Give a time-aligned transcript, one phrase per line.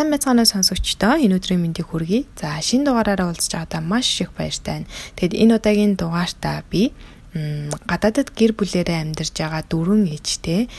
[0.00, 2.24] сайн байцгаана сонсогчдоо энэ өдрийн мэндийг хүргэе.
[2.32, 4.88] За шинэ дугаараараа уулзч байгаадаа маш их баяртай байна.
[5.20, 6.96] Тэгэд энэ удаагийн дугаартаа би
[7.84, 10.72] гадаадад гэр бүлээрээ амьдарч байгаа дөрвөн ээжтэй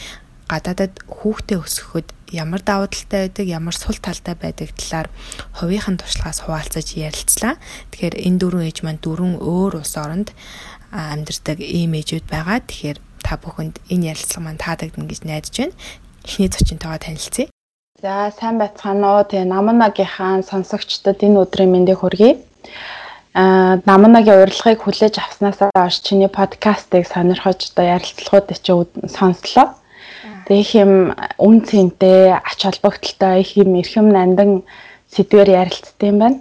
[0.49, 5.13] гадаадад хүүхдээ өсгөхөд ямар давуу талтай байдаг, ямар сул талтай байдаг талаар
[5.53, 7.61] хувийнхан туршлагаас хуваалцаж ярилцлаа.
[7.93, 10.33] Тэгэхээр энэ дөрвөн ээж маань дөрвөн өөр улс оронд
[10.89, 12.65] амьдардаг ийм ээжүүд байгаа.
[12.65, 15.77] Тэгэхээр та бүхэнд энэ ярилцлага маань таадагдана гэж найдаж байна.
[16.25, 17.53] Эхний зочинтойгоо танилцъя.
[18.01, 19.29] За сайн байцгаана уу.
[19.29, 22.33] Тэгээ Наманагийнхаа сонсогчдод энэ өдрийн мэндийг хүргэе.
[23.37, 28.73] Аа Наманагийн урилгыг хүлээж авснаас хойш чиний подкастыг сонирхож одоо ярилцлагуудыг чи
[29.05, 29.77] сонслоо.
[30.49, 34.65] Тэгээ их юм үн цэнтэй, ач холбогдолтой их юм эрхэм нандан
[35.13, 36.39] сэдвээр ярилцдаг юм байна.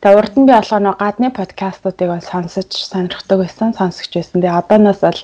[0.00, 4.40] Тэгээ урд нь би болгоно гадны подкастуудыг бол сонсож сонирхдаг байсан, сонсогч байсан.
[4.40, 5.20] Тэгээ одооноос бол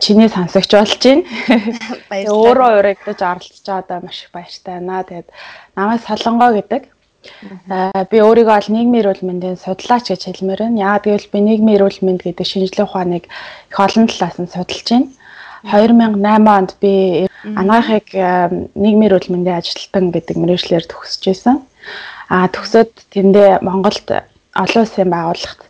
[0.00, 1.24] чиний сонсогч болж байна.
[2.10, 2.36] Баярлалаа.
[2.36, 5.04] Өөрөө урагдаж оролцож байгаадаа маш их баяртай байна.
[5.04, 5.28] Тэгээд
[5.76, 6.82] намайг Солонгоо гэдэг.
[7.68, 10.80] Э, би өөрийгөө бол нийгмийн эрүүл мэндийн судлаач гэж хэлмээр байна.
[10.80, 15.08] Яагаад гэвэл би нийгмийн эрүүл мэнд гэдэг шинжилгээ ухааныг их олон талаас нь судалж байна.
[15.68, 16.92] 2008 онд би
[17.44, 18.28] анагаахыг э,
[18.72, 21.56] нийгмийн эрүүл мэндийн ажилтан гэдэг мэргэжлэр төгсөж байсан.
[22.32, 24.08] А төгсөөд тэндээ Монголд
[24.56, 25.60] олон улсын байгууллагт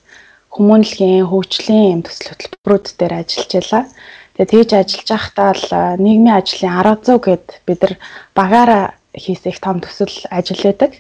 [0.55, 3.84] хүмүүнлэгийн хөгжлийн төсөл хөтөлбөрүүд дээр ажиллаж байлаа.
[4.34, 5.67] Тэгээд тэгж ажиллаж байхдаа л
[6.03, 7.95] нийгмийн ажлын арга зүй гэд бид нар
[8.34, 8.84] багаараа
[9.15, 10.93] хийсэх том төсөл ажил байдаг.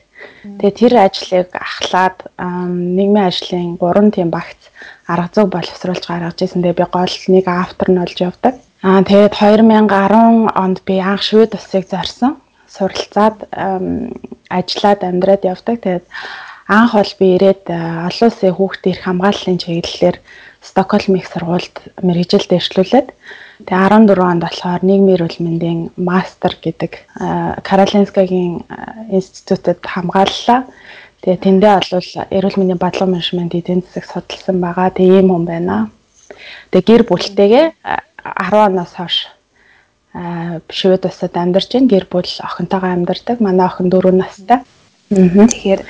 [0.60, 4.70] Тэгээд тэр ажлыг ахлаад нийгмийн ажлын 3 тийм багц
[5.08, 6.62] арга зүй боловсруулж гаргаж ирсэн.
[6.62, 8.54] Тэгээд би гол нэг автор нь болж явдаг.
[8.86, 12.36] Аа тэгээд 2010 онд би анх швед усыг зорьсон.
[12.68, 13.50] Суралцаад
[14.48, 15.76] ажиллаад амьдраад явдаг.
[15.82, 16.06] Тэгээд
[16.70, 17.74] анх бол би ирээд э,
[18.06, 20.18] олон улсын хүүхдийн эрх хамгааллын чиглэлээр
[20.62, 23.08] Стокгольм их сургуульд мэрэгжил дэвшлүүлээд
[23.66, 30.70] тэгээ 14 онд болохоор нийгмийн эрүүл мэндийн мастер гэдэг э, Каролинскагийн э, институтэд хамгааллаа.
[31.26, 34.94] Тэгээ тэндээ бол эрүүл мэндийн бодлого менежмент эдийн засаг судалсан байгаа.
[34.94, 35.90] Тэгээ ийм хүн байна.
[36.70, 39.26] Тэгээ гэр бүлтэйгээ 10 оноос хойш
[40.70, 41.74] шивэд усад амьдарч.
[41.82, 43.42] Гэр бүл охинтойгоо амьдардаг.
[43.42, 44.62] Манай охин 4 настай.
[45.10, 45.82] Тэгэхээр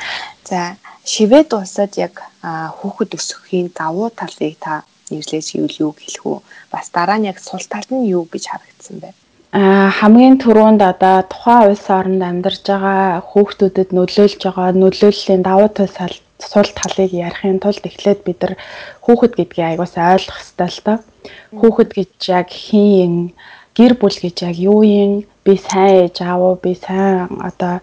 [0.48, 2.14] За шивэд улсад яг
[2.78, 6.38] хүүхэд өсгөхийн давуу талыг та нэрлэж ивэл юу хэлэх үү?
[6.72, 9.10] Бас дараа нь яг сул тал нь юу гэж харагдсан бэ?
[9.52, 16.14] А хамгийн түрүүнд одоо тухайн улс оронд амьдарч байгаа хүүхдүүдэд нөлөөлж байгаа нөлөөллийн давуу тал
[16.38, 18.54] сул талыг ярихын тулд эхлээд бид нар
[19.04, 20.98] хүүхэд гэдгийг аягаас ойлгох хэрэгтэй л доо.
[21.58, 23.14] Хүүхэд гэж яг хин
[23.76, 25.12] гэр бүл гэж яг юу юм?
[25.44, 26.56] Би сайн ээж аав уу?
[26.64, 27.82] Би сайн одоо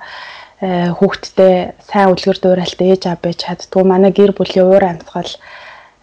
[0.60, 3.84] хүүхдтэй сайн үлгэр дуурайлтаа ээж аав байж чаддгүй.
[3.86, 5.30] Манай гэр бүлийн уур амьсгал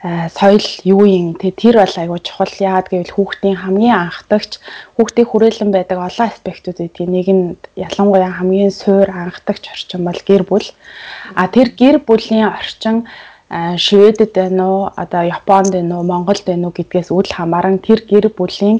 [0.06, 2.54] э, соёл юу юм те тэр бол айгуу чухал.
[2.62, 4.62] Яагаад гэвэл хүүхдийн хамгийн анхдагч
[4.94, 7.44] хүүхдийн хүрээлэн байдаг олон аспектууд гэдгийг нэг нь
[7.74, 10.70] ялангуяа хамгийн суур анхдагч орчин бол гэр бүл.
[11.34, 13.10] А тэр гэр бүлийн орчин
[13.50, 18.06] э, Шведэд байна уу одоо Японд байна уу Монголд байна уу гэдгээс үл хамааран тэр
[18.06, 18.78] гэр бүлийн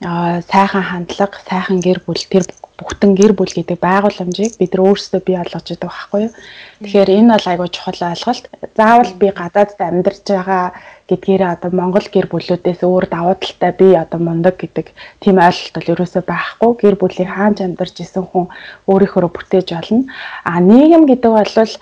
[0.00, 2.44] сайхан хандлага, сайхан гэр бүл тэр
[2.80, 6.32] бүхтэн гэр бүл гэдэг байгууламжийг бид нар өөрсдөө бий болгож байгаа байхгүй юу.
[6.80, 8.44] Тэгэхээр энэ бол айгүй чухал ойлголт.
[8.72, 10.64] Заавал би гадаадд амьдарч байгаа
[11.10, 14.86] гэдгээрээ одоо Монгол гэр бүлүүдээс өөр давуу талтай би одоо мундаг гэдэг
[15.20, 16.70] тийм ойлголт бол ерөөсөө байхгүй.
[16.80, 18.46] Гэр бүлийг хаанч амьдарч исэн хүн
[18.88, 20.08] өөрийнхөө бүтээж болно.
[20.48, 21.72] А нийгэм гэдэг бол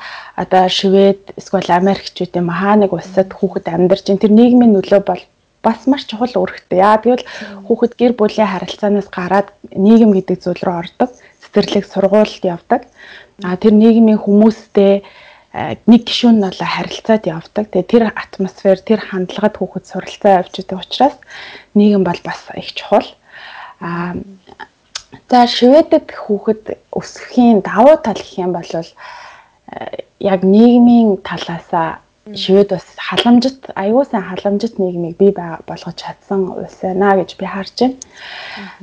[0.43, 5.23] одоо Швед эсвэл Америкчүүдийн махаа нэг улсад хүүхэд амьдарч ин тэр нийгмийн нөлөө бол
[5.69, 6.81] бас маш чухал үүрэгтэй.
[6.81, 7.29] Яа тэгвэл
[7.69, 11.13] хүүхэд гэр бүлийн харилцаанаас гараад нийгэм гэдэг зүйл рүү ордог.
[11.45, 12.89] Цэцэрлэг сургуульд явдаг.
[13.45, 15.05] А тэр нийгмийн хүмүүстэй
[15.85, 17.65] нэг гишүүн нь бол харилцаад явдаг.
[17.69, 21.17] Тэгээ тэр атмосфер, тэр хандлагад хүүхэд суралцаа авч байгаа учраас
[21.77, 23.09] нийгэм бол бас их чухал.
[23.81, 24.17] А
[25.31, 26.63] за Шведэд хүүхэд
[26.93, 28.73] өсөхийн давуу тал гэх юм бол
[30.21, 32.01] яг нийгмийн талаасаа
[32.35, 37.77] шивэд бас халамжит аюул сан халамжит нийгмийг бий болгож чадсан улс байна гэж би харж
[37.81, 37.97] байна.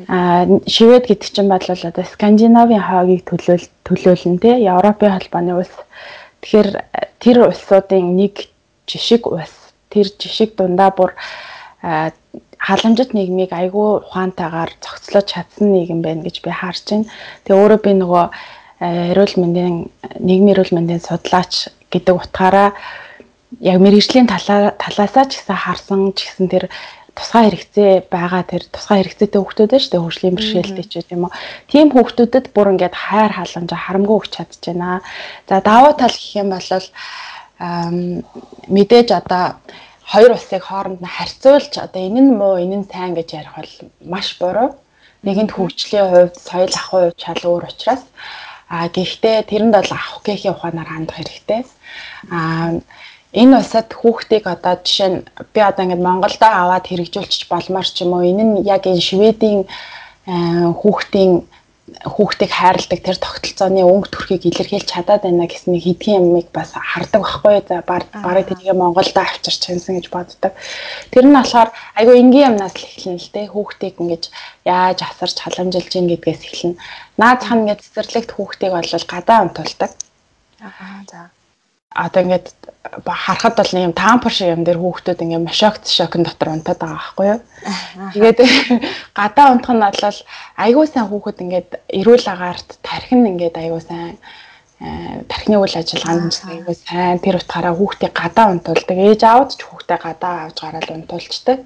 [0.08, 5.76] Аа шивэд гэдэг чинь бол одоо Скандинавын хойгийг төлөөл төлөөлн тэ Европын холбооны улс.
[6.42, 6.70] Тэгэхээр
[7.20, 8.50] тэр улсуудын нэг
[8.88, 9.54] жишг улс.
[9.90, 11.14] Тэр жишг дундаа бүр
[12.58, 17.06] халамжит нийгмийг айгүй ухаантайгаар зохицлож чадсан нийгэм байна гэж би харж байна.
[17.46, 18.26] Тэгээ өөрөө би нөгөө
[19.14, 19.76] эрүүл мэндийн
[20.20, 22.74] нийгмийн эрүүл мэндийн судлаач гэдэг утгаараа
[23.60, 26.66] яг мэрэгжлийн талаасаа ч гэсэн харсан ч гэсэн тэр
[27.16, 31.34] тусгай хэрэгцээ байгаа тэр тусгай хэрэгцээтэй хүүхдүүд нь шүү дээ хөгжлийн бэрхшээлтэй ч юм уу.
[31.72, 35.00] Тийм хүүхдүүдэд бүр ингээд хайр халамж харамгүй өгч чадчихна.
[35.48, 36.70] За давуу тал гэх юм бол
[38.76, 39.46] мэдээж одоо
[40.12, 43.74] хоёр улсыг хооронд нь харьцуулж одоо энэ нь муу энэ нь сайн гэж ярих бол
[44.04, 44.76] маш буруу.
[45.24, 48.04] Нэгэнт хөгжлийн хувьд соёл ахуй хувьд шал өөр учраас
[48.68, 51.62] А гэхдээ тэрэнд бол авах гэхийн ухаанаар хандах хэрэгтэй.
[52.34, 52.74] А
[53.42, 55.20] энэ усад хүүхдийг одоо жишээ нь
[55.54, 59.68] би одоо ингээд Монголдо аваад хэрэгжүүлчих болмоор ч юм уу энэ нь яг энэ Шведийн
[60.26, 61.44] хүүхдийн
[61.86, 67.22] хүүхдийг хайрладаг тэр тогтолцооны өнгө төрхийг илэрхийлж чадаад байна гэсэн нэг хэдхэн юмыг бас хардаг
[67.22, 70.54] байхгүй за барыг тэнийг Монголдо авчирч чадсан гэж боддог.
[71.14, 73.54] Тэр нь болохоор айгүй энгийн юмнаас л эхэлнэ л дээ.
[73.54, 74.24] Хүүхдийг ингэж
[74.66, 76.82] яаж асарч халамжилж ийн гэдгээс эхэлнэ.
[77.22, 79.92] Наад хан ингэ цэцэрлэгт хүүхдийг бол гадаа амтуулдаг.
[80.66, 81.30] Аа за
[81.94, 82.50] одоо ингээд
[83.04, 87.28] харахад бол юм таампар шиг юм дээр хүүхдүүд ингээд машогт шокн дотор унтаад байгаа байхгүй
[87.34, 87.40] юу.
[88.14, 88.40] Тэгээд
[89.20, 90.20] гадаа унтах нь бол
[90.64, 91.70] айгүй сайн хүүхэд ингээд
[92.00, 94.16] эрүүл агаарт тархин ингээд айгүй сайн
[94.80, 98.98] э, тархины үйл ажиллагаанд айгүй сайн тэр утгаараа хүүхдийг гадаа унтуулдаг.
[98.98, 101.60] Ээж аавд ч хүүхдээ гадаа авч гараад унтуулцдаг.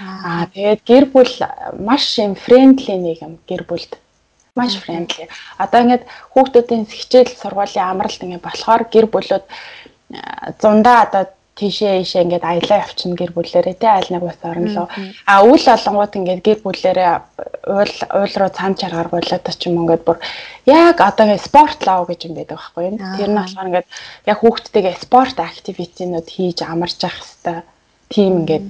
[0.00, 1.34] Аа тэгээд гэр бүл
[1.76, 4.00] маш юм фрэндли нэг юм гэр бүлд
[4.56, 5.28] маш friendly.
[5.58, 9.44] Одоо ингээд хүүхдүүдийн хичээл сургуулийн амралт ингээд болохоор гэр бүлүүд
[10.60, 11.24] зундаа одоо
[11.60, 14.86] тийшээ ийшээ ингээд аялаа явчихна гэр бүлээрээ тий айл нэг бас орнолоо.
[15.28, 17.10] А үл олонгууд ингээд гэр бүлээрээ
[17.68, 20.18] уул уул руу цаан чаргаар болоод ч юм ингээд бүр
[20.64, 22.96] яг одоо спорт лав гэж юм байдаг байхгүй юу.
[22.96, 23.88] Тэр нь болохоор ингээд
[24.32, 27.62] яг хүүхдтэйгээ спорт активитинууд хийж амарч явах хэвээр
[28.08, 28.66] тийм ингээд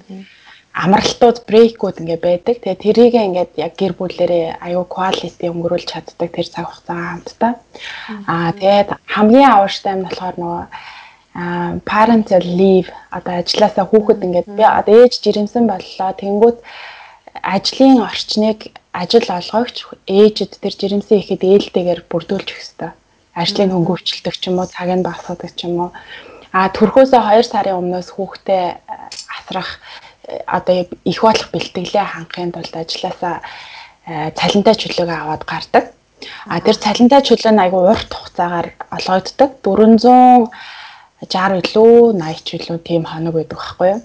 [0.75, 2.57] амралтууд брейкүүд ингээ байдаг.
[2.59, 7.53] Тэгээ тэрийг ингээд яг гэр бүлэрээ аюу quality өнгөрүүлж чаддаг тэр цаг хугацаа хамтдаа.
[8.27, 10.65] Аа тэгээд хамгийн аварштай нь болохоор нөгөө
[11.91, 16.11] parental leave одоо ажилласаа хүүхэд ингээд би одоо ээж жирэмсэн боллоо.
[16.23, 16.59] Тэнгүүт
[17.55, 18.59] ажлын орчныг
[18.93, 19.77] ажил олгогч
[20.07, 22.91] ээжэд тэр жирэмсэн ихэд ээлтэйгээр бүрдүүлж өгөх хэрэгтэй.
[23.41, 25.91] Ажлын хөнгөвчлөлтөг ч юм уу, цаг нь багасгадаг ч юм уу.
[26.51, 28.65] А төрхөөсөө 2 сарын өмнөөс хүүхдээ
[29.39, 29.79] асрах
[30.47, 33.39] одоо их болох бэлтгэлээ хангахын тулд ажилласаа
[34.11, 35.85] э, цалинтай чөлөөгөө аваад гардаг.
[36.51, 39.51] А тэр цалинтай чөлөө нь айгүй урт хугацаагаар олгогддог.
[41.21, 44.01] 460 илүү 80 ч илүү тийм хоног байдаг байхгүй юу?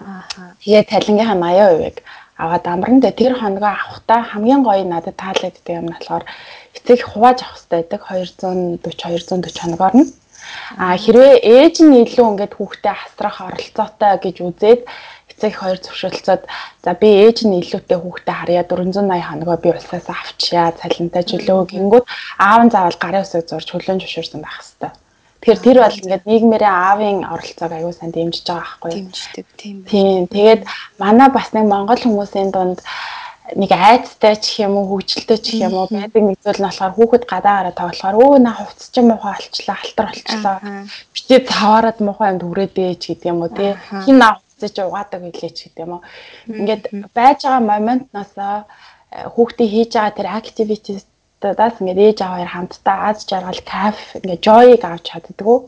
[0.00, 0.22] Аа.
[0.62, 1.96] Тэгээ цалингийнхаа 80%-ыг
[2.40, 6.24] аваад амран дээр тэр хоногоо авахтаа хамгийн гоё надад таалагддаг юм болохоор
[6.76, 10.08] эцэг хувааж авах хэрэгтэй байдаг 240 240 хоногоор нь.
[10.78, 14.80] А хэрвээ ээж нь илүү ингээд хүүхдээ хасрах оролцоотой гэж үзээд
[15.30, 16.42] эцэг хоёр зөвшөөрлцөөд
[16.84, 22.04] за би ээж нь илүүтэй хүүхдээ харьяа 480 хоногоо би улсаас авчиа цалинтай чөлөө гингүүд
[22.48, 24.94] аав нь заавал гарын усыг зурж хөлөө зөвшөөрсөн байх хэвээр.
[25.40, 29.08] Тэгэхээр тэр бол ингээд нийгмээрээ аавын оролцоог аюул сан дэмжиж байгаа байхгүй юу?
[29.08, 29.90] Дэмждэг тийм байна.
[29.90, 30.22] Тийм.
[30.28, 30.62] Тэгээд
[31.00, 32.78] манай бас нэг монгол хүмүүсийн дунд
[33.56, 37.24] нэг айцтай ч юм уу хөвгөлтэй ч юм уу байдаг нэг зүйл нь болохоор хүүхэд
[37.26, 40.56] гадаа гараад тоглохоор өө на хувцс ч муухай алчлаа халтар болчлоо
[41.14, 43.70] битээ цаваарад муухай юмд хүрээдээ ч гэдэг юм уу тий
[44.06, 46.02] хин на хувцс ч угаадаг билээ ч гэдэг юм уу
[46.46, 46.84] ингээд
[47.16, 51.02] байж байгаа моментноос э, хүүхдээ хийж байгаа тэр activities
[51.40, 55.58] даас ингээд ээж аваа хоёр хамтдаа аз жаргал кайф ингээд joy-г авч чаддггүй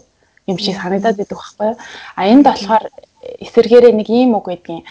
[0.51, 1.77] юм шиг санагдаад байдаг байхгүй юу?
[2.17, 2.85] А энд болохоор
[3.45, 4.85] эсэргээрээ нэг ийм үг байдгийн.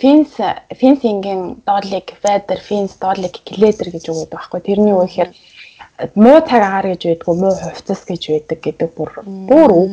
[0.00, 0.32] Финс
[0.74, 4.60] финсингийн доотлыг Федер Финс доотлыг Кледер гэж үг гэдэг байхгүй.
[4.60, 5.30] Тэрний үг ихээр
[6.14, 9.90] муу цаг агаар гэж байдгүй муу хувцас гэж байдаг гэдэг бүр бүр үг.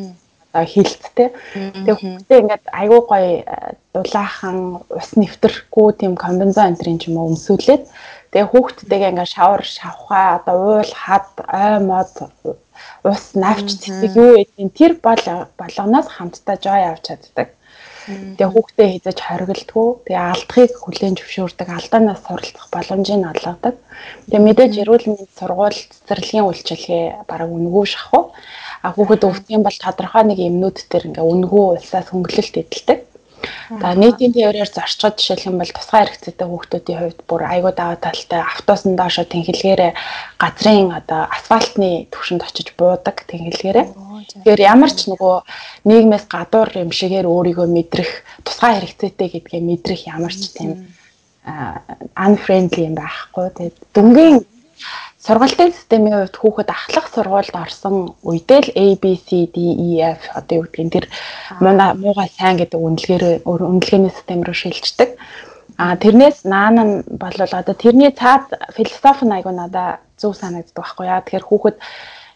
[0.50, 1.30] Хилцтэй.
[1.54, 3.30] Тэгээ хүүхдээ ингээд айгүй гоё
[3.94, 7.86] дулаахан ус нэвтрэхгүй тийм комбинзон ч юм уу өмсүүлээд
[8.32, 11.30] тэгээ хүүхдтэйгээ ингээд шавар шавхаа одоо уул хад
[11.64, 12.14] ой мод
[13.12, 15.24] ус навч цэцэг юу гэдгийг тэр бол
[15.60, 17.50] болгоноос хамтдаа жой авч чаддаг.
[18.10, 19.88] Тэгээ хүүхдээ хязгаарч хориглдгоо.
[20.06, 23.76] Тэгээ алдахыг хүлээн зөвшөөрдөг, алдаанаас суралцах боломжийг олгодог.
[24.26, 28.34] Тэгээ мэдээж эрүүл мэндийн сургууль цэцэрлэгийн үйлчилгээ бараг үнгүй шахав.
[28.82, 29.22] А хүүхэд
[29.54, 33.00] юм бол тодорхой нэг эмнүүд төр ингээ үнгүй улсаас хөнгөлөлт эдэлдэг.
[33.70, 38.42] За нийтийн теориор зарчгад жишээлх юм бол тусгай хэрэгцээтэй хүүхдүүдийн хувьд бүр айгуу даваа талтай
[38.42, 39.92] автобусын доошо тэнхилгээрээ
[40.42, 43.86] газрын одоо асфальтны түвшинд очиж буудаг тэнхилгээрээ.
[44.44, 45.36] Тэгэхээр ямар ч нөгөө
[45.86, 48.12] нийгмээс гадуур юм шигээр өөрийгөө мэдрэх
[48.44, 50.72] тусгай хэрэгцээтэй гэдгээ мэдрэх ямар ч тийм
[52.18, 53.48] unfriendly юм байхгүй.
[53.56, 54.38] Тэгээд дүнгийн
[55.30, 60.26] сургалтын системийн хувьд хүүхэд ахлах сургуульд орсон үедээ л A B C D E F
[60.34, 61.06] одоо юу гэдгийг тэр
[62.02, 65.22] муугаа сайн гэдэг үнэлгээр үнэлгээний систем рүү шилждэг.
[65.78, 71.22] А тэрнээс наана нь бол одоо тэрний цаад философи айгу надаа зөв санагддаг байхгүй яа.
[71.22, 71.78] Тэгэхээр хүүхэд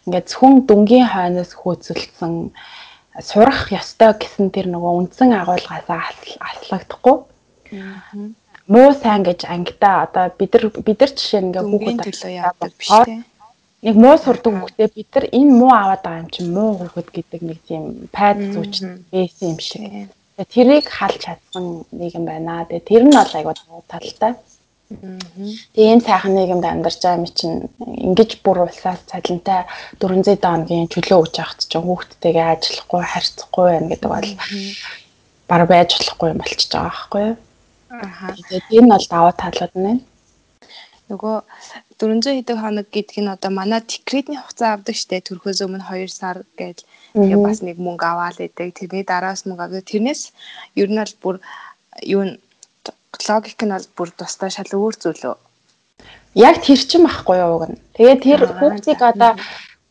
[0.06, 2.54] ингээд зөвхөн дүнгийн хойноос хөөцөлдсөн
[3.18, 7.26] сурах ёстой гэсэн тэр нөгөө үндсэн агуулгаас аслагдахгүй.
[8.72, 12.90] Муу сайн гэж ангидаа одоо бид нар бид нар жишээ ингээ хүүхэд төлөө яадаг биш
[13.04, 13.20] тийм
[13.84, 17.40] нэг муу сурдаг хүүхдээ бид нар энэ муу аваад байгаа юм чинь муу хүүхэд гэдэг
[17.44, 17.82] нэг тийм
[18.16, 18.74] пайд зүүч
[19.12, 19.84] байсан юм шиг.
[20.40, 22.64] Тэгээ тэрийг халж чадсан нэг юм байна.
[22.64, 24.32] Тэгээ тэр нь бол айгуу талтай.
[25.76, 27.56] Тэгээ энэ сайхан нийгэмд амьдарч байгаа юм чинь
[28.08, 29.68] ингэж бүр улсаас цалинтай
[30.00, 34.30] 400 дооногийн чөлөө өгч явахт чинь хүүхдтэйгээ ажиллахгүй харьцахгүй байна гэдэг бол
[35.48, 37.36] баг байж болохгүй юм болчихж байгаа байхгүй юу.
[38.02, 38.34] Аа.
[38.34, 40.02] Тэгээд энэ бол даваа талууд нь байна.
[41.10, 41.36] Нөгөө
[42.00, 46.36] 400 хэдэн хоног гэдэг нь одоо манай декретний хугацаа авдаг штэ төрхөөс өмнө 2 сар
[46.56, 46.78] гэж
[47.12, 48.72] тэгээ бас нэг мөнгө аваал идэг.
[48.72, 49.84] Тэрний дараас мөнгө авдаг.
[49.84, 50.22] Тэрнээс
[50.80, 51.36] ер нь бол бүр
[52.02, 52.22] юу
[53.28, 55.36] логик нь бол бүр тусдаа шал өөр зүйлөө.
[56.34, 57.78] Яг тэр чин байхгүй юу нь.
[57.94, 59.32] Тэгээ тэр хүүхдийг одоо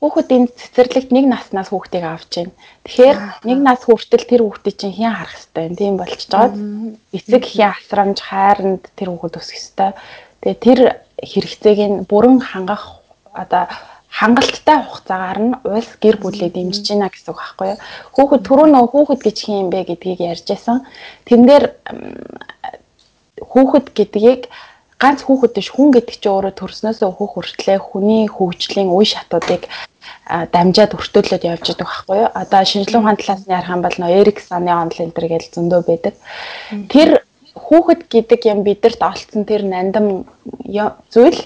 [0.03, 2.53] хүүхэд энэ цэцэрлэгт нэг наснаас хүүхдийг авч байна.
[2.83, 3.17] Тэгэхээр
[3.47, 5.75] нэг нас хүртэл тэр хүүхдийг чинь хэн харах хэвтэй юм.
[5.79, 6.55] Тийм болчихж байгаад
[7.15, 9.91] эцэг эхийн асрамж хайранд тэр хүүхэд өсөх хэвтэй.
[10.43, 10.79] Тэгээ тэр
[11.23, 12.99] хэрэгцээг нь бүрэн хангах
[13.31, 13.71] одоо
[14.11, 17.79] хангалттай хугацаагаар нь улс гэр бүлээ дэмжиж байна гэсэн үг байхгүй юу.
[18.11, 20.83] Хүүхэд түрүү нөө хүүхэд гэж хин юм бэ гэдгийг ярьж байсан.
[21.23, 21.63] Тэн дээр
[23.39, 24.41] хүүхэд гэдгийг
[25.01, 29.67] ганц хүүхэд биш хүн гэдэг чинь өөрөө төрснөөс өөхөх хүртлээр хүний хөгжлийн үе шатуудыг
[30.27, 32.29] дамжаад өртөөлөд явж байгаа байхгүй юу.
[32.31, 36.15] Одоо шинжилгээ ухааны талаас нь ярих юм бол нөө Эриксоны онлайн энэ гэж зөндөө байдаг.
[36.91, 37.09] Тэр
[37.55, 40.25] хүүхэд гэдэг юм бидэрт олцсон тэр нандам
[41.13, 41.39] зүйл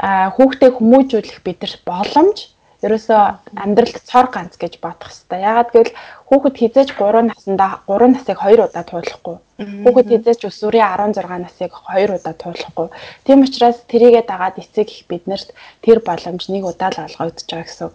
[0.00, 2.48] хүүхдээ хүмүүжүүлэх бидэрт боломж
[2.80, 3.20] ерөөсөө
[3.60, 5.40] амьдралд цор ганц гэж бодох хэрэгтэй.
[5.44, 5.92] Ягаад гэвэл
[6.30, 9.36] хүүхэд хизээж 3 наснда 3 насыг 2 удаа туулахгүй.
[9.82, 12.86] Хүүхэд хизээж өсвөрийн 16 насыг 2 удаа туулахгүй.
[13.26, 15.50] Тийм учраас тэрийгэ дагаад эцэг их биднэрт
[15.82, 17.90] тэр боломж нэг удаа л олгогдож байгаа гэсэн.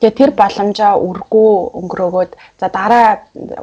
[0.00, 1.50] Тэгээ тэр боломжоо үргүү
[1.80, 3.08] өнгөрөөгөөд за дараа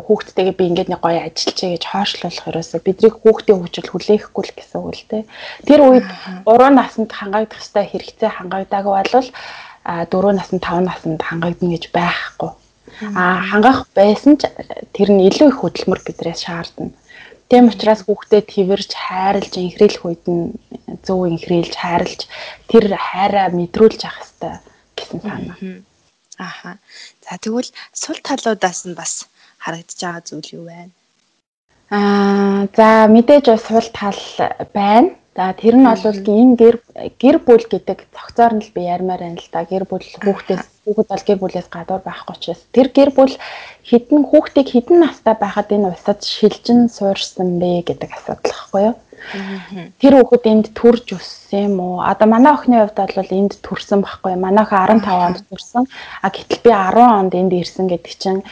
[0.05, 4.79] хүүхдтэйгээ би ингээд нэг гоё ажиллачээ гэж хойшлуулах ерөөсөө бидний хүүхдийн хөгжил хүлээхгүй л гэсэн
[4.85, 5.23] үг л дээ.
[5.65, 6.07] Тэр үед
[6.45, 9.29] 3 наснд хангаагдах хэвээр хэрэгцээ хангагдаагүй болвол
[9.83, 12.60] а 4 наснд 5 наснд хангагдана гэж байхгүй.
[13.15, 14.45] А хангах байсан ч
[14.93, 16.93] тэр нь илүү их хөдөлмөр бидрээс шаардна.
[17.49, 20.55] Тийм учраас хүүхдэд твэрж хайрлж инхрийлэх үед нь
[21.03, 22.29] зөв инхрийлж хайрлж
[22.69, 24.55] тэр хайраа мэдрүүлж авах хэрэгтэй
[24.95, 25.57] гэсэн санаа.
[26.37, 26.71] Ааха.
[27.25, 29.27] За тэгвэл сул талуудаас нь бас
[29.59, 30.93] харагдаж байгаа зүйл юу байна?
[31.91, 34.21] Аа за мэдээж бас сул тал
[34.77, 35.11] байна.
[35.31, 36.75] За тэр нь бол энэ гэр
[37.15, 39.63] гэр бүл гэдэг цогцоор нь л би ярмаар байна л да.
[39.63, 43.33] Гэр бүл хүүхдээс хүүхэд бол гэр бүлээс гадуур байхгүй ч бас тэр гэр бүл
[43.87, 48.95] хідэн хүүхдийг хідэн настай байхад энэ усад шилжин суурсан бэ гэдэг асуудал байхгүй юу?
[50.03, 51.95] Тэр хүүхэд энд төрж өссөн юм уу?
[52.03, 54.43] Одоо манай охины хувьд бол энд төрсэн байхгүй юу?
[54.43, 55.83] Манай охин 15 онд төрсэн.
[56.19, 58.43] А гэтэл би 10 онд энд ирсэн гэдэг чинь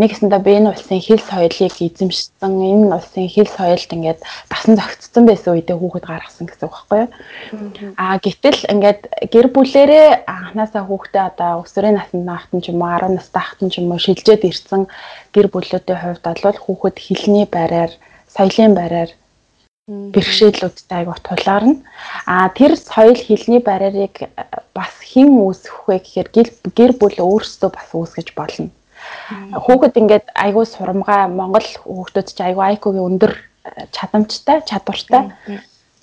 [0.00, 5.52] нэгэсэндээ би энэ улсын хэл соёлыг эзэмшсэн энэ улсын хэл соёлд ингээд дасан зохицсон байсан
[5.52, 7.10] үедээ хүүхэд гаргасан гэсэн үг байхгүй юу.
[8.00, 9.00] Аа гэтэл ингээд
[9.32, 13.74] гэр бүлэрээ анханасаа хүүхдээ одоо өсвөрийн наснд наахтан ч юм уу 10 настай ахтан ч
[13.84, 14.88] юм уу шилжээд ирсэн
[15.36, 17.92] гэр бүлүүдийн хувьд бол хүүхэд хэлний байраар
[18.32, 19.10] соёлын байраар
[20.14, 21.76] бэрхшээлүүдтэй айгуу тулаарна.
[22.24, 24.14] А тэр соёл хэлний барьерыг
[24.72, 26.28] бас хэн үүсгэх вэ гэхээр
[26.78, 28.70] гэр бүл өөрсдөө бас үүсгэж болно.
[29.52, 35.22] Хүүхэд ингээд айгүй сурамгаа Монгол хүүхдүүд чи айгүй IQ-гийн өндөр э, чадамжтай, чадвартай.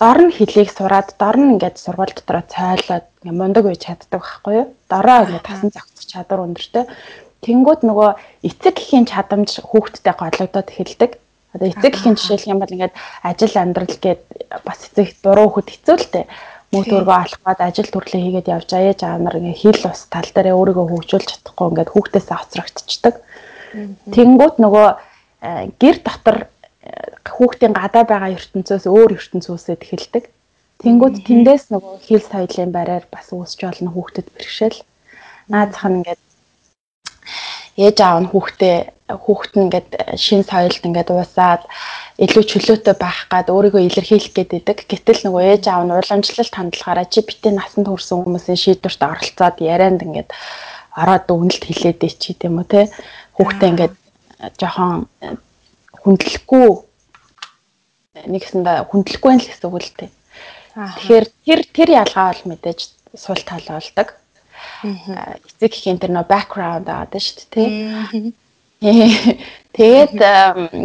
[0.00, 4.66] Дор нь хэлийг сураад, дор нь ингээд сургууль дотроо цойлоод мундаг үе чаддаг байхгүй юу?
[4.88, 6.84] Дороо ингээд тасан зохицох чадвар өндөртэй.
[7.44, 8.10] Тэнгүүд нөгөө
[8.48, 11.10] эцэг эхийн чадамж хүүхдтэй голлогдоод эхэлдэг.
[11.56, 14.20] Одоо эцэг эхийн жишээлх юм бол ингээд ажил амьдрал гээд
[14.64, 16.26] бас эцэг дуруу хүүхэд хэцүү л дээ
[16.70, 20.30] мөнгө төгрөгөө олох гээд ажил төрлөө хийгээд явж аяж аав нар ингээ хил ус тал
[20.30, 23.14] дээрээ өөрийгөө хөгжүүлж чадахгүй ингээд хүүхдээсээ хоцрогдчихдаг.
[24.14, 26.90] Тэнгүүт нөгөө э, гэр дотор э,
[27.26, 30.24] хүүхдийн гадаа байгаа ертөнцөөс өөр ертөнцөөсөд эхэлдэг.
[30.80, 34.78] Тэнгүүд тэндээс нөгөө хил соёлын бариар бас үүсч болно хүүхдэд бэрхшээл.
[35.50, 36.22] Наазах нь ингээд
[37.82, 38.76] ээж аав нь хүүхдээ
[39.18, 41.62] хүүхэд нь ингээд шин соёлд ингээд уусаад
[42.20, 44.78] илүү чөлөөтэй байх гад өөрийгөө илэрхийлэх гээд идэг.
[44.84, 50.04] Гэтэл нөгөө ээж аав нь уламжлалт хандлагаараа чи битээ насанд хүрсэн хүмүүсийн шийдвэрт оролцоод ярианд
[50.04, 50.28] ингээд
[51.00, 52.80] ороод үнэлт хилээд ичи тийм үү те.
[53.40, 53.94] Хүүхдээ ингээд
[54.60, 55.08] жоохон
[56.04, 56.66] хүндлэхгүй
[58.28, 60.06] нэгсэндээ хүндлэхгүй байх гэсэн үг л те.
[60.76, 62.80] Тэгэхээр тэр тэр ялгаа бол мэдээж
[63.16, 64.08] сул тал болдог.
[64.84, 69.44] Эцэг ихийн тэр нөө background аваад шүү дээ тий.
[69.80, 70.20] Тэгээд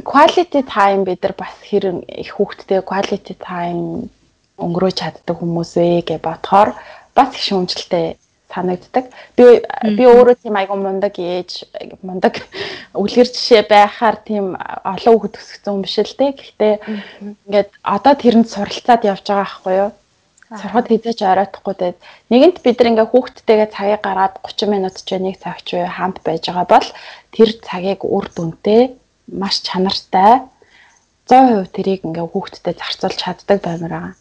[0.07, 4.07] quality time бид нар бас хэрэг их хүүхдтэй quality time
[4.55, 6.71] өнгөрөөж чаддаг хүмүүс вэ гэж бодохоор
[7.11, 8.15] бас их шүүмжлэлтэй
[8.47, 9.11] санагддаг.
[9.35, 9.59] Би
[9.99, 11.67] би өөрөө тийм айгу мундаг ээж
[12.07, 12.39] мундаг
[13.01, 16.31] үлгэр жишээ байхаар тийм олон хүүхэд өсгсөн юм биш л дээ.
[16.39, 16.73] Гэхдээ
[17.19, 19.91] ингээд одоо тэрэнд суралцаад явж байгаа байхгүй юу?
[20.45, 21.97] Сургад хизээч оройтхгүй тэгээд
[22.29, 26.45] нэгэнт бид нар ингээ хүүхдтэйгээ цагийг гаргаад 30 минут ч нэг цаг ч хамт байж
[26.45, 26.87] байгаа бол
[27.33, 28.93] тэр цагийг үр дүнтэй
[29.33, 30.45] маш чанартай
[31.25, 34.13] 100% тэрийг ингээ хүүхдтэд зарцуулж чаддаг баймаар байгаа.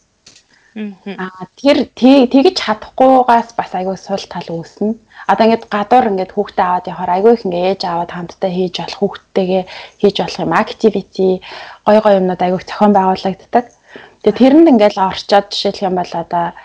[0.75, 4.97] Аа тэр тэгж чадахгүйгаас бас айгүй сул тал үүснэ.
[5.31, 9.01] Одоо ингээд гадуур ингээд хүүхдээ аваад явахаар айгүй их ингээд ээж аваад хамтдаа хийж болох
[9.01, 9.63] хүүхдтэйгээ
[10.01, 11.31] хийж болох юм activity
[11.87, 13.65] гой гой юмнууд айгүй зохион байгуулагддаг.
[14.25, 16.57] Тэгээ тэрэнд ингээд орчоод жишээлх юм бол одоо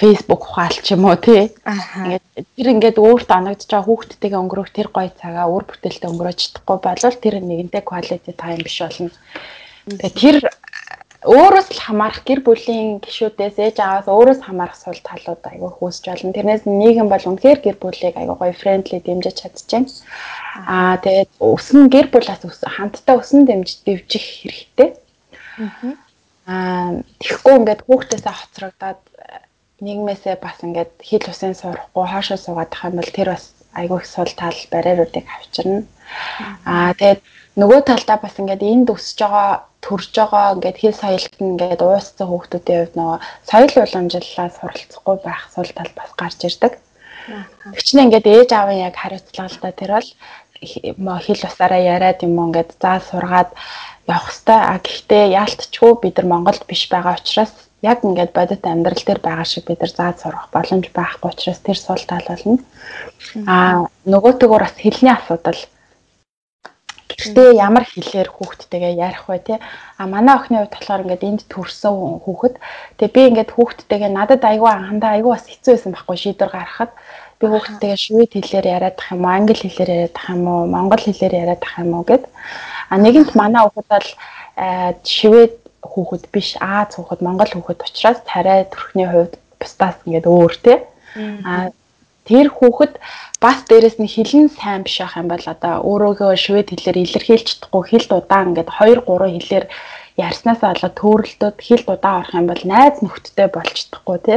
[0.00, 1.52] Facebook ухаалч юм уу тий.
[1.60, 2.24] Ингээд
[2.56, 7.16] тэр ингээд өөртөө оногдож байгаа хүүхдтэйгээ өнгөрөх тэр гоё цагаа өөр бүтээлтэй өнгөрөөж чадахгүй болвол
[7.20, 9.12] тэр нэгэнтэй quality time биш болно.
[9.86, 10.36] Тэгээ тэр
[11.20, 16.32] өөрөөс л хамаарах гэр бүлийн гишүүдээс ээж аваас өөрөөс хамаарах сул талууд айгүй хөөсч болно.
[16.32, 19.84] Тэрнээс нийгэм бол үнэхээр гэр бүлийг айгүй гоё фрэндли дэмжиж чадчихээн.
[20.64, 24.88] Аа тэгээд өснө гэр бүлээс хамтдаа өснө дэмжиж дэвжих хэрэгтэй.
[25.60, 26.08] Аа
[26.50, 29.00] тэгэхгүй ингээд хүүхдээсээ хоцрогдоод
[29.80, 33.44] нийгмээсээ бас ингээд хил усын сурахгүй хаашаа суугаад тах юм бол тэр бас
[33.78, 35.86] айгүй их сул тал барьеруудыг авчирна.
[36.66, 37.20] Аа тэгээд
[37.60, 42.26] нөгөө талдаа бас ингээд энд өсөж байгаа төрж байгаа ингээд хэл соёлт нь ингээд уусцсан
[42.28, 43.18] хүүхдүүдийн хувьд нөгөө
[43.50, 46.72] соёл уламжлалаа суралцахгүй байх сул тал бас гарч ирдэг.
[47.74, 50.08] Тэгчнээ ингээд ээж аавын яг хариуцлагатай тэр бол
[51.24, 53.50] хэл усаараа яриад юм ингээд заа сургаад
[54.10, 59.02] явах хэвээр а гэхдээ яалтчгүй бид нар Монголд биш байгаа учраас яг ингээд бодит амьдрал
[59.06, 62.58] дээр байгаа шиг бид нар заад сурах боломж байхгүй учраас тэр сул тал болно.
[63.46, 65.60] Аа нөгөө төгөр бас хэлний асуудал.
[67.10, 69.54] Гэхдээ ямар хэлээр хүүхдтэйгээ ярих вэ те?
[69.98, 72.54] А манай охины хувьд болохоор ингээд энд төрсэн хүүхэд.
[72.96, 76.92] Тэгээ би ингээд хүүхдтэйгээ надад айгүй анхандаа айгүй бас хэцүү байсан байхгүй шийдвэр гаргахад
[77.40, 81.02] би хүүхдтэйгээ швед хэлээр яриад ах юм уу, англи хэлээр яриад ах юм уу, монгол
[81.02, 82.24] хэлээр яриад ах юм уу гэд.
[82.90, 84.08] А нэгэнт манай хүүхэд бол
[85.06, 90.74] швед хүүхэд биш Аз хүүхэд Монгол хүүхэд учраас тариа төрхний хувьд бусдаас ингээд өөр те.
[91.46, 91.70] А
[92.28, 92.94] тэр хүүхэд
[93.40, 97.82] бас дээрэс нь хэлэн сайн биш ах юм бол одоо өөрөөгөө швед хэлээр илэрхийлж чадахгүй
[97.88, 99.64] хэл дудаа ингээд 2 3 хэлээр
[100.26, 104.36] ярьснаас болоод төөрөлтөд хэл дудаа орох юм бол найз нөхдөдтэй болж чадахгүй те.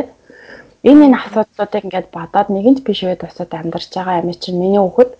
[0.89, 5.11] Энэ энэ асуудлуудыг ингээд бодоод нэгэнт биш швед усад амьдарч байгаа юм чинь миний хүүхэд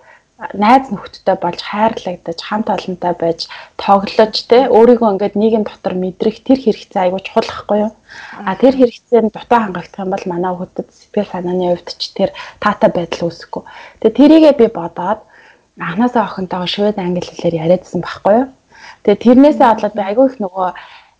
[0.54, 3.40] найз нөхдөдтэй болж хайрлагдаж хамт олонтой байж
[3.80, 7.92] тоглож те өөрийгөө ингээд нийгэм дотор мэдрэх тэр хэрэгцээ айгүй чухал байхгүй юу
[8.44, 12.30] а тэр хэрэгцээнд дутуу хангагдах юм бол манай хүүхдэд сэтгэл санааны хувьд ч тэр
[12.60, 13.64] таатай байдал үүсэхгүй
[14.02, 15.20] тэгээ тэрийгээ би бодоод
[15.80, 18.48] анхнаасаа охинтойгоо швед англи хэлээр яриадсан байхгүй юу
[19.04, 20.68] тэгээ тэрнээсээ болоод би айгүй их нөгөө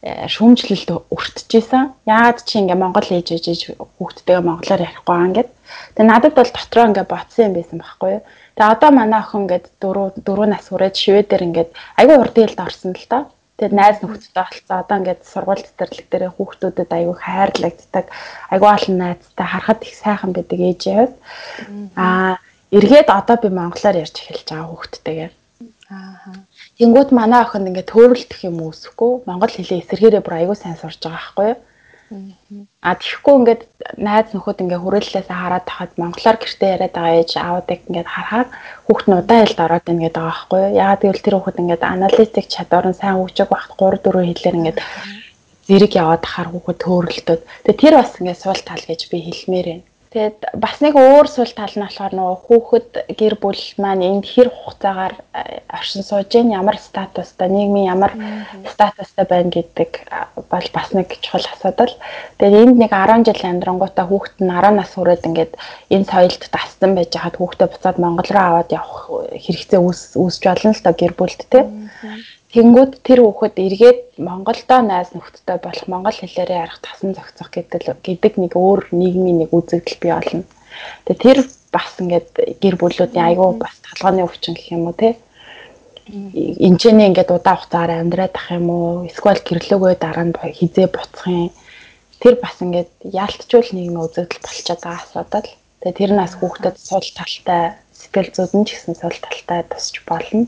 [0.04, 1.84] э, шүүмжлэлд өртөжсэн.
[2.08, 3.62] Яагаад чи ингээ монгол хийж ээж
[4.00, 5.50] хүүхдтэйгээ монголоор ярихгүй аа гэд.
[5.96, 8.24] Тэгээ надад бол дотроо ингээ ботсон юм байсан байхгүй юу.
[8.54, 12.94] Тэгээ одоо манай охин ингээд дөрөв дөрөв нас хүрээд шведээр ингээд айгүй урд хэлд орсон
[12.94, 13.24] л доо.
[13.58, 18.06] Тэгээд найз нөхдөдтэй болцоо одоо ингээд сургууль цэцэрлэг дээр хүүхдүүдэд айгүй хайрлагддаг.
[18.54, 21.06] Айгүй олон найзтай харахад их сайхан байдаг ээжээ.
[21.98, 22.38] Аа
[22.74, 25.30] эргээд одоо би монголоор ярьж эхэлж байгаа хүүхдтэйгээ.
[25.94, 26.34] Аа.
[26.78, 29.12] Тэнгүүт манай охин ингээд төөрөлдөх юм үүсэхгүй.
[29.30, 31.60] Монгол хэлээ эсэргээрээ бүр айгүй сайн сурж байгаа байхгүй юу?
[32.82, 33.62] А тэгэхгүй ингээд
[33.98, 38.48] найз нөхөд ингээ хүрээллээсээ хараад тахад монголоор гэртээ яриад байгаа ээж аавдыг ингээд харахаар
[38.86, 40.78] хүүхд нь удаан хэлд ороод ийн гэдэг байгаа байхгүй юу.
[40.84, 44.80] Яагаад гэвэл тэр хүүхд ингээд аналитик чадвар нь сайн хөгжөөг багт 3 4 хэлээр ингээд
[45.68, 47.42] зэрэг яваад тахаар хүүхд төөрөлтөд.
[47.64, 49.86] Тэгээ тэр бас ингээд суул тал гэж би хэлмээр байна.
[50.14, 54.54] Тэгээд бас нэг өөр сул тал нь болохоор нөгөө хүүхэд гэр бүл маань энд хэр
[54.54, 55.18] хугацаагаар
[55.74, 58.14] оршин сууж гин ямар статустай нийгмийн ямар
[58.70, 59.90] статустай байна гэдэг
[60.54, 61.98] бол бас нэг чухал асуудал.
[62.38, 65.54] Тэгээд энд нэг 10 жил амьдрангуудаа хүүхэд нь 10 нас хүрээд ингээд
[65.90, 70.86] энэ соёлд тассан байж хаад хүүхдээ буцаад Монгол руу аваад явах хэрэгцээ үүсч болно л
[70.86, 71.66] та гэр бүлд те.
[72.54, 78.34] Тэнгүүд тэр хүүхэд эргээд Монголдоо найз нөхдөдтэй болох монгол хэлээрээ ярих тасан зохицох гэдэг гэдэг
[78.38, 80.46] нэг өөр нийгмийн нэг үзэгдэл бий болно.
[81.10, 81.38] Тэгээ тэр
[81.74, 82.30] бас ингээд
[82.62, 85.18] гэр бүлүүдийн айгүй бас талгааны өвчин гэх юм уу те.
[86.06, 89.10] Энчэний ингээд удаан хугацаар амьдраад ах юм уу?
[89.10, 91.50] Эсвэл гэрлөөгөө дараа нь хизээ буцах юм.
[92.22, 95.50] Тэр бас ингээд яалтчул нийгмийн үзэгдэл болчиход байгаа асуудал.
[95.82, 100.46] Тэгээ тэр нас хүүхдэд сул талтай сэтгэл зүйн ч гэсэн сул талтай тусч болно.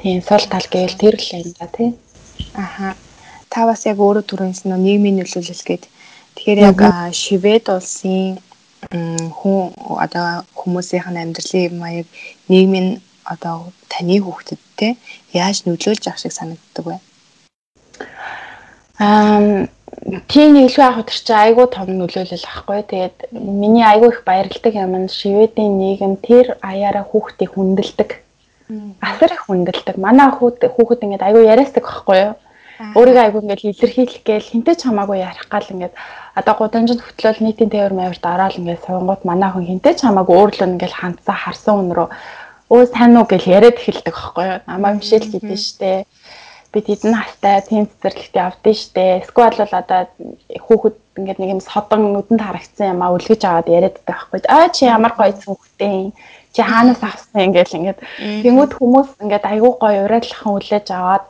[0.00, 1.92] Тийм сул тал гээл тэр л юм да тий.
[2.54, 2.96] Аха.
[3.52, 5.84] Та бас яг өөрөө түрүүнс нөө нийгмийн нөлөөлөл гээд
[6.40, 6.80] тэгэхээр яг
[7.12, 8.40] Швед улсын
[8.88, 12.06] хүн одоо хүмүүсийн амьдралын маяг
[12.48, 14.96] нийгмийн одоо таны хүүхдэд те
[15.36, 16.96] яаж нөлөөлж авах шиг санагддаг вэ?
[19.04, 19.68] Аа
[20.32, 22.80] тийм илүү яг тэр чинь айгүй том нөлөөлөл ахгүй.
[22.88, 28.10] Тэгээд миний айгүй их баярладаг юм нь Шведийн нийгэм тэр аяараа хүүхдийг хүндэлдэг
[29.00, 29.96] асар их хүндэлдэг.
[29.98, 32.34] Манай хүүхэд хүүхэд ингээд аюу яриасдаг байхгүй юу?
[32.96, 35.94] Өөрийгөө аюу ингээд илэрхийлэх гээл хинтээ ч хамаагүй ярих гал ингээд
[36.38, 40.68] одоо гудамжинд хөтлөл нийтийн тээвэр мааварт ороод ингээд суунгууд манай хүн хинтээ ч хамаагүй өөрлөө
[40.74, 42.08] ингээд хандсаа харсан рүү
[42.70, 44.58] өө сайн уу гэж яриад эхэлдэг байхгүй юу?
[44.70, 46.06] Намаа мишэл гэдэг штэ.
[46.70, 49.26] бид эдэн настай тийм цэцэрлэгт явдсан штэ.
[49.26, 50.00] Эсвэл бол одоо
[50.70, 54.40] хүүхэд ингээд нэг юм содон нүдэнд харагдсан юм а үлгэж аваад яриад байгаа байхгүй.
[54.46, 56.14] Аа чи ямар гоё хүүхдээ
[56.54, 58.00] чи хаанаас авсан ингээл ингээд
[58.42, 61.24] тэнгууд хүмүүс ингээд айгүй гоё урайлахын үлээж аваад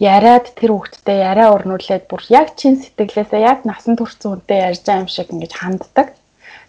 [0.00, 5.02] яриад тэр хүүхдтэй яриа өрнүүлээд бүр яг чин сэтгэлээсээ яг насан турш хүнтэй ярьж байгаа
[5.06, 6.08] юм шиг ингэж ханддаг.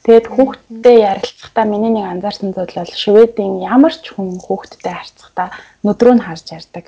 [0.05, 5.49] Тэгээд хүүхдтэй ярилцахдаа миний нэг анзаарсан зүйл бол Шведийн ямар ч хүн хүүхдтэй харьцахдаа
[5.81, 6.85] нүдрөө нь харж ярьдаг.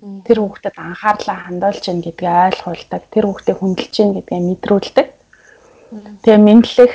[0.00, 3.02] Тэр хүүхдэд анхаарлаа хандуулж гин гэдгээ ойлгуулдаг.
[3.08, 5.08] Тэр хүүхдээ хүндэлж гин гэдгээ мэдрүүлдэг.
[6.24, 6.94] Тэгээ мэдлэх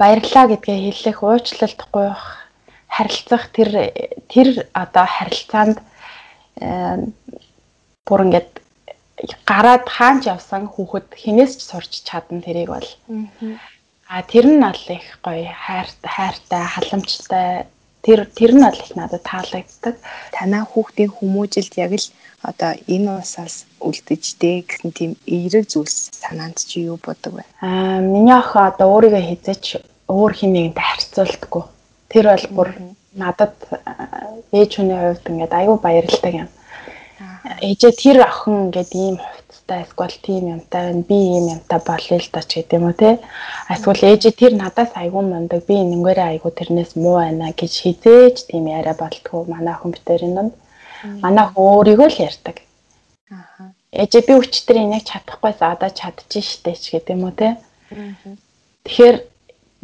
[0.00, 2.22] баярлаа гэдгээ хэлэх, уучлалт гуйх,
[2.88, 3.70] харилцах тэр
[4.32, 5.76] тэр одоо харилцаанд
[8.08, 8.50] бүр ингээд
[9.44, 12.88] гараад хаанч явсан хүүхэд хинээс ч сурч чадна тэрийг бол.
[14.08, 17.48] А тэр нь бол их гоё хайртай хайртай халамжтай
[18.02, 19.96] тэр тэр нь бол их надад таалагддаг.
[20.32, 22.06] Танаа хүүхдийн хүмүүжилд яг л
[22.42, 27.44] одоо энэ усаас үлдээжтэй гэсэн тийм эерэг зүйлс санаанд чи юу бодог вэ?
[27.60, 29.64] Аа миний ах одоо өөрийгөө хизээч
[30.08, 31.64] өөр хин нэгэнтэй харьцуулдаггүй.
[32.08, 32.68] Тэр бол бүр
[33.12, 33.54] надад
[34.52, 36.48] ээж хүний хувьд ингээд аюу баярлалтай юм.
[37.60, 39.16] Ээжээ тэр охин ингээд ийм
[39.70, 42.92] юмтай эсвэл тийм юмтай байна би ийм юмтай болъё л доо ч гэдэг юм уу
[42.98, 43.18] те.
[43.70, 48.66] Эсвэл ээж тэр надаас айгүй мундаг би нэнгээрээ айгүй тэрнээс муу байна гэж хизээж тийм
[48.66, 50.52] яриа болтгоо манай охин битэрийн донд
[51.22, 52.56] манай өөрийгөө л ярьдаг.
[53.30, 57.58] Аа ээж би өчтөр энийг чадахгүй за одоо чадчих штэ ч гэдэг юм уу те
[58.84, 59.16] тэгэхээр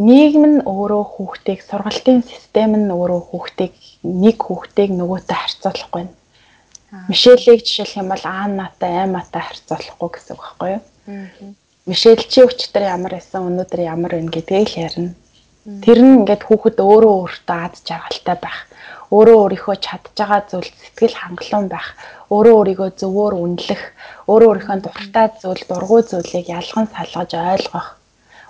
[0.03, 6.15] нийгэм нь өөрөө хүүхдийг сургалтын систем нь өөрөө хүүхдийг нэг хүүхдийг нөгөөтэй харьцуулахгүй байна
[7.09, 10.82] Мишелийг жишээлх юм бол Аннатай, Айматай харьцуулахгүй гэсэн үг байхгүй юу?
[11.87, 15.12] Мишель чи өчтөр ямар байсан, өнөөдөр ямар байна гэдгийг л ярина.
[15.87, 18.59] Тэр нь ингээд хүүхэд өөрөө өөртөө аз жаргалтай байх,
[19.14, 21.88] өөрөө өөрийнхөө чадж байгаа зүйл сэтгэл хангалуун байх,
[22.35, 23.82] өөрөө өөрийгөө зөвөр үнэлэх,
[24.30, 27.88] өөрөө өөрийнхөө дуртай зүйл, дургүй зүйлийг ялган салгаж ойлгох,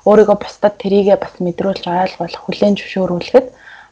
[0.09, 3.47] өөрийгөө бусдад тэрийгэ бас мэдрүүлж ойлгох, хүлээн зөвшөөрүүлэхэд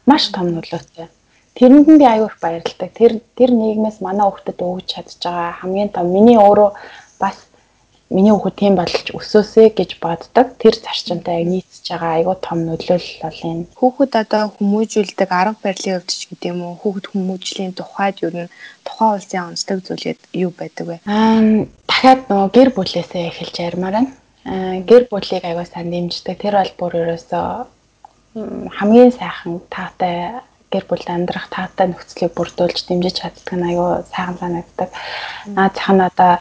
[0.09, 1.09] маш том нөлөөтэй.
[1.55, 2.91] Тэрэнд нь би их баярлалтай.
[2.99, 6.71] Тэр тэр нийгмээс манай хүүхдэд өгч чадж байгаа хамгийн том миний өөрөө
[7.23, 7.37] бас
[8.11, 10.47] миний хүүхэд тийм болж өсөөсэй гэж боддог.
[10.59, 13.65] Тэр зарчимтай яг нийцж байгаа аягүй том нөлөөлөл бол энэ.
[13.79, 16.75] Хүүхэд одоо хүмүүжүүлдэг арга барилын хувьд ч гэдэг юм уу?
[16.83, 18.51] Хүүхэд хүмүүжлийн тухайд юу н
[18.83, 20.97] тухайн улсын онцлог зүйлээд юу байдаг вэ?
[21.07, 21.39] Аа
[21.87, 24.11] дахиад нөгөө гэр бүлээсээ эхэлж ярмаар байна.
[24.43, 26.37] Аа гэр бүлийг аягүй сайн дэмждэг.
[26.43, 27.47] Тэр бол бүр ерөөсөө
[28.77, 34.89] хамгийн сайхан таатай гэр бүл амьдрах таатай нөхцөлийг бүрдүүлж дэмжиж чаддаг нь аюу сайхан санагддаг.
[35.57, 36.33] Наад зах нь одоо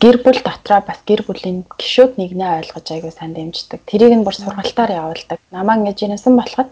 [0.00, 3.80] гэр бүл дотроо бас гэр бүлийн гишүүд нэгнээ ойлгож аягүй сайн дэмждэг.
[3.84, 5.38] Тэрийг нь бүр сургалтаар явуулдаг.
[5.52, 6.70] Намаа ингэж ирсэн болоход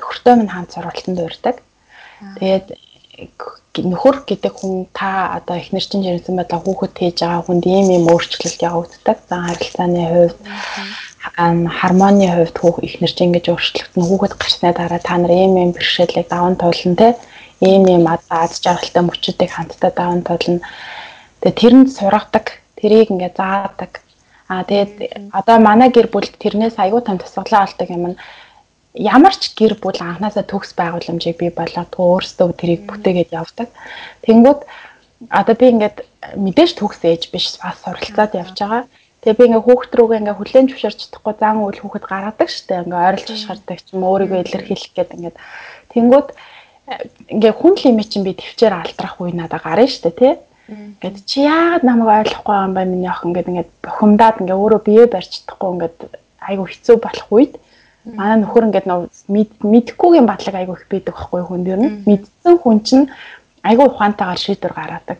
[0.00, 1.56] нөхөртөө минь хаант сургалтанд урьдаг.
[2.40, 2.66] Тэгээд
[3.76, 8.04] нөхөр гэдэг хүн та одоо эхнэр чинь ирсэн байдлаа хүүхэд тээж байгаа хүнд ийм ийм
[8.08, 9.16] өөрчлөлт явагддаг.
[9.28, 10.38] Зан харилцааны хувьд
[11.34, 16.28] хармоны хувьд хүүх ихнэр чинь ингэж өөрчлөгдөн хүүхэд гарсны дараа та нар ийм ийм бэрхшээлийг
[16.30, 17.08] даван туулна те
[17.60, 20.60] ийм ийм аз жаргалтай мөчүүдийг хамтдаа даван туулна.
[21.40, 22.46] Тэгээ тэрэнд сургадаг,
[22.78, 23.92] тэрийг ингээ заадаг.
[24.48, 28.16] Аа тэгээд одоо манай гэр бүлд тэрнээс аягүй том тусгалаа олдог юм нь
[28.96, 33.68] ямар ч гэр бүл анханасаа төгс байгууламжийг бий болгоодгүй өөрсдөө тэрийг бүтээгээд явдаг.
[34.24, 34.60] Тэнгүүд
[35.30, 35.96] одоо би ингээд
[36.36, 38.82] мэдээж төгс ээж биш бас суралцаад явж байгаа.
[39.26, 42.86] Тэгээ би ингээ хүүхд рүүгээ ингээ хүлэн зөвшөөрч чадахгүй зан үйл хүүхэд гаргадаг штэ.
[42.86, 45.36] Ингээ ойрлж шашгардаг ч юм өөрийгөө илэрхийлэх гээд ингээд.
[45.90, 46.28] Тэнгууд
[47.34, 50.38] ингээ хүн лимит чинь би төвчээр алдрах үе надаа гарна штэ тий.
[50.70, 55.04] Ингээд чи яагаад намайг ойлгохгүй юм бэ миний охин ингээд ингээд бухимдаад ингээ өөрөө бие
[55.10, 55.96] барьж чадахгүй ингээд
[56.46, 57.52] айгу хэцүү болох үед
[58.06, 58.86] манай нөхөр ингээд
[59.66, 61.90] мэдхгүйгийн батлаг айгу их бийдэг байхгүй хүн дэр нь.
[62.06, 63.10] Мэдсэн хүн чинь
[63.66, 65.18] айгу ухаантайгаар шийдвэр гаргадаг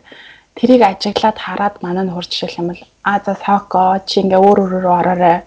[0.57, 4.95] тэрийг ажиглаад хараад манай нөхөр жишээлх юм бол а за сако чи ингээ өөр өөрөөрөө
[5.01, 5.37] ороорой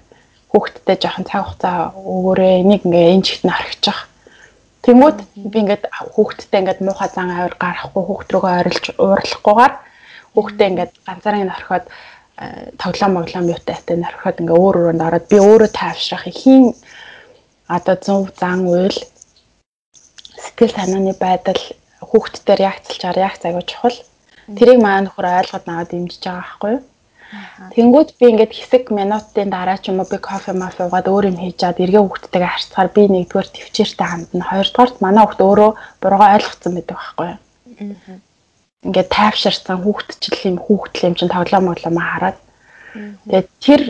[0.51, 2.63] хүүхдтэй жоохон цаг хугацаа өгөөрэй.
[2.63, 3.99] Энийг ингээ энэ чигт нь орхичих.
[4.87, 5.19] Тэнгүүд
[5.51, 9.75] би ингээд хүүхдтэй ингээд муухай зан авир гарахгүй хүүхд рүүгээ ойрлж уурлахгүйгээр
[10.35, 15.27] хүүхдтэй ингээд ганцаараа ин орхиод э, тоглоом моглоом юутай хатаа орхиод ингээ өөр өөрөнд ороод
[15.31, 16.65] би өөрөө тайвшрах ихийн
[17.77, 18.99] одоо зөв зан уйл
[20.43, 21.63] сэтгэл санааны байдал
[22.01, 23.99] хүүхдтээр реакцлж байгаа реакц аягүй чухал.
[24.57, 26.83] Тэрийг маань нөхөр ойлгоод наваад дэмжиж байгаа байхгүй юу?
[27.75, 31.39] Тэнгүүд би ингээд хэсэг минутын дараа ч юм уу би кофе маф уугаад өөр юм
[31.39, 34.51] хийж чад эргээ хүүхдтэйгээ харьцахаар би нэгдүгээр төвчээртэй хандна.
[34.51, 35.71] Хоёрдугаарт манай хүүхд өөрөө
[36.03, 37.39] буруугаа ойлгоцсон байдаг байхгүй юу?
[38.87, 42.39] Ингээд тайвширсан хүүхдчил юм хүүхдл юм чин тоглоом моглоомоо хараад
[42.91, 43.83] Тэгээд тэр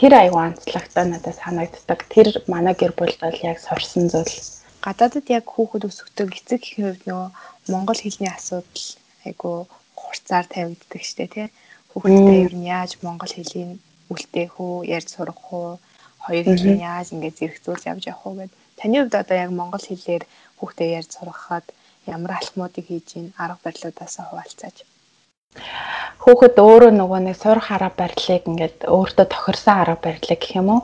[0.00, 2.00] тэр аюу анцлагтай надад санагддаг.
[2.08, 4.32] Тэр манай гэр бүлд бол яг сорсон зүйл.
[4.80, 7.28] Гадаадд яг хүүхэд өсгдөг эцэг гэхийн хувьд нөгөө
[7.68, 8.88] монгол хэлний асуудал
[9.28, 9.68] айгу
[10.08, 11.46] хурцаар тавигддаг штэ тий.
[11.92, 13.76] Хүүхдтэй ер нь яаж монгол хэлийг
[14.08, 15.76] үлдээх үү, ярьж сурах уу,
[16.24, 18.52] хоёр хэлийг яаж ингэж зэрэгцүүлж явж явах уу гэд.
[18.80, 20.24] Таны хувьд одоо яг монгол хэлээр
[20.58, 21.66] хүүхдээ ярьж сургахад
[22.08, 24.76] ямар алхмуудыг хийж ийн арга барилуудаас хуваалцаач.
[26.24, 30.82] Хүүхэд өөрөө нөгөө нэг сурах арга барилыг ингээд өөртөө тохирсон арга барилыг гэх юм уу?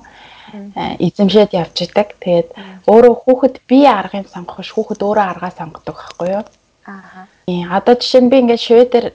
[1.06, 2.08] эзэмшээд явж идэг.
[2.22, 2.48] Тэгээд
[2.90, 6.44] өөрөө хүүхэд би аргыг сонгох ш хүүхэд өөрөө аргаа сонгодог байхгүй юу?
[6.87, 7.26] Аа.
[7.46, 9.07] Одоо жишээ нь би ингээд шведээр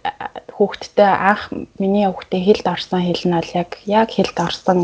[0.53, 1.49] хүүхдтэй анх
[1.81, 4.79] миний хүүхдээ хэлд орсон хэл нь бол яг яг хэлд орсон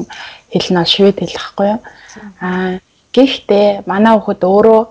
[0.49, 1.81] хэл нь швед хэл гэхгүй юу?
[2.41, 2.81] Аа
[3.13, 4.81] гэхдээ манай хүүхэд өөрөө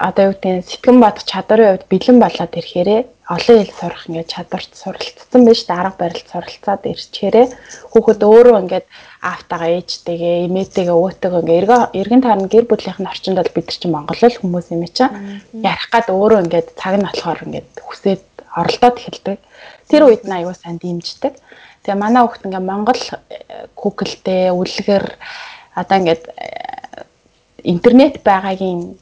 [0.00, 3.00] одоо юу гэдэг сэтгэн бодох чадварын хувьд бэлэн болоод ирэхээрээ
[3.34, 7.46] олон хэл сурах ингээд чадварт суралцсан байж та арга барилд суралцаад ирчихээрээ
[7.92, 8.86] хүүхэд өөрөө ингээд
[9.20, 13.92] аавтайгаа ээжтэйгээ эмээтэйгээ өвөөтэйгээ ингээд эргэн тойрон гэр бүлийнх нь орчинд бол бид нар чинь
[13.92, 15.12] Монгол л хүмүүс юм чинь
[15.60, 18.24] ярих гад өөрөө ингээд цаг нь болохоор ингээд хүсээд
[18.56, 19.38] оролдоод эхэлдэг.
[19.92, 21.36] Тэр үед нь аюу сайн дэмждэг.
[21.84, 23.02] Тэгээ манай хүүхд ингээд Монгол
[23.76, 25.04] Google-тэй үлгэр
[25.76, 26.24] одоо ингээд
[27.60, 28.96] интернет байгаагийн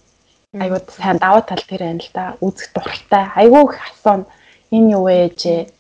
[0.59, 2.35] айгуу сайн даваа тал тэр байна л да.
[2.43, 3.31] Үзэх дуртай.
[3.39, 4.27] Айгуу их асууна.
[4.75, 5.71] Энэ юу вэ жээ.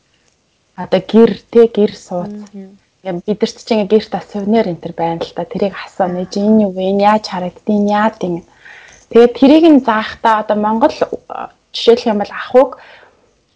[0.79, 2.31] Одоо гэр те гэр сууц.
[2.31, 5.44] Ингээм бид нар чинь ингээ гэрт бас сувнер энэ төр байна л да.
[5.44, 6.25] Тэрийг асууна.
[6.25, 7.01] Ээж энэ юу вэ?
[7.01, 8.44] Яаж харагддیں۔ Яад юм.
[9.11, 10.92] Тэгээд тэрийг нь заахтаа одоо Монгол
[11.73, 12.71] жишээлх юм бол ахуйг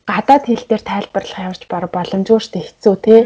[0.07, 3.21] гадаад хэл дээр тайлбарлах ямарч баг боломжгүй шүү дээ хэцүү тий.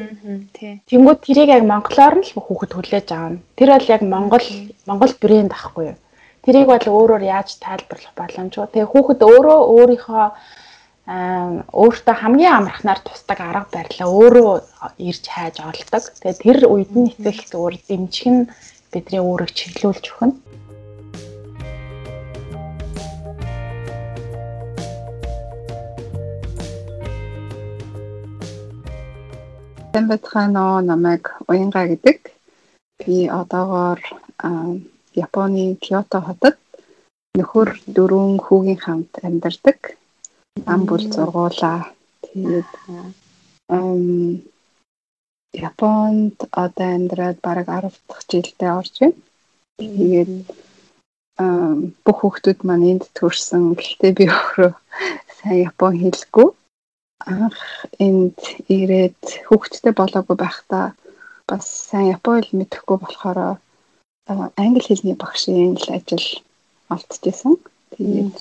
[0.91, 3.41] Тэнгүүд тэрийг яг монголоор нь л хүүхэд хүлээж авна.
[3.57, 4.47] Тэр бол яг монгол
[4.89, 5.99] монгол брэнд ахгүй юу?
[6.45, 8.67] Тэрийг бол өөрөөр яаж тайлбарлах боломжгүй.
[8.71, 10.25] Тэгээ хүүхэд өөрөө өөрийнхөө
[11.07, 14.51] өөртөө хамгийн амархнаар тусдаг арга барилаа өөрөө
[14.99, 16.03] ирж хайж олдог.
[16.19, 18.51] Тэгээ тэр үед нь эцэг зүгээр дэмжих нь
[18.90, 20.35] бидний өөрийг чиглүүлж өгнө.
[29.97, 32.19] Уу намайг Уянга гэдэг.
[32.99, 34.03] Би одоогоор
[35.14, 36.59] Японы Киото хотод
[37.38, 39.79] нөхөр дөрвөн хүүгийн хамт амьдардаг.
[40.64, 41.92] Ам бүл зургуулаа.
[42.25, 42.71] Тэгээд
[43.77, 44.40] ам
[45.57, 49.21] Японд одоо амьдраад бараг 10 дахь жилдээ орж байна.
[49.79, 50.33] Тэгээд
[52.05, 53.62] бүх хүүхдүүд маань энд төрсэн.
[53.77, 54.73] Гэхдээ би өөрөө
[55.37, 56.49] сайн япон хэлгүй.
[57.33, 57.61] Анх
[58.07, 60.87] энд ирээд хүүхдтэй болоогүй байхдаа
[61.49, 63.38] бас сайн япон хэл мэдэхгүй болохоор
[64.64, 66.29] англи хэлний багшийн л ажил
[66.95, 67.55] олдчихсэн.
[67.96, 68.37] Тэгээд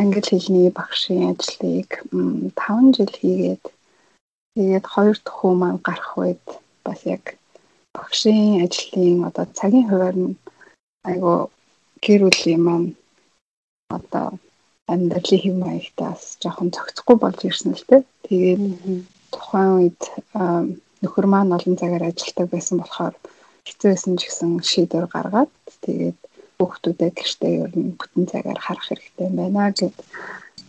[0.00, 3.64] англи хэлний багшийн ажлыг 5 жил хийгээд
[4.54, 6.44] тэгээд хоёр дахь хүү маань гарах үед
[6.86, 7.24] бас яг
[7.96, 10.38] багшийн ажлын одоо цагийн хуваар нь
[11.10, 11.50] айгу
[12.04, 12.88] гэр бүлийн маань
[13.96, 14.26] одоо
[14.92, 18.02] амьдралын хэм маягтаас жоохон цогцохгүй болж ирсэн л дээ.
[18.26, 18.62] Тэгээд
[19.34, 20.02] тухайн үед
[21.02, 23.14] нөхөр маань олон цагаар ажилладаг байсан болохоор
[23.66, 25.50] хэцүү байсан ч гэсэн шийдвэр гаргаад
[25.84, 26.18] тэгээд
[26.60, 29.96] хүүхдүүдэд гэртээ ер нь бүтэн цагаар харах хэрэгтэй байна гэд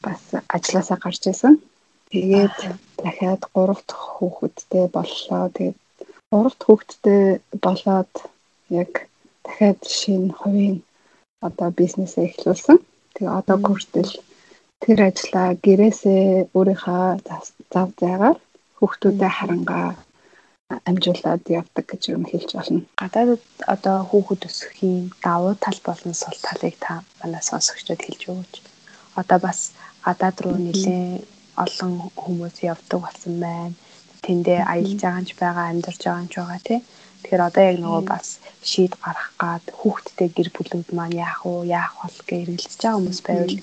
[0.03, 0.21] бас
[0.55, 1.53] ажилласаа гарч исэн.
[2.11, 2.57] Тэгээд
[3.03, 5.43] дахиад 3 дахь хүүхэдтэй боллоо.
[5.55, 5.77] Тэгээд
[6.31, 7.23] 3 дахь хүүхэдтэй
[7.65, 8.13] болоод
[8.81, 8.91] яг
[9.43, 10.77] дахиад шинэ хувийн
[11.47, 12.77] одоо бизнесээ эхлүүлсэн.
[13.15, 14.13] Тэгээ одоо хүртэл
[14.81, 17.05] тэр ажлаа гэрээсээ өөрийнхөө
[17.73, 18.37] зав зайгаар
[18.77, 19.87] хүүхдүүдэд харангаа
[20.89, 22.81] амжуулаад явдаг гэж юм хэлж болно.
[23.01, 28.53] Гадаадд одоо хүүхэд өсөхийн давуу тал болон сул талыг та манай сонсогчдод хэлж өгөөч.
[29.21, 29.59] Одоо бас
[30.05, 31.23] гадаад руу нэлээд
[31.63, 33.75] олон хүмүүс явдаг болсон байна.
[34.25, 36.79] Тэндээ аялж байгаа ч байгаа, амьдарч байгаа ч байгаа тий.
[37.21, 38.27] Тэгэхээр одоо яг нөгөө бас
[38.69, 43.19] шийд гарах гад хүүхдтэй гэр бүлүүд маань яах вэ, яах бол гэж эргэлзэж байгаа хүмүүс
[43.25, 43.57] байвал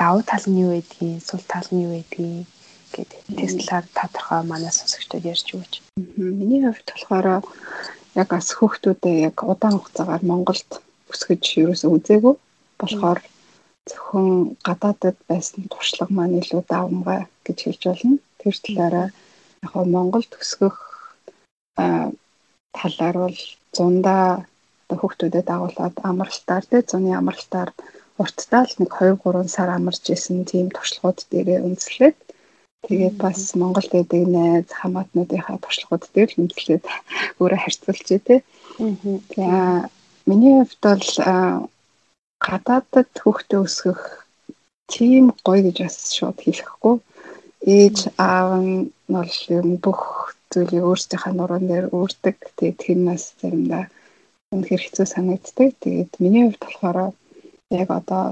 [0.00, 2.46] давуу тал нь юу байдгийг, сул тал нь юу байдгийг
[2.94, 5.74] гэдэг теслаар тодорхой манай сонсогчдод ярьж өгөөч.
[6.16, 7.26] Миний хувьд болохоор
[8.20, 10.70] яг бас хүүхдүүдээ яг удаан хугацаагаар Монголд
[11.12, 12.34] өсгөж ерөөсөө үзээгүй
[12.80, 13.18] болохоор
[13.88, 14.28] зөвхөн
[14.66, 18.16] гадаадд байсан туршлага маань илүү давмгай гэж хэлж болно.
[18.40, 19.08] Тэр талаараа
[19.64, 20.76] яг Монголд өсгөх
[22.78, 23.38] талаар бол
[23.76, 24.24] зундаа
[25.00, 27.70] хүүхдүүдэд дагуулад амралтаар тий зуны амралтаар
[28.22, 32.16] урттаа л нэг 2 3 сар амарч исэн тийм туршлагууд дээрээ үндэслээд
[32.86, 36.84] Тэгээд бас Монголд байдаг найз хамаатнуудынхаа туршлагууд дээр л үнэлээд
[37.42, 38.40] өөрөө харьцуулж тий.
[39.34, 39.90] За
[40.28, 41.08] миний хувьд бол
[42.46, 44.00] гадаадд хүүхдээ өсгөх
[44.86, 46.96] тийм гоё гэж бас шууд хэлэхгүй.
[47.66, 50.00] Ээж аав нь бол ер нь бүх
[50.52, 52.36] зүйлийг өөрсдийнхээ нуруунд дээр өөрдөг.
[52.56, 53.84] Тэгээд тэрнээс заримдаа
[54.54, 55.68] үнэхээр хэцүү санагддаг.
[55.82, 56.98] Тэгээд миний хувьд болохоор
[57.80, 58.24] яг одоо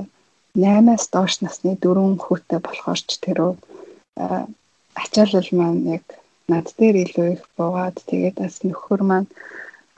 [0.54, 3.52] 8-аас доош насны дөрвөн хүүтэй болохоор ч тэрөө
[4.16, 6.04] ачаалал маань яг
[6.48, 9.28] над дээр илүү их буугаад тэгээд бас нөхөр маань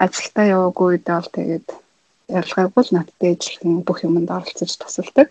[0.05, 1.67] ажилдаа яваагүй үедээ бол тэгээд
[2.41, 5.29] ялгаагүй л надтай ижилхэн бүх юмд оролцож тусалдаг.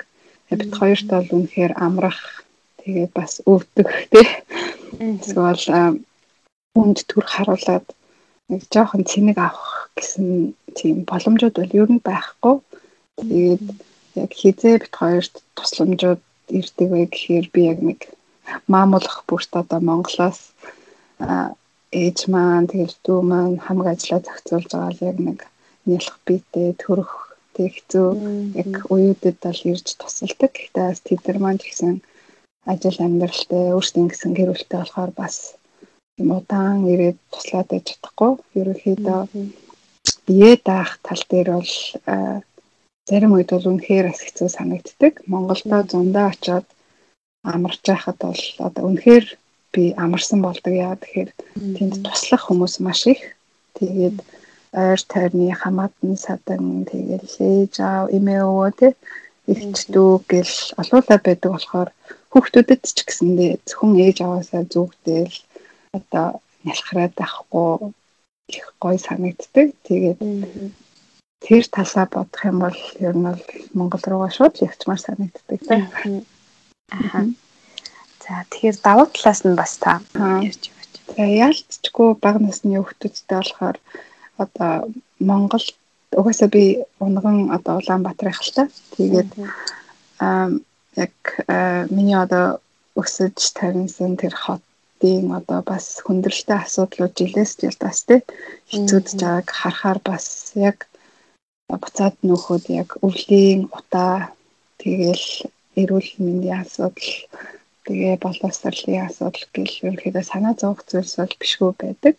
[0.49, 2.21] Бид хоёрт бол үнэхээр амрах
[2.81, 4.27] тэгээд бас өвдөх тий.
[4.97, 5.99] Эсвэл
[6.79, 7.87] үнд төр харуулад
[8.49, 12.55] нэг жоохон цэник авах гэсэн тийм боломжууд бол ер нь байхгүй.
[13.19, 13.65] Тэгээд
[14.21, 16.21] яг хизээ бит хоёрт тусламжууд
[16.57, 17.99] ирдэг вэ гэхээр би яг нэг
[18.73, 20.39] маамуулах бүрт одоо Монголоос
[21.91, 25.39] ээж маань тэгэл дүү маань хамаг ажиллаа зохицуулж байгаа л яг нэг
[25.87, 27.11] нялх биетэй төрөх
[27.55, 28.07] тэг хэцүү
[28.61, 30.51] яг уюудад бол ирж тусалдаг.
[30.53, 31.95] Гэхдээ бас тэд нар маань гэсэн
[32.71, 35.35] ажил амьдралтай өөрсдийн гэсэн гэр бүлтэй болохоор бас
[36.21, 38.31] юм удаан ирээд туслаад байж чадахгүй.
[38.59, 39.21] Ерөнхийдөө
[40.27, 41.73] бие даах тал дээр бол
[43.07, 45.13] зарим үед бол үнэхээр бас хэцүү санагддаг.
[45.31, 46.67] Монголдо зундаа очиод
[47.55, 49.25] амарч байхад бол одоо үнэхээр
[49.73, 51.29] би амарсан болдог яа тэгэхээр
[51.77, 53.21] тэнд туслах хүмүүс маш их.
[53.77, 54.17] Тэгээд
[54.83, 58.89] ойр тойрны хамаатан садан тэгээд ээж аав эмээ өвөө те
[59.51, 61.89] ихч дүү гэл олуулаа байдаг болохоор
[62.31, 65.35] хүүхдүүдэд ч гэсэндээ зөвхөн ээж аваасаа зүгдэл
[65.97, 66.27] одоо
[66.67, 67.93] нялхраад байхгүй
[68.51, 69.67] их гой санагддаг.
[69.87, 70.19] Тэгээд
[71.43, 73.43] тэр талаа бодох юм бол ер нь бол
[73.77, 75.59] Монгол руугаа шууд явчмаар санагддаг.
[76.91, 77.27] Аа.
[78.23, 79.91] За тэгэхээр давуу талаас нь бас та
[80.47, 80.93] ярьж өгөөч.
[81.15, 83.77] За яалтчгүй бага насны хүүхдүүдтэй болохоор
[84.43, 84.73] одоо
[85.29, 85.65] Монгол
[86.19, 86.63] угаасаа би
[87.05, 88.63] унган одоо Улаанбаатар та.
[88.95, 89.29] Тэгээд
[90.23, 90.47] аа
[90.95, 91.15] яг
[91.95, 92.45] миний одоо
[93.01, 98.19] өсөж тавьсан тэр хотын одоо бас хүндрэлтэй асуудлууд жилээс жил бас тий
[98.71, 100.25] хэцүүдж байгааг харахаар бас
[100.69, 100.77] яг
[101.69, 104.31] буцаад нөхөд яг өвлийн утаа
[104.81, 105.27] тэгэл
[105.81, 107.11] эрүүл мэндийн асуудал
[107.85, 112.15] тэгээ боловсролын асуудал гэл ерөнхийдөө санаа зовох зүйлс бол бишгүй байдаг.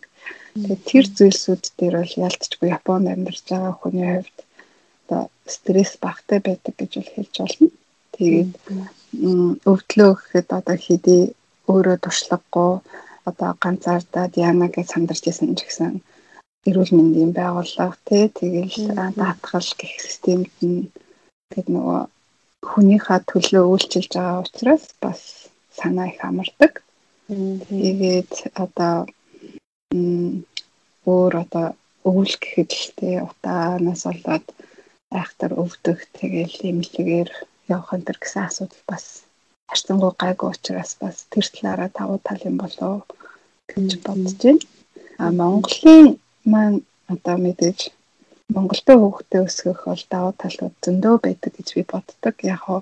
[0.53, 4.37] Тэгээ тэр зүйлсүүд дээр бол ялцчгүй Японд амьдарч байгаа хүний хувьд
[5.05, 5.21] одоо
[5.55, 7.67] стресс багтай байдаг гэж бол хэлж болно.
[8.15, 8.51] Тэгээд
[9.71, 11.23] өвдлөө гэхэд одоо хэдий
[11.71, 12.71] өөрөө туршлагагүй
[13.29, 15.93] одоо ганцаардаад яана гэж сандарч исэн ч гэсэн
[16.69, 18.77] эрүүл мэндийн байгууллага тий тэгэл
[19.19, 20.89] даатгал гэх системд нь
[21.49, 21.99] тэгээд нөгөө
[22.67, 25.21] хүнийхээ төлөө үйлчилж байгаа учраас бас
[25.77, 26.73] санаа их амардаг.
[27.69, 28.95] Тэгээд одоо
[31.13, 31.67] өөр одоо
[32.09, 34.45] өвөл гэхэд л тий утаанаас болоод
[35.19, 37.29] айхтар өвдөх тэгэл имлэгээр
[37.75, 39.05] явах энэ гэсэн асуудал бас
[39.69, 43.05] харьцангуй гайгүй учраас бас тэр талаараа давуу тал юм болов
[43.71, 44.63] гэж бодож байна.
[45.23, 46.05] А Монголын
[46.51, 46.79] маань
[47.13, 47.79] одоо мэдээж
[48.49, 52.35] Монголтой хүүхдээ өсгөх бол давуу талууд зөндөө байдаг гэж би боддог.
[52.41, 52.79] Яг хоо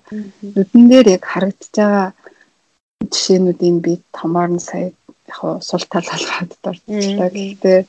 [0.56, 2.08] нүдэн дээр яг харагдаж байгаа
[3.12, 4.95] жишээнүүдийн би томоор нь сая
[5.27, 7.30] яг хоо сул тал алгаад дурдчихлаа.
[7.36, 7.80] Гэхдээ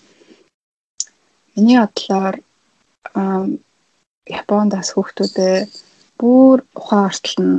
[1.55, 2.37] миний бодлоор
[4.29, 5.57] Японд бас хүүхдүүдээ
[6.19, 7.57] бүр ухаан ортол нь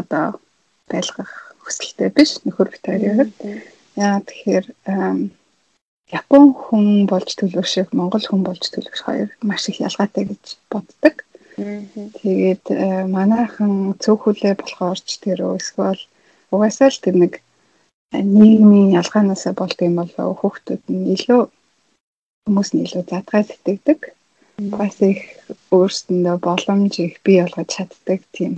[0.00, 0.26] одоо
[0.90, 3.30] байлгах хүсэлтэй биш нөхөр бит хоёрын.
[3.98, 4.66] Яа тэгэхээр
[6.10, 11.22] Япон хүн болж төлөвшөх, Монгол хүн болж төлөвшөх хоёр маш их ялгаатай гэж боддог.
[11.54, 16.02] Тэгээд э, манайхан цөөхөлөө болохоор ч тэр эсвэл
[16.50, 17.32] угаасаа л тэр нэг
[18.10, 21.42] э, нийгмийн ялгаанаас болдог юм болоо хүүхдүүд нь илүү
[22.48, 24.00] хүмүүс нь илүү задгай сэтгэдэг.
[24.72, 25.20] Бас их
[25.70, 28.52] өөрсөндөө боломж их бий болгож чаддаг тийм.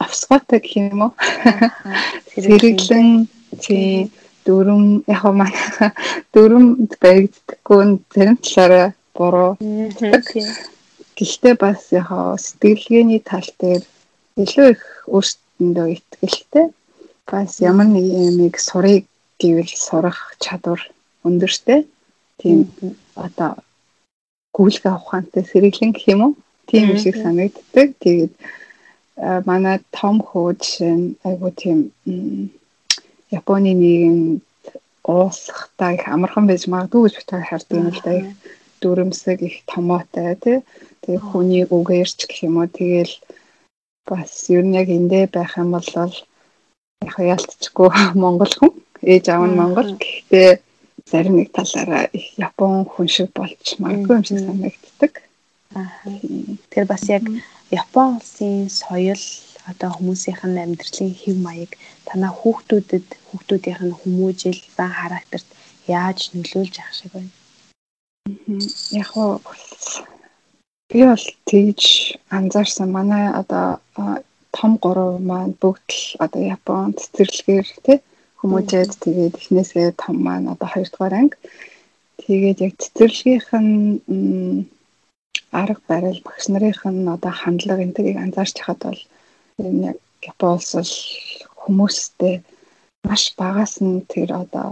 [0.00, 1.12] Авсгаатай гэх юм уу?
[2.32, 3.28] Зэрэглэн
[3.64, 4.08] тийм
[4.46, 5.54] дөрөм яг манай
[6.34, 7.80] дөрөмд баригддаггүй
[8.14, 9.52] зарим талаараа буруу.
[11.16, 12.08] Гэхдээ бас яг
[12.44, 13.82] сэтгэлгээний тал дээр
[14.42, 15.86] илүү их өөрсдөндөө
[16.26, 16.66] ихтэй
[17.28, 19.04] бас ямар нэг юмыг сурыг
[19.40, 20.80] гэвэл сурах чадвар
[21.26, 21.86] өндөртэй.
[22.40, 22.58] Тийм
[23.14, 23.60] одоо
[24.56, 26.32] гүйлгээ ухаантай сэргэлэн гэх юм уу?
[26.66, 27.88] Тийм шиг санагддаг.
[28.02, 28.32] Тэгээд
[29.44, 31.78] манай том хөө жишээ нь айгуу тийм
[33.38, 34.42] Японы нийгэмд
[35.12, 38.12] уусахтаа их амархан байж магадгүй гэж битээ хардаг юм л да.
[38.20, 38.28] Их
[38.80, 40.58] дүрмсэг их томоотой тий.
[41.02, 42.68] Тэгээ хүний үгээрч гэх юм уу?
[42.68, 43.14] Тэгэл
[44.08, 47.90] бас ер нь яг эндээ байх юм бол яг ялтчгүй
[48.22, 48.72] монгол хүн
[49.12, 49.90] ээж аав нь монгол.
[49.98, 50.50] Гэхдээ
[51.10, 55.12] зарим нэг талаараа их япон хүн шиг болж магадгүй юм шиг санагддаг.
[55.72, 57.24] Тэгэхээр бас яг
[57.72, 59.24] Япон улсын соёл
[59.70, 61.72] одоо хүмүүсийнх нь амьдралын хэв маяг
[62.08, 65.48] танаа хүүхдүүдэд хүүхдүүдийнх нь хүмүүжил ба характерт
[65.98, 67.32] яаж нөлөөлж ах шиг байна.
[69.02, 69.40] Яг уу
[70.90, 71.82] би бол тэгж
[72.36, 73.66] анзаарсан манай одоо
[74.56, 77.98] том гурав маань бүгд л одоо Японд цэцэрлэгээр тий
[78.42, 81.38] Хүмүүжээд тэгээд эхнээсээ том маань одоо 2 дугаар анги.
[82.18, 84.66] Тэгээд яг цэцэрлэгийнх нь
[85.62, 89.00] арга барил багш нарын нь одоо хандлага энтэйг анзаарч хахад бол
[89.58, 90.94] яг Японоос л
[91.60, 92.34] хүмүүстэй
[93.08, 94.68] маш багаас нь тэр одоо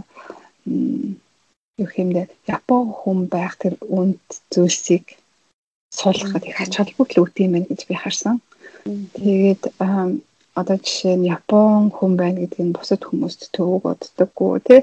[1.81, 2.23] юу хэмдэ
[2.57, 4.23] Япон хүн байх тэр үнд
[4.53, 5.05] зүйлсийг
[5.99, 8.37] суулгахад их ач холбогдол үүдэх юм байна гэж би харсан.
[9.17, 9.63] Тэгээд
[10.61, 14.81] одоо жишээ нь Япон хүн байна гэдэг нь бусад хүмүүст төвөг боддоггүй тий.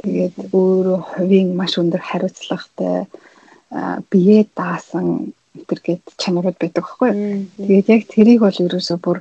[0.00, 3.06] Тэгээд өөрөө хувийн маш өндөр хариуцлагатай
[4.10, 7.10] бие даасан гэтэргээд чанарууд байдаг хгүй.
[7.58, 9.18] Тэгээд яг тэрийг бол ерөөсөө бүр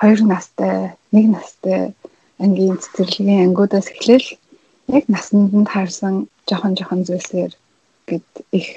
[0.00, 1.94] хоёр настай, нэг настай
[2.42, 4.28] ангийн цэцэрлэгийн ангиудаас эхлээл
[4.98, 6.14] яг насанд нь таарсан
[6.48, 7.52] жохон жохон зүйлсээр
[8.08, 8.68] гэд их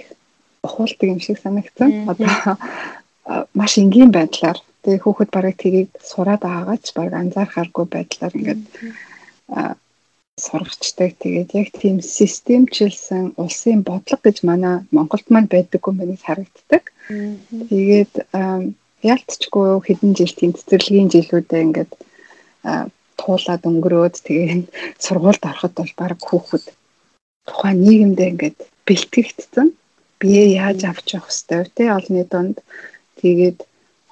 [0.61, 2.09] ухуулдаг юм шиг санагдсан.
[2.11, 2.57] Одоо
[3.53, 8.63] маш энгийн байдлаар тэгээ хүүхэд барыг тэрийг сураад байгаач баг анзаархааргүй байдлаар ингээд
[10.39, 11.11] сургачдаг.
[11.21, 16.83] Тэгээд яг тийм системчилсэн улсын бодлого гэж манай Монголд маань байдаггүй юм байна харагддаг.
[17.69, 18.13] Тэгээд
[19.03, 21.91] ялцчгүй хэдэн жил тийм цэцэрлэгийн жилүүдэд ингээд
[23.19, 24.49] туулаад өнгөрөөд тэгээ
[25.03, 26.65] сургуульд ороход бол баг хүүхэд
[27.47, 28.57] тухайн нийгэмдээ ингээд
[28.87, 29.67] бэлтгэгдсэн.
[30.17, 32.57] Бие яаж авч явах хэвтэй те олны донд
[33.21, 33.59] тэгээд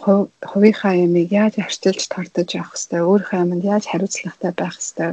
[0.01, 5.11] хувийнхаа ямиг яаж арчилж тортож явах хэвтэй, өөрийнхөө аминд яаж хариуцлагатай байх хэвтэй,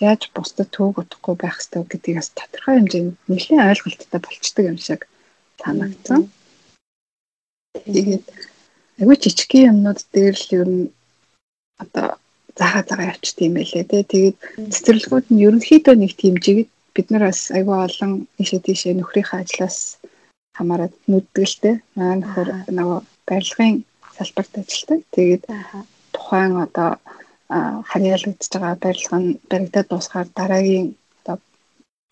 [0.00, 5.00] яаж бусдад төвөг утахгүй байх хэвтэй гэдгийг бас тодорхой хэмжээнд нэлээд ойлголттой болчдөг юм шиг
[5.60, 6.20] санагдсан.
[7.84, 8.24] Тэгээд
[9.02, 10.84] агүй жижигхэн юмнууд дээр л ер нь
[11.82, 12.06] одоо
[12.58, 14.02] заахаа загаа явчихд юм байлээ тий.
[14.12, 14.36] Тэгээд
[14.72, 19.78] цэцэрлэгүүд нь ерөнхийдөө нэг тийм жигэд бид нар бас айгүй олон ийшээ тийшээ нөхрийнхээ ажлаас
[20.56, 21.74] хамаарат нүдгэлтэй.
[21.96, 23.74] Манай нөхөр нөгөө барилгын
[24.16, 25.00] салбарт ажилладаг.
[25.14, 25.42] Тэгээд
[26.14, 26.90] тухайн одоо
[27.90, 30.88] харьяалагдж байгаа барилга нь баригдаад дуусгаар дараагийн
[31.20, 31.36] одоо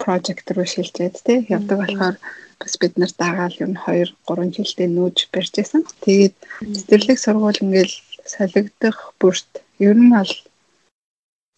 [0.03, 2.16] project руу шилжээд тий явдаг болохоор
[2.61, 5.82] бас бид нар дагаал юм 2 3 жилдээ нүүж барьж байсан.
[6.05, 6.36] Тэгээд
[6.74, 7.97] цэцэрлэг сургууль ингээл
[8.34, 9.51] солигдох бүрт
[9.89, 10.32] ер нь бол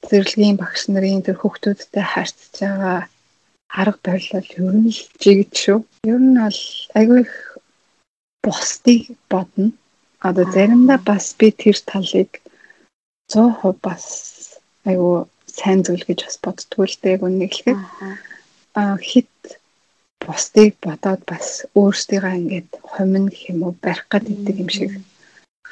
[0.08, 2.98] зэрлэгийн багш нарын тэр хүүхдүүдтэй харьцаж байгаа
[3.80, 5.78] арга барил ер нь л жигд шүү.
[6.12, 6.60] Ер нь бол
[6.98, 7.34] айгүй их
[8.44, 9.02] бусдыг
[9.32, 9.72] бодно.
[10.28, 12.30] Одоо заримдаа бас би тэр талыг
[13.30, 14.04] 100% бас
[14.88, 17.80] айгүй сайн зүйл гэж бас боддгоо л дээ үнэхээр.
[18.80, 19.30] Аа хит
[20.22, 21.46] бусдыг бодоод бас
[21.78, 24.92] өөрсдийгаа ингээд хомин гэх юм уу барих гэдэг юм шиг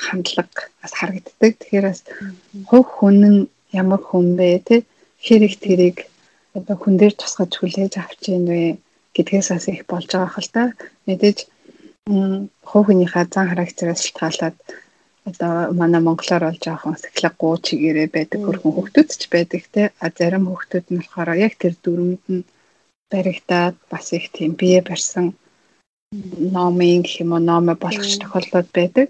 [0.04, 1.52] хандлага бас харагддаг.
[1.58, 2.00] Тэгэхээр бас
[2.68, 3.40] хувь хүн нь
[3.72, 4.76] ямар хүн бэ те
[5.24, 5.96] хэрэг тэрийг
[6.58, 8.62] одоо хүн дээр тусгаж хүлээж авч ийн вэ
[9.14, 10.62] гэдгээс бас их болж байгаа хэл та.
[11.06, 11.38] Мэдээж
[12.68, 14.56] хувь хүнийхээ зан характераас шалтгаалаад
[15.28, 19.82] одоо манай монголоор бол жоохон сахилга гуу чигээрээ байдаг хөрхөн хөвгтүүд ч байдаг те.
[20.02, 22.48] А зарим хөвгтүүд нь болохоор яг тэр дүрмэнд нь
[23.10, 25.26] баригдаад бас их тийм бие барьсан
[26.56, 29.08] номын гэх юм уу номо болгоч тохиолдод байдаг.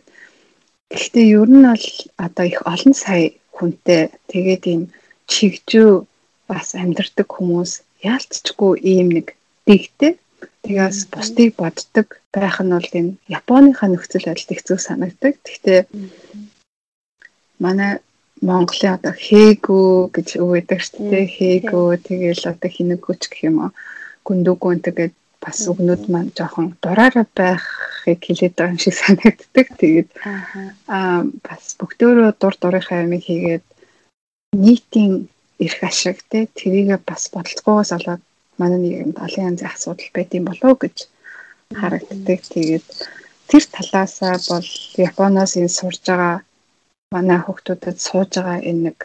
[0.90, 1.86] Гэхдээ ер нь бол
[2.26, 4.02] одоо их олон сая хүнтэй
[4.32, 4.82] тэгээд ийм
[5.32, 5.92] чигжүү
[6.50, 7.72] бас амьдрдаг хүмүүс
[8.12, 9.26] яалтчгүй ийм нэг
[9.66, 10.12] дэгтэй
[10.64, 15.34] тэгээс бусдыг боддог байх нь бол энэ Японыхаа нөхцөл байдалд хэцүү санагдаг.
[15.44, 15.80] Гэхдээ
[17.64, 17.92] манай
[18.48, 21.26] Монголын одоо хээгүү гэж үг гэдэг шүү дээ.
[21.36, 23.70] Хээгүү тэгээл одоо хинэгүүч гэх юм уу.
[24.26, 29.66] Гүндүгүүн тэгээд бас өгнүүд маань жоохон дураараа байхыг хэлээд байгаа юм шиг санагддаг.
[29.80, 30.08] Тэгээд
[30.94, 33.64] аа бас бүгдөө дур дурынхаа ямиг хийгээд
[34.62, 35.12] нийтийн
[35.64, 38.22] эрх ашиг те тэрийг бас бодолцоогоос олоод
[38.60, 40.96] манай нийгэмд олон янзын асуудал байд юм болов гэж
[41.80, 42.40] харагддаг.
[42.54, 42.86] Тэгээд
[43.50, 44.68] тэр талаасаа бол
[45.08, 46.36] Японоос энэ сурж байгаа
[47.14, 48.98] манай хүүхдүүдэд сууж байгаа энэ нэг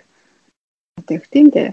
[0.99, 1.70] одоо юу тийм дээ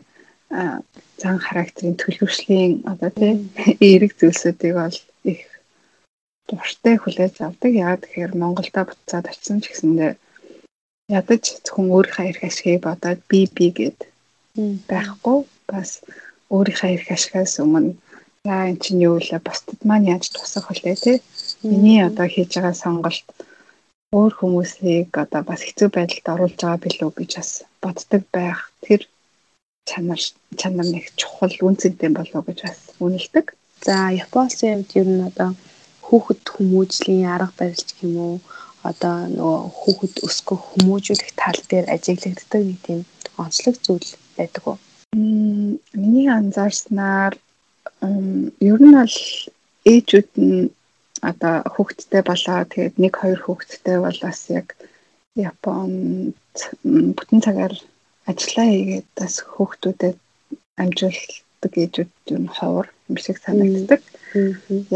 [1.23, 3.37] зан характерын төлөвшлийн одоо тийм
[3.87, 4.97] эерэг зүйлсүүдийг бол
[5.33, 5.43] их
[6.49, 7.73] дуртай хүлээж авдаг.
[7.83, 10.13] Яагаад тэгэхээр Монголда буцаад очсон ч гэсэндээ
[11.19, 13.99] ядаж зөвхөн өөрийнхөө эрх ашигыг бодоод би би гэд
[14.91, 15.39] байхгүй
[15.71, 15.91] бас
[16.57, 17.95] өөрийнхөө эрх ашигаас өмнө
[18.45, 19.39] яа эн чинь юу вэ?
[19.47, 21.13] Бусдад маань яаж тусах вүлээ те?
[21.63, 23.27] Миний одоо хийж байгаа сонголт
[24.19, 27.51] өөр хүмүүсийг одоо бас хэцүү байдалд оруулж байгаа билүү гэж бас
[27.83, 28.59] боддог байх.
[28.85, 29.01] Тэр
[29.91, 30.21] чанар
[30.61, 33.47] чанар нэг чухал үнцэнтэй болов гэж бас үнэлдэг.
[33.87, 35.51] За Японы хувьд ер нь одоо
[36.07, 38.37] хүүхэд хүмүүжлийн арга барил гэх юм уу
[38.91, 43.01] одоо нөгөө хүүхэд өсгөх хүмүүжүүлэх тал дээр ажиглагддаг нэг тийм
[43.43, 44.79] онцлог зүйл байдаг уу?
[45.13, 47.35] Миний анзаарснаар
[48.71, 49.17] ер нь бол
[49.93, 50.71] ээжүүд нь
[51.31, 54.67] одоо хүүхэдтэй болоо тэгээд нэг хоёр хүүхэдтэй бол бас яг
[55.49, 56.57] Японд
[57.17, 57.75] бүтэн цагаар
[58.31, 60.17] ажиллаа хийгээд бас хүүхдүүдэд
[60.83, 64.03] амжилтдаг ээжүүд юм ховор юм шиг санагддаг.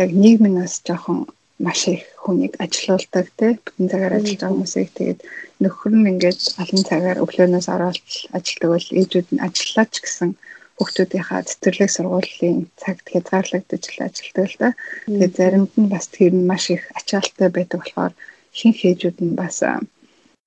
[0.02, 1.18] Яг нийгмийн нас жоохон
[1.58, 5.20] маш их хүнийг ажилуулдаг те бүтэн цагаар ажиллаж байгаа хүмүүсийг тэгээд
[5.62, 8.00] нөхөр нь ингээд олон цагаар өглөөнөөс ороод
[8.36, 10.30] ажилладаг бол ээжүүд нь ажиллаач гэсэн
[10.76, 14.70] хүүхдүүдийнхаа цэцэрлэг сургуулийн цагт хязгаарлагдаж ажилладаг л да.
[15.06, 18.12] Тэгээд заримд нь бас тэр нь маш их ачаалттай байдаг болохоор
[18.58, 19.62] шинэ хээжүүд нь бас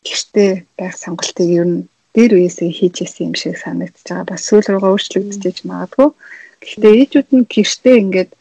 [0.04, 4.32] гэртээ байх сонголтыг ер нь дээр үеэсээ хийж исэн юм шиг санагдаж байгаа.
[4.32, 6.10] Бас сүүл рүүгээ өөрчлөгдөж магадгүй.
[6.62, 8.32] Гэхдээ ээжүүд нь гэртээ ингээд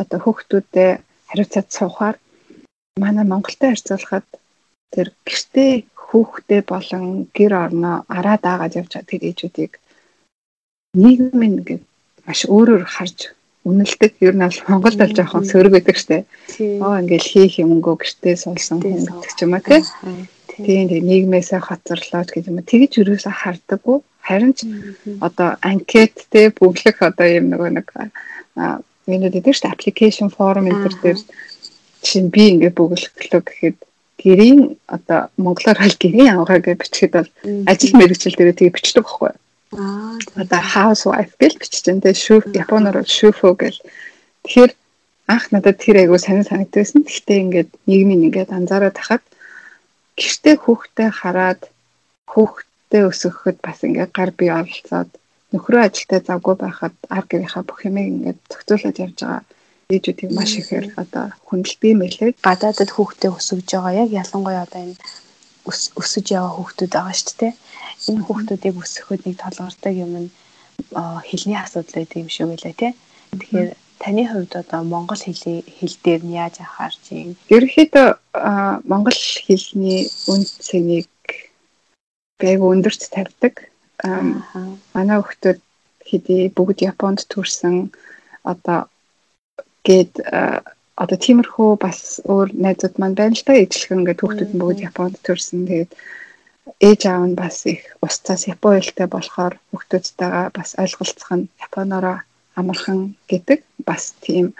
[0.00, 1.02] одоо хүүхдүүдэд
[1.34, 2.16] хариуцаад суухаар
[3.02, 4.26] манай Монголтой харьцуулахад
[4.94, 9.72] тэр гэртээ хүүхдээ болон гэр орноо араа даагаад явж байгаа тэр ээжүүдийг
[11.02, 11.82] нийгэм ингээд
[12.26, 13.34] маш өөрөөр харж
[13.66, 14.12] үнэлдэг.
[14.20, 16.28] Ер нь бол Монголд бол жоохон сөрөг байдаг штэ.
[16.84, 19.82] Оо ингээл хийх юмгүй гэртээ суулсан хүн гэдэг ч юм аа тий.
[20.54, 22.62] Тийм тийм нийгмээсээ хоцорлооч гэж юм.
[22.62, 23.98] Тэгэж юусаа хардаггүй.
[24.22, 24.70] Харин ч
[25.18, 27.88] одоо анкет те бүглэх одоо юм нөгөө нэг
[29.06, 31.18] минут гэдэг чинь application form энэ төр
[32.04, 33.78] чинь би ингээд бүглэхлөө гэхэд
[34.20, 37.30] гэрийн одоо монголоор хэл гэрийн авгаа гэж бичгээд бол
[37.70, 39.38] ажил мэргэжил дээр тэгээ бичдэг байхгүй юу?
[39.74, 40.04] Аа
[40.36, 43.80] одоо housewife гэж бичсэн тэгээ шүүх японоор шүүфөө гэл.
[44.44, 44.72] Тэгэхээр
[45.32, 47.02] анх надад тэр айгу санаа санагдсан.
[47.04, 49.24] Гэхдээ ингээд нийгмийн ингээд анзаараад тахад
[50.18, 51.60] гэртээ хүүхдээ хараад
[52.32, 55.10] хүүхдээ өсгөхөд бас ингээд гар бие оролцоод
[55.54, 59.42] нөхрөө ажилдаа завгүй байхад ар гэрийнхаа бүх юмыг ингээд зохицуулаад явж байгаа
[59.94, 62.30] ээжүүдийг маш ихээр одоо хүндэлдэг юм байлээ.
[62.42, 64.96] Гадаадд хүүхдээ өсгөж байгаа яг ялангуяа одоо энэ
[66.00, 67.52] өсөж яваа хүүхдүүд байгаа шүү дээ.
[68.10, 70.28] Энэ хүүхдүүдийг өсгөхөд нэг толгортой юм нь
[71.28, 72.92] хэлний асуудал байдаг юм шиг байлаа тий.
[73.38, 73.70] Тэгэхээр
[74.02, 77.36] таны хувьд одоо монгол хэлний хэл дээр нь яаж анхаарч юм?
[77.54, 78.08] Ерөнхийдөө
[78.90, 81.08] монгол хэлний үнд цэнийг
[82.40, 83.54] байг өндөрт тавьдаг.
[84.04, 85.60] Манай хүүхдүүд
[86.08, 87.74] хэдий бүгд Японд төрсэн.
[88.44, 88.80] Одоо
[89.86, 90.12] гээд
[91.02, 93.56] одоо тиймэрхүү бас өөр найзууд маань байна л та.
[93.56, 95.64] Ижлэхэн ингээд хүүхдүүд нь бүгд Японд төрсэн.
[95.68, 95.90] Тэгээд
[96.88, 102.18] ээж аав нь бас их устцаас Япон хэлтэй болохоор хүүхдүүдтэйгээ бас ойлголцох нь Японоороо
[102.60, 103.00] амархан
[103.30, 103.60] гэдэг.
[103.88, 104.54] Бас тийм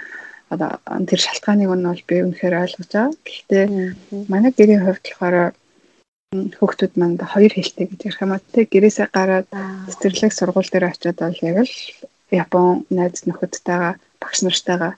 [0.52, 0.70] одоо
[1.08, 3.12] тэр шалтгааныг нь бол би үнэхээр ойлгож байгаа.
[3.28, 3.64] Гэхдээ
[4.32, 5.52] манай гэрийн хувьд болохоор
[6.58, 9.48] хүүхдүүд манд хоёр хэлтэй гэж ярих юм аа те гэрээсээ гараад
[9.90, 11.76] цэцэрлэг сургууль дээр очиод бол яг л
[12.42, 14.92] Япон найз нөхөдтэйгээ багш нартайгаа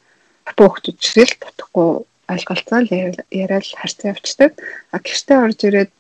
[0.49, 1.91] Япон хүүхдүүд жишээл тутахгүй
[2.33, 4.53] ойлголцоол яриад харьцаа явцдаг.
[4.95, 5.91] А гэртээ орж ирээд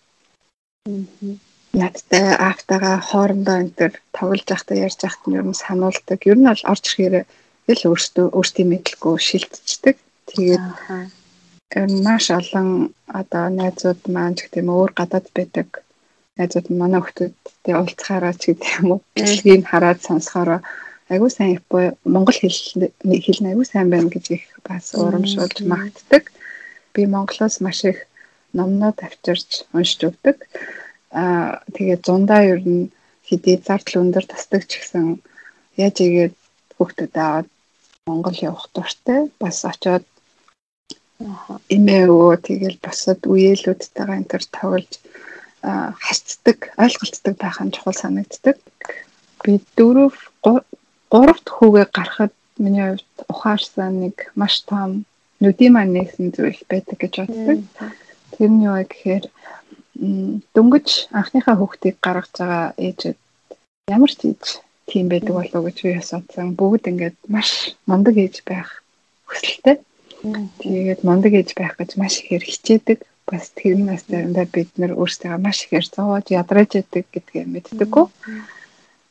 [1.80, 6.20] надтай аавтайгаа хоорондоо энэ төр тоглож байхдаа ярьж байхад нь ер нь сануулдаг.
[6.30, 7.14] Ер нь бол орж ирэхээр
[7.76, 9.96] л өөртөө өөртөө мэдлгүй шилтждэг.
[10.30, 10.64] Тэгээд
[12.06, 12.68] маш олон
[13.20, 15.68] одоо найзууд маань ч гэдэм өөр гадаад байдаг
[16.38, 20.60] найзууд манай хүмүүстэй уулзахаараа ч гэдэм юм уу бичлэгийг хараад сонсохороо
[21.12, 21.58] айгүй сайн
[22.14, 22.58] Монгол хэл
[23.24, 26.24] хэл нь айгүй сайн байна гэж их бас урамшуулж магтдаг.
[26.94, 27.98] Би Монголоос маш их
[28.56, 30.36] номнууд авчирч уншиж өгдөг.
[31.10, 32.90] Аа тэгээд зундаа ер нь
[33.28, 35.22] хэдий зардал өндөр тасдаг ч гэсэн
[35.78, 36.34] яаж игээд
[36.74, 37.48] хүүхдэд аваад
[38.06, 40.04] Монгол явах дуртай бас очоод
[41.76, 44.90] эмээөө тэгэл босод үеэлүүдтэйгээ энэ төр тоглож
[45.64, 48.58] харцдаг, ойлголцдог байх нь чухал санагддаг.
[49.42, 50.14] Би дөрөв
[51.10, 54.90] гуравт хүүгээ гарахад миний хувьд ухаарсан нэг маш том
[55.40, 57.58] нүдийн маань нэгсэн зүйл байдаг гэж боддог.
[58.36, 59.24] Тэр нь юу гэхээр
[60.54, 60.88] дөнгөж
[61.18, 63.18] анхныхаа хүүхдийг гаргаж байгаа ээжэд
[63.88, 64.44] ямар ч ийж
[64.86, 66.54] тийм байдаг болов уу гэж би асуусан.
[66.58, 68.84] Бүгд ингээд маш мундаг ээж байх
[69.28, 69.76] хүсэлтэй.
[70.22, 72.98] Тэгээд мундаг ээж байх гэж маш ихээр хичээдэг.
[73.26, 78.06] Бас тэр нас заримдаа бид нэр өөрсдөө маш ихээр зовоож ядраж яадаг гэдгээ мэддэггүй.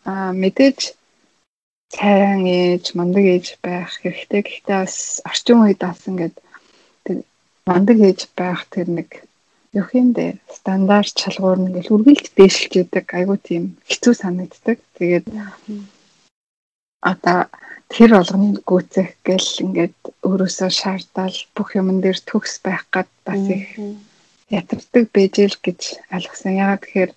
[0.10, 0.80] Аа мэдээж
[1.94, 4.42] цайран ээж, мундаг ээж байх хэрэгтэй.
[4.42, 6.36] Гэхдээ бас орчин үед бас ингээд
[7.06, 7.18] тэр
[7.68, 9.10] мундаг ээж байх тэр нэг
[9.76, 10.40] юу юм бэ?
[10.48, 13.06] Стандарт чалгуур нь ингээл үргэлж дээшилж идэг.
[13.12, 14.80] Айгуу тийм хэцүү санагддаг.
[14.98, 15.28] Тэгээд
[17.04, 17.40] одоо
[17.96, 19.96] тэр болгоныг гүйцэх гэл ингээд
[20.28, 23.72] өөрөөсөө шаардал бүх юмн дээр төгс байх гад бас их
[24.52, 25.80] ятардаг бэжэл гэж
[26.12, 26.60] ойлгосон.
[26.60, 27.12] Ягаад тэгэхээр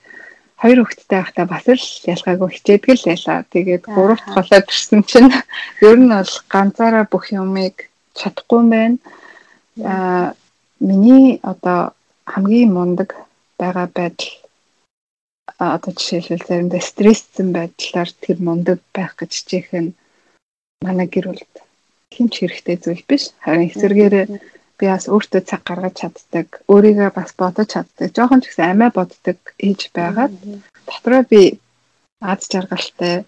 [0.62, 3.39] хоёр хүүхэдтэй байхдаа бас л ялгаагүй хичээдэг л байлаа.
[3.51, 5.35] Тэгээд гуравт голоод ирсэн чинь
[5.91, 8.97] ер нь бол ганцаараа бүх юмыг чадахгүй юм байна.
[9.83, 10.26] Аа
[10.79, 11.91] миний одоо
[12.22, 13.18] хамгийн мундаг
[13.59, 14.31] байгаа байдал
[15.59, 19.91] одоо жишээлбэл заримдаа стрессцэн байдлаар тэр мундаг байх гэж чих нь
[20.87, 21.55] манай гэр бүлд
[22.14, 23.24] хэмч хэрэгтэй зүйл биш.
[23.45, 24.26] Харин эсвэргээрээ
[24.79, 29.39] би бас өөртөө цаг гаргаж чаддаг, өөрийгөө бас бодож чаддаг, жоохон ч гэсэн амиа боддог
[29.59, 30.33] ээж байгаад
[30.87, 31.43] дотроо би
[32.22, 33.26] аз жаргалтай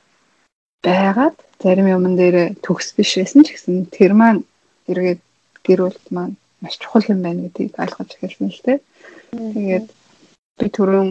[0.87, 4.47] байгаад зарим юмн дээр төгс биш байсан ч гэсэн тэр маань
[4.91, 5.21] эргээд
[5.67, 8.79] гэр бүл маань маш чухал юм байна гэдгийг ойлгож эхэлсэн л дээ.
[9.55, 9.87] Тэгээд
[10.59, 11.09] би түрүүн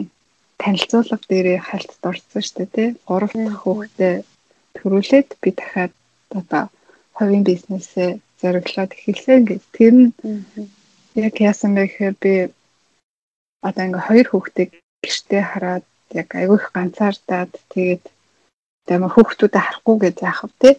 [0.61, 2.89] танилцуулга дээрээ хальтд орсон шүү дээ тий.
[3.07, 4.15] Гурав дахь хүүхдээ
[4.77, 5.93] төрүүлээд би дахиад
[6.39, 6.63] одоо
[7.17, 10.07] хувийн бизнесээ зориглоод эхэлсэн гэж тэр нь
[11.15, 12.33] яг яасан бэ гэхээр би
[13.67, 14.71] одоо ингээ хоёр хүүхдийг
[15.03, 18.03] гэртээ хараад яг айгүйх ганцаардаад тэгээд
[18.87, 20.73] тэгээ хүүхдүүдэд харахгүй гэж яах вэ тий.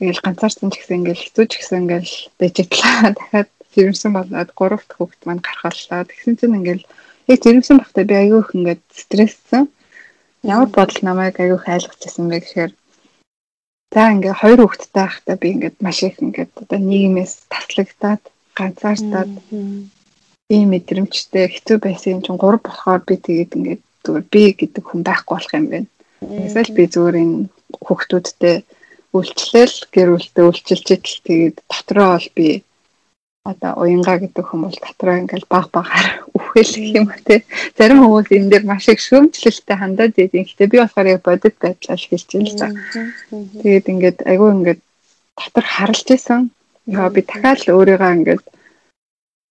[0.00, 4.98] Ингээл ганцаарсан ч гэсэн ингээл хэцүү ч гэсэн ингээл бэжэтлээ дахиад жирэмсэн болоод гурав дахь
[4.98, 6.08] хүүхд маань гарахлаа.
[6.08, 6.84] Тэгсэн чинь ингээл
[7.30, 9.64] яг жирэмсэн багтаа би айгүйх ингээд стресссэн.
[10.42, 12.72] Ямар бодол намайг айгүйх айлгажсэн бэ гэхээр
[13.92, 18.22] за ингээ хоёр хүүхэдтэй байхдаа би ингээд маш их ингээд одоо нийгэмээс таслагдаад
[18.56, 19.32] ганцаардаад
[20.54, 25.00] ийм мэдрэмжтэй хэцүү байсан юм чинь гурав болохоор би тэгээд ингээд зүгээр би гэдэг хүн
[25.04, 25.88] байхгүй болох юм байна.
[26.46, 27.36] Эсвэл би зүгээр энэ
[27.84, 28.56] хүүхдүүдтэй
[29.16, 32.48] үйлчлэл гэр бүлтэй үйлчилж идэл тэгээд дотроо бол би
[33.44, 36.08] одоо уянга гэдэг хүмүүс дотроо ингээл баг багаар
[36.52, 37.48] үхэлэх юм те.
[37.78, 40.44] Зарим хүмүүс энэ дээр маш их шүүмжлэлтэй хандаад идэв.
[40.44, 42.76] Гэхдээ би болохоор яг бодит байдлаар хэлж хэлж байгаа.
[43.64, 44.80] Тэгээд ингээд айгүй ингээд
[45.40, 46.52] дотор харалж исэн.
[46.84, 48.44] Яа би дахиад л өөрийгөө ингээд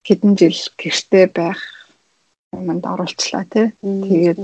[0.06, 1.60] хэдэн жил гэртээ байх
[2.54, 3.74] юмд оруулчлаа тий.
[3.82, 4.40] Тэгээд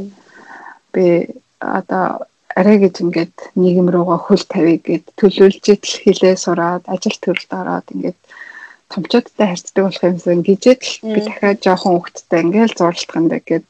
[0.93, 1.05] би
[1.61, 2.25] одоо
[2.57, 7.87] арай гэж ингээд нийгэм руугаа хөл тавья гэд төлөөлж идэл хилээ сураад ажил төрөлд ороод
[7.93, 8.19] ингээд
[8.91, 13.65] томчуудтай харьцдаг болох юмсан гिजэд л би дахиад жоохон хөвгттэй ингээд зурлахтанда гэд.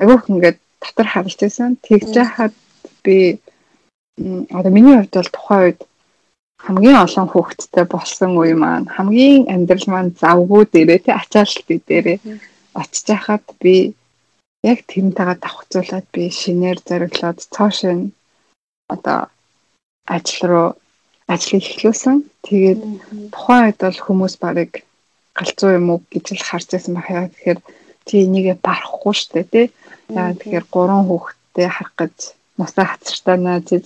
[0.00, 1.70] Агиох ингээд татар харж байсан.
[1.86, 2.54] Тэгж яхад
[3.04, 3.16] би
[4.56, 5.80] одоо миний хувьд бол тухайн үед
[6.64, 12.18] хамгийн олон хүүхэдтэй болсон үе маань хамгийн амьдрал маань завгүй дээрээ тий ачаалттай дээрээ
[12.80, 13.74] очиж хахад би
[14.72, 18.12] яг тэрнтэйгээ давхцуулаад би шинээр зориглоод цааш нь
[18.94, 19.20] одоо
[20.14, 20.68] ажил руу
[21.32, 22.16] ажлыг эхлүүлсэн.
[22.46, 22.80] Тэгээд
[23.32, 24.72] тухайн үед бол хүмүүс барыг
[25.36, 27.32] галзуу юм уу гэж л харж байсан бахаа.
[27.32, 27.60] Тэгэхээр
[28.06, 29.66] чи энийгээ барахгүй штэ тий.
[30.12, 32.16] Яа тэгэхээр гурван хүүхэдтэй харах гэж
[32.58, 33.80] нусаа хацартана зү.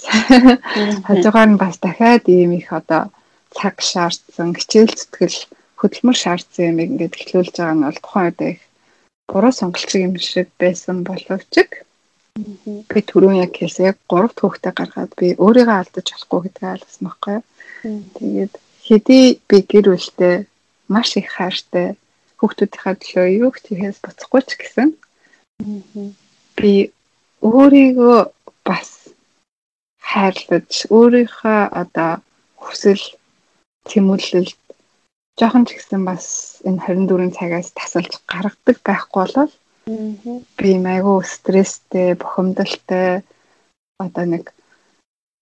[1.06, 3.08] Хажуугаар нь бас дахиад ийм их одоо
[3.56, 5.38] цаг шаардсан, хичээл зүтгэл
[5.80, 8.60] хөдөлмөр шаардсан юм ингээд эхлүүлж байгаа нь бол тухайн үед их
[9.30, 11.54] буруу сонголт юм шиг байсан боловч
[12.90, 17.34] би түрүүн яг хэлсэн яг гурав хүүхдээ гаргаад би өөрийгөө алдаж болохгүй гэдгийг ойлгосон байхгүй
[17.34, 17.44] юу.
[18.18, 18.52] Тэгээд
[18.86, 20.36] хэдий би гэр бүлтэй
[20.88, 21.86] маш их хайртай
[22.38, 24.88] хүүхдүүдийнхээ төлөө юу ч хийхээс буцахгүй ч гэсэн
[26.58, 26.72] би
[27.42, 28.18] өөрийгөө
[28.68, 28.90] бас
[30.10, 32.12] хайрлаж өөрийнхөө одоо
[32.62, 33.04] хүсэл
[33.90, 34.58] тэмүүлэлд
[35.38, 36.26] жоохон ч гэсэн бас
[36.68, 39.52] энэ 24 цагаас тасалж гаргадаг байхгүй болол
[40.58, 43.22] би майгуу стресстэй, бухимдалтай
[43.98, 44.52] одоо нэг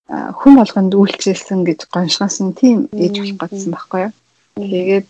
[0.09, 4.13] хүн болгонд үйлчилсэн гэж гоншгосон тийм ээж болох гэсэн байхгүй юу.
[4.57, 5.07] Тэгээд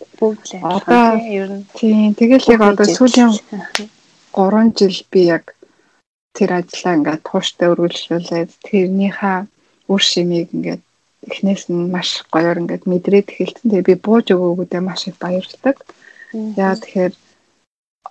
[0.65, 3.31] одоо ер нь тийм тэгэл яг одоо сүүлийн
[4.33, 5.53] 3 жил би яг
[6.35, 9.39] тэр ажлаа ингээд тууштай өргөлжлүүлээд тэрнийхээ
[9.91, 10.83] үр шимийг ингээд
[11.29, 13.69] эхнээс нь маш гоёор ингээд мэдрээд эхэлсэн.
[13.69, 15.77] Тэгээ би бууж өгөөгүүдээ маш их баярлагдав.
[16.57, 17.13] Яа тэгэхээр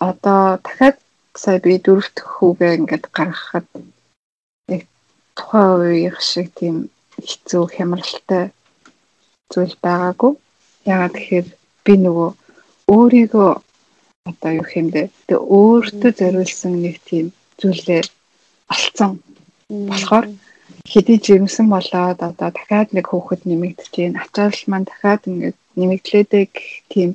[0.08, 0.96] одоо дахиад
[1.42, 3.66] сая би дөрөвт хүүгээ ингээд гаргахад
[4.74, 4.82] яг
[5.36, 6.76] тухайн үеийн шиг тийм
[7.28, 8.44] хэцүү хямралтай
[9.52, 10.32] зүйл байгаагүй.
[10.92, 11.48] Яагаад тэгэхээр
[11.84, 12.30] би нөгөө
[12.94, 13.50] өөрийгөө
[14.30, 17.26] одоо юу хэмдэ тэгээ өөртөө зориулсан нэг тийм
[17.60, 18.02] зүйлээ
[18.74, 19.12] олцсон
[19.90, 20.26] болохоор
[20.92, 24.22] хэдий жирэмсэн болоод одоо дахиад нэг хөөхөд нэмэгдэж байна.
[24.24, 26.50] Ачаал маань дахиад ингээд нэмэгдлээдэг
[26.92, 27.10] тийм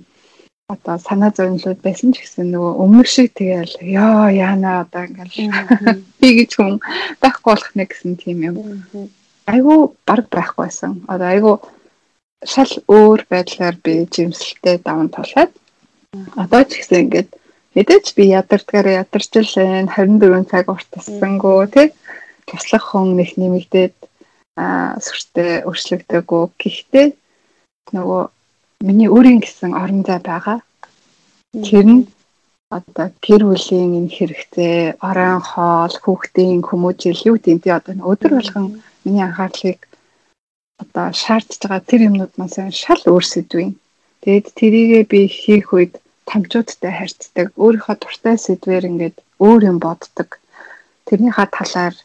[0.73, 6.27] одоо санаа зовнилууд байсан ч гэсэн нөгөө өмнөх шиг тэгэл ёо яана одоо ингээл би
[6.39, 6.75] гэж хүн
[7.21, 8.55] байхгүй болох нэ гэсэн тийм юм.
[9.53, 10.91] Айгу баг байхгүй байсан.
[11.11, 11.53] Одоо айгу
[12.53, 15.51] шал өөр байдлаар би жимсэлтэй даван тулаад
[16.43, 17.29] одоо ч гэсэн ингээд
[17.75, 19.53] мэдээч би ядардгаар ядарч л
[19.91, 21.87] 24 цаг уртсангөө тий
[22.47, 23.95] туслах хүн нэг нэмэгдээд
[25.05, 26.43] сүртэй өршлөгдөөгүй.
[26.59, 27.07] Гэхдээ
[27.95, 28.23] нөгөө
[28.87, 30.59] миний өөрийн гэсэн орон зай байгаа.
[31.67, 32.03] Тэр нь
[32.77, 34.77] одоо гэр бүлийн энэ хэрэгтэй
[35.09, 38.65] орон хоол, хүүхдийн хүмүүжил юу гэдэг нь одоо өдөр болгон
[39.03, 39.79] миний анхаарлыг
[40.81, 43.71] одоо шаардж байгаа тэр юмнууд маань шал өөр сэдвийн.
[44.23, 45.93] Тэгэд тэрийгээ би хийх үед
[46.29, 50.29] тамчуудтай харьцдаг, өөрийнхөө дуртай сэдвэр ингээд өөр юм боддог.
[51.07, 51.95] Тэрнийхээ талаар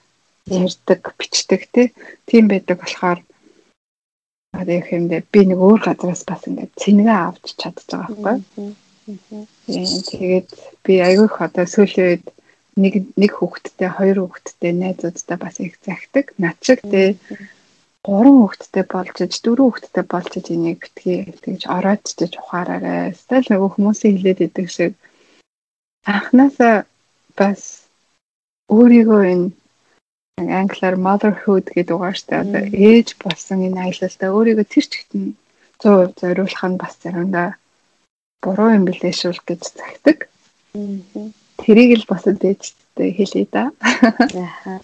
[0.48, 1.62] ярьдаг, бичдэг
[2.28, 3.20] тийм байдаг болохоор
[4.60, 8.68] одоо яг юмдээ би нэг өөр газараас бас ингээд цэнгээ авч чадчих байгаа байхгүй.
[10.10, 10.48] Тэгээд
[10.84, 12.26] би аягүй их одоо сүүлийн үед
[12.76, 16.26] нэг нэг хүүхэдтэй, хоёр хүүхэдтэй найзуудтай бас их захидаг.
[16.42, 17.16] Над шиг тэ
[18.06, 23.16] гурван хүүхэдтэй болж иж дөрөв хүүхэдтэй болж иж энийг битгий тэгж ороодчиж ухаараарай.
[23.16, 24.92] Стил нөгөө хүмүүсийн хилээд идэг шиг
[26.06, 26.86] анхнаасаа
[27.38, 27.90] бас
[28.70, 29.48] өөрийгөө энэ
[30.36, 35.24] англиар motherhood гэдэг угааштай одоо ээж болсон энэ аялалдаа өөрийгөө тэр чигтэн
[35.80, 37.48] 100% зориулах нь бас заримдаа
[38.44, 40.18] буруу юм билээ шүүл гэж загтаг.
[41.60, 43.72] Тэрийг л бас ээжтэй хэлье да.
[43.80, 44.80] Аа.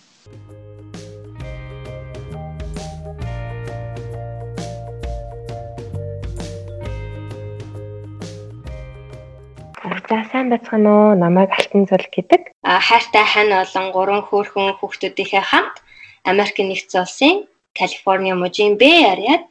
[9.82, 11.14] За сайн байцгаана уу?
[11.18, 12.54] Намайг Алтан цул гэдэг.
[12.62, 15.82] А хайртай хань болон гурван хөөрхөн хүүхдүүдийнхээ хамт
[16.22, 17.34] Америк нэгдсэн улсын
[17.74, 19.42] Калифорни мужийн Б ариад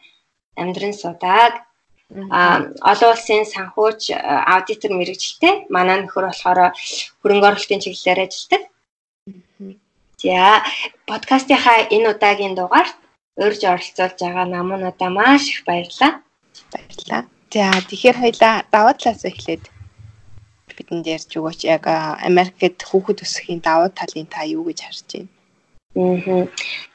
[0.56, 1.68] амьдран судаг.
[2.32, 4.16] А олон улсын санхүүч
[4.56, 5.68] аудитор мэрэгчлээ.
[5.68, 6.60] Манай нөхөр болохоор
[7.20, 8.64] хөрөнгө оруулалтын чиглэлээр ажилладаг.
[10.16, 10.64] За
[11.12, 12.96] подкастынхаа энэ удаагийн дугаарт
[13.36, 16.24] урьж оролцуулж байгаа намуунуудаа маш их баярлалаа.
[16.72, 17.22] Баярлалаа.
[17.52, 19.64] За тэгэхээр хоёлаа даваа талаас эхлээд
[20.78, 21.84] бидэнд ярьж өгөөч яг
[22.30, 25.30] Америкт хүүхэд өсөхийн давуу талын та юу гэж харж байна?
[25.96, 26.48] Аа.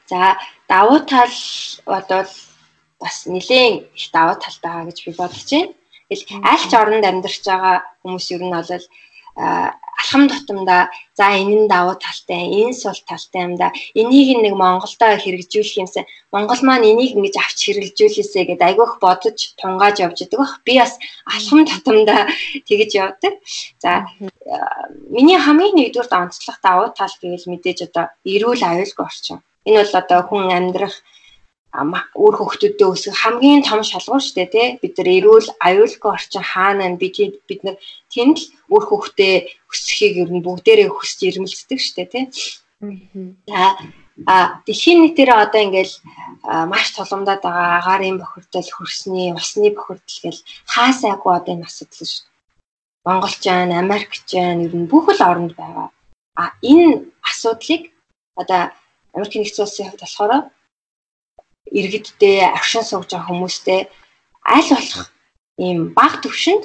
[0.09, 1.35] За давуу тал
[1.85, 2.31] бодвол
[2.99, 5.73] бас нэлээд их давуу талтай байгаа гэж би бодож байна.
[6.09, 8.85] Тэгэл аль ч оронд амьдарч байгаа хүмүүс ер нь бол
[9.37, 13.71] алхам тутамдаа за энэ нь давуу талтай, энэ сул талтай юм да.
[13.93, 16.05] Энийг нэг Монголдо хэрэгжүүлэх юмсан.
[16.31, 20.61] Монгол маань энийг ингэж авч хэрэгжүүлээсэ гэдээ айгүйх бодож тунгааж явж идэг бах.
[20.65, 22.29] Би бас алхам тутамдаа
[22.67, 23.33] тэгэж явдаг.
[23.83, 24.05] За
[25.09, 29.41] миний хамгийн нэгдүгээр онцлог давуу тал гэвэл мэдээж одоо эрүүл аюулгүй орчин.
[29.65, 30.95] Энэ бол одоо хүн амьдрах
[31.77, 34.67] үр хөвгтөдөө өсөх хамгийн том шалгуур шүү дээ тий.
[34.81, 37.15] Бид нар эрүүл аюулгүй орчин хаана бид
[37.45, 37.77] бид нар
[38.09, 39.33] тэнд л үр хөвгтөө
[39.69, 42.25] өсөхийг ер нь бүгдээрээ хүсч ирмэлцдэг шүү дээ тий.
[43.49, 43.77] За
[44.25, 45.93] а дэлхийн нийтээр одоо ингээл
[46.71, 50.41] маш тулгамдаад байгаа агаарын бохирдол хөрсний усны бохирдол гэл
[50.73, 52.25] хаасайгүй одоо энэ асуудал шүү.
[53.05, 55.93] Монголчан Америкчан ер нь бүх л оронд байгаа.
[56.41, 57.93] А энэ асуудлыг
[58.41, 58.73] одоо
[59.13, 60.33] Америк нэгдсэн улсын хувьд болохоор
[61.77, 63.81] иргэдтэй агшин сууж байгаа хүмүүстэй
[64.55, 65.07] аль болох
[65.65, 66.63] ийм баг төвшөнд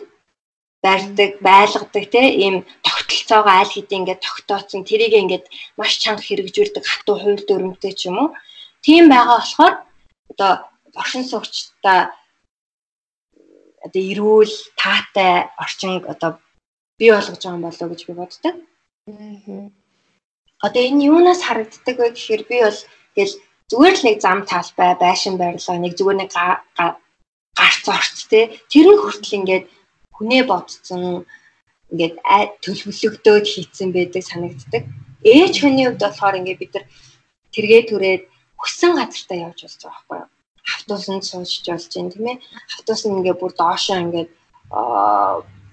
[0.83, 5.47] барьдаг, байлгадаг те ийм тогтолцоогоо аль хэдийн ингээд тогтооцсон тэрийг ингээд
[5.79, 8.31] маш чанга хэрэгжүүлдэг хатуу хууль дүрмтэй ч юм уу.
[8.83, 9.75] Тийм байгаа болохоор
[10.33, 10.53] одоо
[11.01, 12.01] оршин суугчдаа
[13.87, 16.31] одоо эрүүл таатай орчин одоо
[16.99, 18.55] бий болгож байгаа юм болоо гэж би боддог.
[20.67, 22.81] Одоо энэ юунаас харагддаг вэ гэхээр би бол
[23.15, 23.35] тэгэл
[23.73, 26.31] зүгээр л нэг зам талбай байшин байрлаа нэг зүгээр нэг
[27.57, 29.65] гарц орц те тэр нь хүртэл ингээд
[30.13, 31.25] хүнээ бодцсон
[31.93, 32.15] ингээд
[32.65, 34.85] төлөвлөгдөөд хийцэн байдаг санагддаг.
[35.25, 36.87] Ээж хүний хувьд болохоор ингээд бид нар
[37.53, 38.23] тэргээ түрээд
[38.61, 40.29] хүссэн газартаа явж болж байгаа байхгүй юу?
[40.77, 42.43] Автобусанд суужж болж байна тийм ээ.
[42.77, 44.31] Автобус нь ингээд бүр доошоо ингээд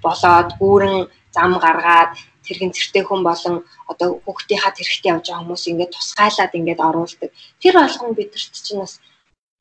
[0.04, 1.00] болоод гүүрэн
[1.36, 2.12] зам гаргаад
[2.50, 7.30] тэрхэн цэртэй хүн болон одоо хүүхдийнхаа тэрхтээ явж байгаа хүмүүс ингээд тусгайлаад ингээд оруулдаг.
[7.62, 8.98] Тэр болгоно бидэрт чинь бас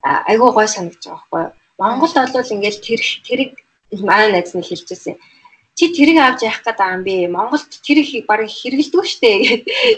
[0.03, 1.53] айгүй гой санагдаж байгаа байхгүй юу?
[1.79, 3.51] Монголд бол ингээд тэр тэрэг
[4.09, 5.17] манай найз нь хэлжсэн.
[5.79, 7.15] Чи тэрэг авч явах байгаа юм би.
[7.31, 9.31] Монголд тэр их баг хэрэгэлдэг штэ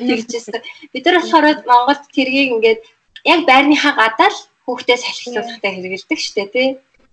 [0.04, 0.60] тэгжсэн.
[0.92, 2.80] Бид нар болохоор Монголд тэргийг ингээд
[3.24, 6.68] яг байрныхаа гадаа л хүүхдээ салхилуулахтай хэрэгэлдэг штэ тий.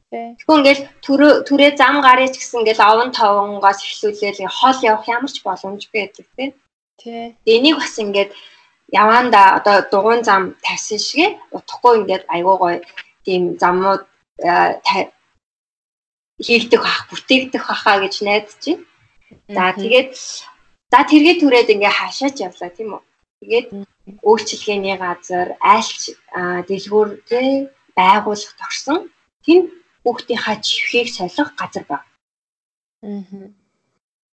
[0.07, 5.43] Тэгэхгүй ингээл төрөө зам гарыг ч гэсэн ингээл овон товонгоос эхлүүлээл хол явах ямар ч
[5.43, 6.49] боломжгүй байдаг тий.
[6.95, 7.35] Тий.
[7.43, 8.31] Энийг бас ингээд
[8.87, 12.79] яванда одоо дугуун зам тавьсан шигэ утахгүй ингээд айгуу гоё
[13.27, 14.07] тийм замууд
[16.45, 18.85] хийгдэх бах бүтээгдэх бахаа гэж найдаж байна.
[19.55, 20.11] За тэгээд
[20.91, 23.03] за тэргээ түрээд ингээ хашаач явлаа тийм үү.
[23.43, 23.67] Тэгээд
[24.23, 26.15] өөрчлөлгээний газар айлч
[26.69, 29.11] дэлгүүр тий байгууллагт орсон.
[29.43, 29.67] Тэнд
[30.07, 32.03] хүүхдийнхаа чихийг солих газар баг.
[33.03, 33.51] Аа.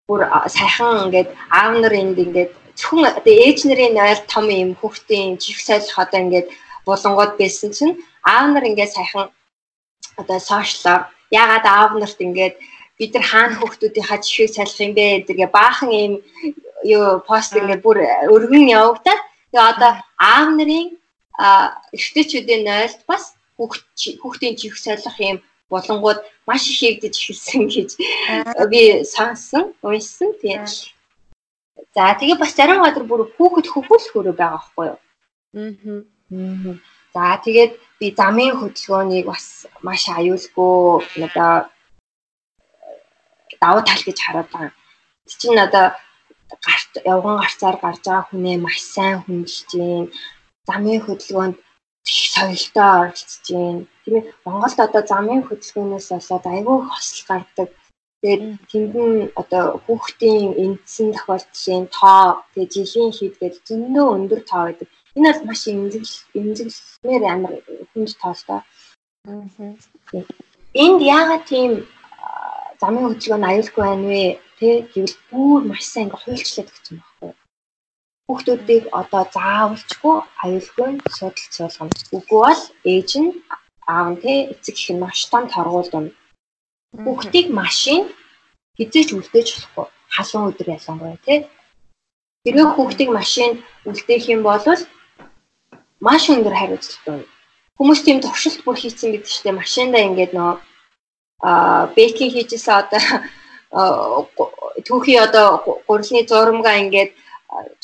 [0.06, 5.38] Бүр сайхан ингээд аав нар энд ингээд зөвхөн одоо ээж нарын найл том юм хүүхдийн
[5.42, 6.48] чих солих одоо ингээд
[6.86, 9.26] булангууд байсан чинь аав нар ингээд сайхан
[10.20, 11.00] одоо сошиалор
[11.42, 12.54] ягаад аав нарт ингээд
[12.98, 16.12] бид нар хаана хүүхдүүдийнхаа чихийг салих юм бэ гэдгээ баахан юм
[16.94, 17.98] юу пост ингээд бүр
[18.34, 19.20] өргөн явагдаад
[19.50, 19.92] тэгээ одоо
[20.32, 20.86] аав нарын
[21.96, 25.38] эртээчүүдийн нойлд бас хүүхдийн чих солих юм
[25.74, 27.90] болонгууд маш их хийгдэж эхэлсэн гэж
[28.72, 30.30] би сонссон, уншсан.
[30.40, 30.66] Тэгээ.
[31.94, 34.98] За тэгээ бас зарим газар бүр хүүхэд хөвгөл хөрөө байгаа байхгүй юу?
[35.54, 36.74] Аа.
[37.14, 41.70] За тэгээд би замын хөдөлгөөнийг бас маш аюулгүй одоо
[43.62, 44.72] давуу тал гэж хараад байгаа.
[45.40, 45.86] Чинь одоо
[46.66, 50.04] гарт явган гарцаар гарч байгаа хүнээ маш сайн хүндэлж гин
[50.66, 51.56] замын хөдөлгөөнд
[52.04, 53.86] соёлтой оролцож байна.
[54.04, 57.68] Тийм ээ Монголд одоо замын хөдөлгөөнөөс болоод айгүй их хосол гардаг.
[58.22, 64.62] Тэгээд тэнд нь одоо хүүхдийн эндсэн тохиолдлын тоо тэгээд жилийн хэд гэдэг зөндөө өндөр тоо
[64.66, 64.88] байдаг.
[65.16, 67.54] Энэ бол маш эмзэгл эмзэглэмээр амар
[67.92, 68.60] хүнд тоолтой.
[70.84, 71.72] Энд яагаад тийм
[72.80, 74.24] замын хөдөлгөөн аюулгүй байна вэ?
[74.58, 77.43] Тэ гэвэл бүр маш сайн ингээ хуульчлаад өгсөн байхгүй юу?
[78.26, 81.92] Хүүхдүүдийг одоо заавалчгүй аюулгүй судалж суулгана.
[82.16, 82.62] Үгүй бол
[82.92, 83.30] ээж нь
[83.86, 86.06] аав нь тэ эцэг их нь маш том торгуул дун.
[87.04, 88.00] Хүүхдийг машин
[88.76, 89.86] хизээч үлдээж болохгүй.
[90.14, 91.34] Халуун өдөр ялангуяа тэ.
[92.44, 93.50] Хэрвээ хүүхдийг машин
[93.88, 94.64] үлдээх юм бол
[96.06, 97.28] маш өндөр хариуцлагатай.
[97.76, 100.52] Хүмүүс тийм туршилт бүр хийцэн гэдэг чинь машиндаа ингээд нөө
[101.44, 103.02] а бэкинг хийжсэн одоо
[104.86, 107.10] түүхий одоо гурилны зурмгаа ингээд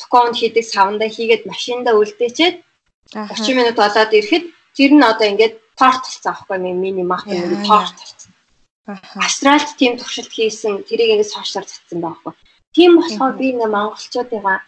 [0.01, 2.57] токонд хийдэг савнда хийгээд машинда үлдээчээд
[3.15, 4.45] 30 минут болоод ирэхэд
[4.77, 8.31] тэр нь одоо ингээд торт болсон аахгүй миний мах нэг торт болсон.
[9.27, 12.33] Австралид тийм туршилт хийсэн тэрийг ингээд сошиалар цацсан байхгүй.
[12.75, 14.59] Тийм болохоор би нэг монголчуудыгаа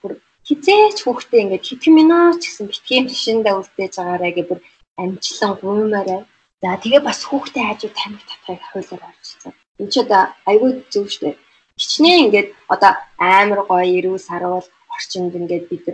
[0.00, 0.12] бүр
[0.46, 4.60] хизээч хүүхдээ ингээд хэдхэн минут ч гэсэн битгий машинда үлдээж байгаарэ гэж бүр
[5.02, 6.22] амжилан гуймаарай.
[6.62, 9.52] За тэгээ бас хүүхдээ хажуу тамиг татахыг хуулиар орчсон.
[9.80, 11.34] Энд ч одоо айгүй зөв штэ
[11.80, 15.84] хичнээн ингээд одоо амар гоё эрүү саруул орчинд ингээд бид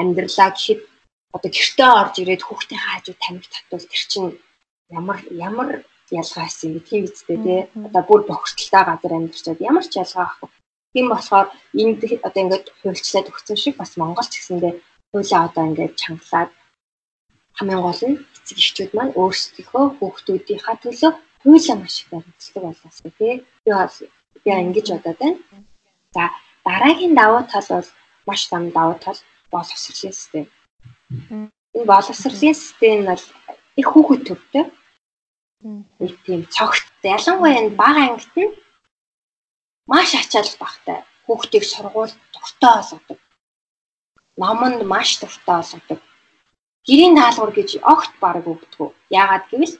[0.00, 0.80] амьдралаа гэхэд
[1.34, 4.30] одоо гэртээ орж ирээд хүүхдээ хаажуу тамиг татвал тэр чинь
[4.98, 5.18] ямар
[5.48, 5.68] ямар
[6.20, 10.48] ялгаа хийсэн тийм үстэй тий одоо бүр бохирдолтой газар амьдарчаад ямар ч ялгаа ахгүй
[10.92, 11.48] тийм болохоор
[11.82, 14.74] энд одоо ингээд хуульчлаад өгсөн шиг бас Монгол ч гэсэндээ
[15.10, 16.50] хуулиа одоо ингээд чангалаад
[17.56, 21.12] хамгийн гол нь эцэг эхчүүд маань өөрсдийнхөө хүүхдүүдийнхаа төлөө
[21.42, 23.34] хуулиа маш их баримтлагдаг болоосгүй тий
[23.64, 23.94] би бас
[24.44, 25.38] би ингэж бодоод байна.
[26.14, 26.22] За
[26.64, 27.88] дараагийн давуу тал бол
[28.26, 29.18] маш том давуу тал
[29.52, 30.46] боловсролын систем.
[31.74, 33.24] Энэ боловсролын систем нь бол
[33.80, 34.64] их хүүхэд төвтэй.
[36.00, 38.56] Нэг тийм цогт ялангуяа энэ бага ангит нь
[39.90, 40.98] маш ачаалал багтай.
[41.26, 43.18] Хүүхдийг сургууль дуртай болгодог.
[44.40, 46.00] Номонд маш дуртай болгодог.
[46.86, 48.96] Гэрийн даалгавар гэж огт бараг өгдөг.
[49.20, 49.74] Яагаад гэвэл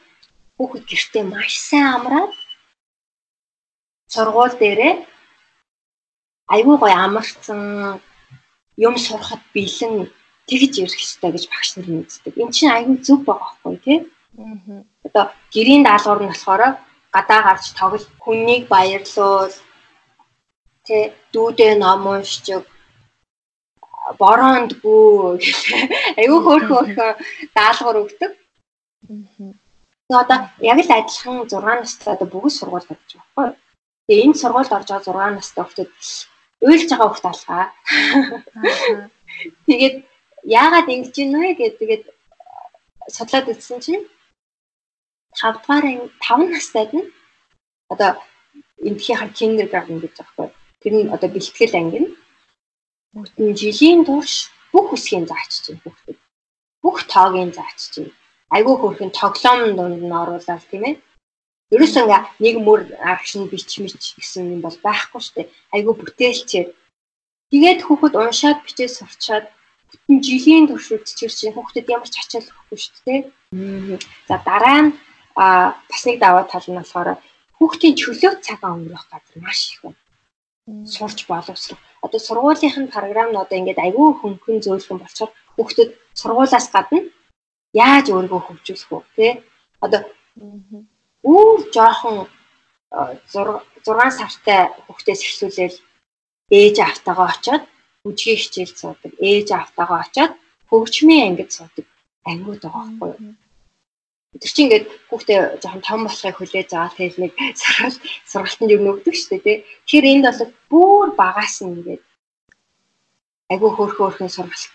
[0.57, 2.33] хүүхэд гэртээ маш сайн амраад
[4.13, 4.95] сургууль дээрээ
[6.55, 7.61] айгүй гоё амарсан
[8.87, 9.95] юм сурахад бэлэн
[10.49, 12.35] тэгж ярих хэрэгтэй гэж багш нар мэддэг.
[12.43, 13.99] Энд чинь айгүй зөв байгаа байхгүй тий?
[14.39, 14.83] Аа.
[15.07, 16.63] Одоо гэрийн даалгавар нь болохоор
[17.15, 19.55] гадаа гарч тоглол хүнийг баярлуул
[20.87, 21.03] тий
[21.33, 22.67] дүүдээ ном уншчих
[24.19, 25.39] бороонд бүү
[26.21, 26.89] айгүй хөөх
[27.55, 28.33] даалгавар өгдөг.
[29.07, 29.55] Аа.
[30.23, 30.39] Одоо
[30.73, 33.60] яг л адилхан 6 настай одоо бүгд сургууль тавьж байгаа байхгүй?
[34.11, 35.93] Тэгээ энэ сургуульд орж байгаа 6 настай хүүхдүүд
[36.67, 37.65] уйлж байгаа хүүхд алгаа.
[39.71, 39.97] Тэгээд
[40.51, 42.05] яагаад ингэж юм бэ гэдэг тэгээд
[43.15, 44.05] судлаад үзсэн чинь
[45.39, 47.07] 5 дугаар анги 5 настайд нь
[47.87, 48.11] одоо
[48.83, 50.49] эндхийн киндергартен гэж байгаа байхгүй.
[50.83, 52.11] Тэр нь одоо бэлтгэл анги нь
[53.15, 56.19] бүтэн жилийн турш бүх үсгийн заачиж байна хүүхдүүд.
[56.83, 58.19] Бүх тоогийн заачиж байна.
[58.59, 60.95] Айгүй хөрхэн тоглоом дунд нь оруулаад тийм ээ
[61.71, 65.49] Ерөөсөө ингээ нэг мөр агшин бич мич гэсэн юм бол байхгүй шүү дээ.
[65.75, 66.69] Айгу бүтээлчээр.
[67.51, 69.47] Тэгээд хүүхэд уншаад бичээд сурчаад
[69.91, 73.21] бүтэн жилийн турш үдчир чинь хүүхдэд ямар ч ачаал өгөхгүй шүү дээ.
[74.27, 74.91] За дараа нь
[75.39, 77.19] бас нэг даваа тал нь болохоор
[77.59, 79.99] хүүхдийн чөлөө цагаа өнгөрөх газар маш их байна.
[80.87, 81.79] Сурч боловсрох.
[82.03, 87.01] Одоо сургуулийнх нь програм нь одоо ингээд айгүй хөнгөн зөөлхөн болчоор хүүхдэд сургуулаас гадна
[87.75, 88.99] яаж өөрийгөө хөгжүүлэх вэ?
[89.17, 89.29] Тэ?
[89.85, 90.01] Одоо
[91.25, 92.29] Үүр жоохон
[92.91, 95.79] 6 сартай хүүхдээс эхлүүлээл
[96.51, 97.65] ээж автагаа очоод
[98.09, 99.13] үжгийн хичээл суудаг.
[99.31, 100.33] Ээж автагаа очоод
[100.69, 101.87] хөгжмийн ангид суудаг.
[102.27, 103.35] Ангиуд байгаа байхгүй юу?
[104.41, 106.97] Тэр чинь ингээд хүүхдээ жоохон том болохыг хүлээж байгаа.
[106.97, 108.01] Тэгэл нэг сургалт
[108.31, 109.59] сургалтанд юм өгдөг шүү дээ, тий.
[109.87, 112.03] Тэгэхээр энд бол бүр багаас нь ингээд
[113.53, 114.73] айгүй хөөрхөн хөөрхөн сургалт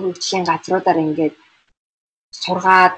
[0.00, 1.34] хөгжлийн газруудаар ингээд
[2.42, 2.94] сургаад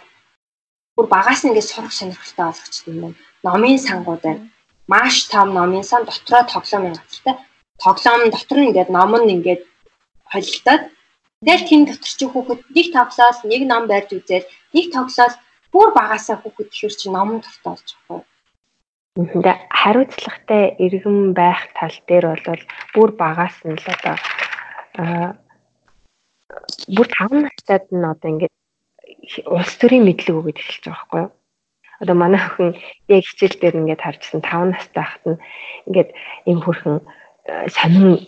[0.96, 3.14] бүр багаас нь ингээд сурах сонирхолтой болгочтой юм.
[3.44, 4.48] Номын сангууд байна.
[4.88, 7.36] Маш том номын сан дотроо тоглоомын газартай.
[7.84, 9.62] Тоглоом дотор нь ингээд ном нь ингээд
[10.32, 10.82] холилдоод
[11.44, 14.44] тэгэл тийм дотор чи хүүхэд нэг тоглоос нэг ном барьж үзээд
[14.74, 15.34] нэг тоглоос
[15.72, 18.24] бүр багасаа хүүхэд ихэр чи ном дуртай болж байгаа юм.
[19.16, 22.62] Тэгээ хариуцлагатай иргэн байх тал дээр бол
[22.96, 24.16] бүр багаас нь л одоо
[26.96, 28.55] бүр 5 настайд нь одоо ингээд
[29.46, 31.30] улс төрийн мэдлэг өгöd эхэлж байгаа байхгүй юу?
[32.00, 32.70] Одоо манай охин
[33.08, 35.42] яг хичээл дээр ингээд харжсан 5 настай хахад нь
[35.88, 36.10] ингээд
[36.52, 38.20] юм хөрхөн э, сонин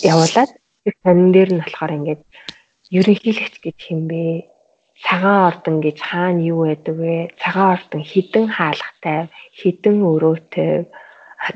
[0.00, 0.50] явуулаад
[0.82, 2.22] тэр сонин дээр нь болохоор ингээд
[2.96, 4.52] ерөнхийлөгч гэж хэмбэ
[5.02, 7.16] цагаан ордон гэж хаана юу байдаг вэ?
[7.42, 9.20] Цагаан ордон хідэн хаалгатай,
[9.58, 10.86] хідэн өрөөтэй,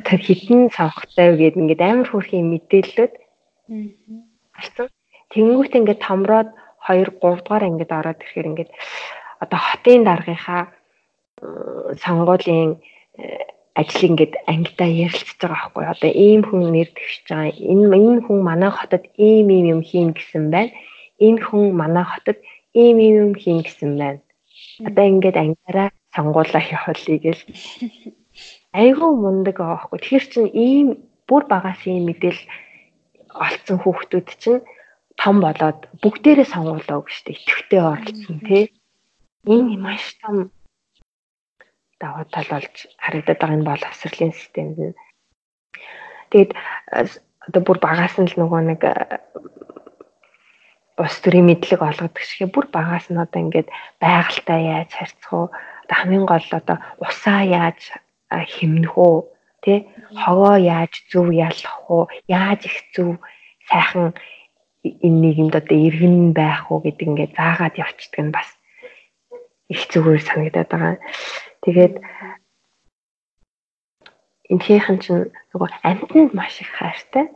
[0.06, 3.12] тэр хідэн цавхтай гэдэг ингээд амар хөөрхийн мэдээлэлүүд.
[5.30, 6.50] Тэнгүүт ингээд томроод
[6.88, 8.70] 2 3 дугаар ангид ороод ирэхээр ингээд
[9.42, 10.62] одоо хотын даргынхаа
[12.04, 12.70] сонгуулийн
[13.20, 13.44] э,
[13.80, 17.52] ажил ингээд ангидаа ярилцж байгаа байхгүй одоо ийм хүн нэр дэвшиж байгаа.
[17.72, 20.72] Энэ энэ хүн манай хотод ийм ийм юм хийн гэсэн байна.
[21.26, 22.38] Энэ хүн манай хотод
[22.72, 24.20] ийм ийм юм хийн гэсэн байна.
[24.88, 27.42] Одоо ингээд ангиараа сонгуулаа явуулъя гэл.
[28.80, 30.86] Айгүй мундаг байгаа байхгүй тэгэхээр чин ийм
[31.28, 32.40] бүр багаас ийм мэдээл
[33.44, 34.64] олцсон хүүхдүүд чинь
[35.20, 38.64] том болоод бүгдээрээ сонгуулаа гэж штэ итгэвтэй оролцсон тий
[39.46, 40.50] энэ маш том
[42.00, 44.98] даваа тал болж харагдаад байгаа энэ боловсролын системд нь.
[46.30, 46.50] Тэгээд
[47.46, 48.80] одоо бүр багаас нь л нөгөө нэг
[51.00, 53.68] ус төрийн мэдлэг олгодог шиг бүр багаас нь одоо ингээд
[54.02, 55.46] байгальтай яаж харьцах уу?
[55.84, 57.80] Одоо хамгийн гол одоо усаа яаж
[58.30, 59.16] хэмнэх үү?
[59.64, 59.78] Тий
[60.20, 62.04] хогоо яаж зөв ялах уу?
[62.28, 63.16] Яаж их зөв
[63.70, 64.12] сайхан
[65.06, 68.48] энэ нийгэмд одоо иргэн байх уу гэдэг ингээд заагаад явцдаг нь бас
[69.72, 70.96] их зүгээр санагдаад байгаа.
[71.62, 71.94] Тэгээд
[74.52, 77.26] энэхийнхэн чинь нөгөө амьтанд маш их хайртай.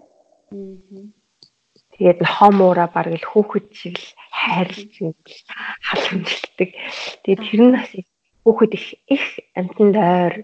[1.94, 4.94] Тэгээд хомуура бараг л хүүхэд шиг л хайрлж
[5.86, 6.70] халамжилдаг.
[7.22, 7.90] Тэгээд тэр нь бас
[8.46, 9.24] хүүхэд их их
[9.58, 10.34] амьтанд ойр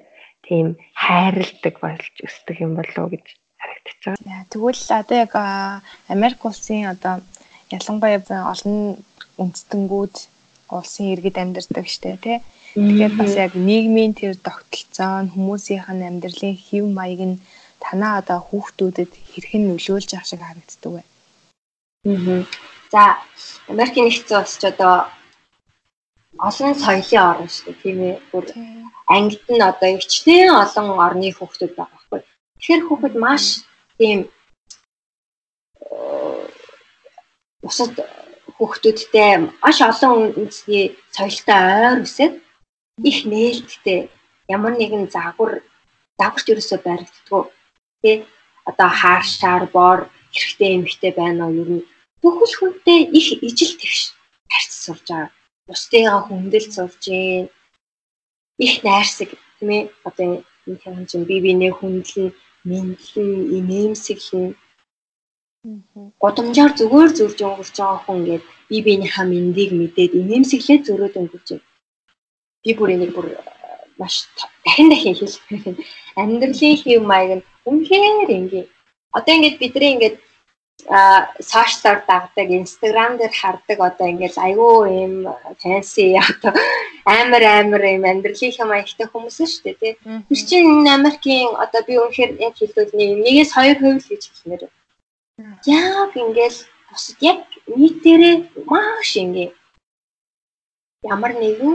[0.47, 3.27] тийм хайрладаг болж өсдөг юм болов уу гэж
[3.67, 4.51] харагдаж байгаа.
[4.51, 5.33] Тэгвэл одоо яг
[6.15, 7.15] Америк улсын одоо
[7.77, 8.77] ялангуяа олон
[9.43, 10.15] үндэстэнгүүд
[10.77, 12.39] улсын иргэд амьдардаг штэ тий.
[12.75, 17.41] Тэгээд бас яг нийгмийн тэр тогтолцоо хүмүүсийнх нь амьдралын хэв маяг нь
[17.85, 21.07] танаа одоо хүүхдүүдэд хэрхэн нөлөөлж байгаа шиг харагддаг бай.
[22.07, 22.43] Аа.
[22.93, 23.03] За
[23.73, 24.95] Америкийн нэгдсэн улс ч одоо
[26.49, 28.17] олон соёлын орн шүү дээ тийм ээ.
[28.31, 28.45] Бүр
[29.17, 31.96] Англид нь одоо өвчтөн олон орны хүүхдүүд байгаа.
[32.57, 33.45] Тэгэхээр хүүхэд маш
[33.99, 34.19] тийм
[37.63, 37.93] бусад
[38.57, 39.31] хүүхдүүдтэй
[39.63, 40.85] маш олон үндэсний
[41.15, 42.35] соёлтой ойр үсээд
[43.11, 44.01] их нээлттэй
[44.57, 45.53] ямар нэгэн загвар
[46.19, 47.43] загварт ерөөсөй баригддггүй.
[48.03, 48.11] Тэ
[48.71, 49.99] одоо хаашаар бор
[50.33, 51.87] хэрэгтэй эмхтэй байна уу ер нь
[52.23, 54.01] бүхэл хүнтэй их ижил тэгш
[54.53, 55.31] харьц сурж байгаа.
[55.69, 57.45] Бусдыгаа хүндэл сурж гин
[58.67, 60.27] их найрсаг тийм ээ одоо
[60.67, 62.29] энэ чинь бие биенээ хүндлэн
[62.69, 64.47] мэдлэн инээмсэглэн
[66.23, 71.49] Гудамжаар зүгээр зурж өнгөрч байгаа хүн ингээд би биенийхээ мэндийг мэдээд инээмсэглээд зөрөөд өнгөрч.
[72.63, 73.39] Би бүр энийг бүр э,
[73.99, 74.15] маш
[74.65, 75.77] дахин дахин хэлэх юм.
[76.21, 78.67] Амьдралын хэв маяг нь үнэхээр ингийн.
[79.17, 80.17] Одоо ингээд бидний ингээд
[80.89, 85.15] а сошиалар дагдаг, инстаграм дээр хардаг одоо ингээд айгүй юм
[85.63, 86.53] фэнси одоо
[87.05, 89.93] амар амар юм амьдралын хэм маягтай хүмүүс шүү дээ тий.
[90.29, 94.63] Тэр чинь Америкийн одоо би үнэхээр яг хэлбэл нэгээс хоёр хувь л гэж хэлмээр
[95.67, 96.61] Яг ингээл
[96.91, 98.37] бусад яг нийтээрээ
[98.71, 99.51] маш ингээ
[101.15, 101.75] ямар нэгэн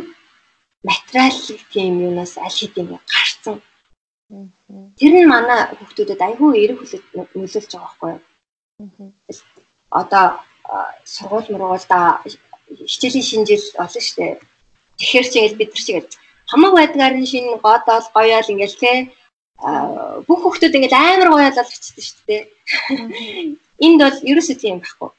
[0.88, 3.58] материалын тийм юунаас аль хэдийн гарцсан.
[4.97, 8.22] Тэр нь манай хүүхдүүдэд айгүй эрэг нөлөөлж байгаа байхгүй юу?
[9.90, 10.26] Одоо
[11.06, 12.22] сургууль мургуулда
[12.92, 14.40] хичээлийн шинжил олон штэ.
[14.98, 16.06] Тэгэхээр чи бид нар шиг
[16.52, 18.92] хамаг байдгаар нь шинэ годоол гоёол ингээл те
[20.28, 22.44] бүх хүмүүс ингээд амар гоё олгочтой шүү дээ.
[23.86, 25.10] Энд бол ерөөсөө тийм байхгүй.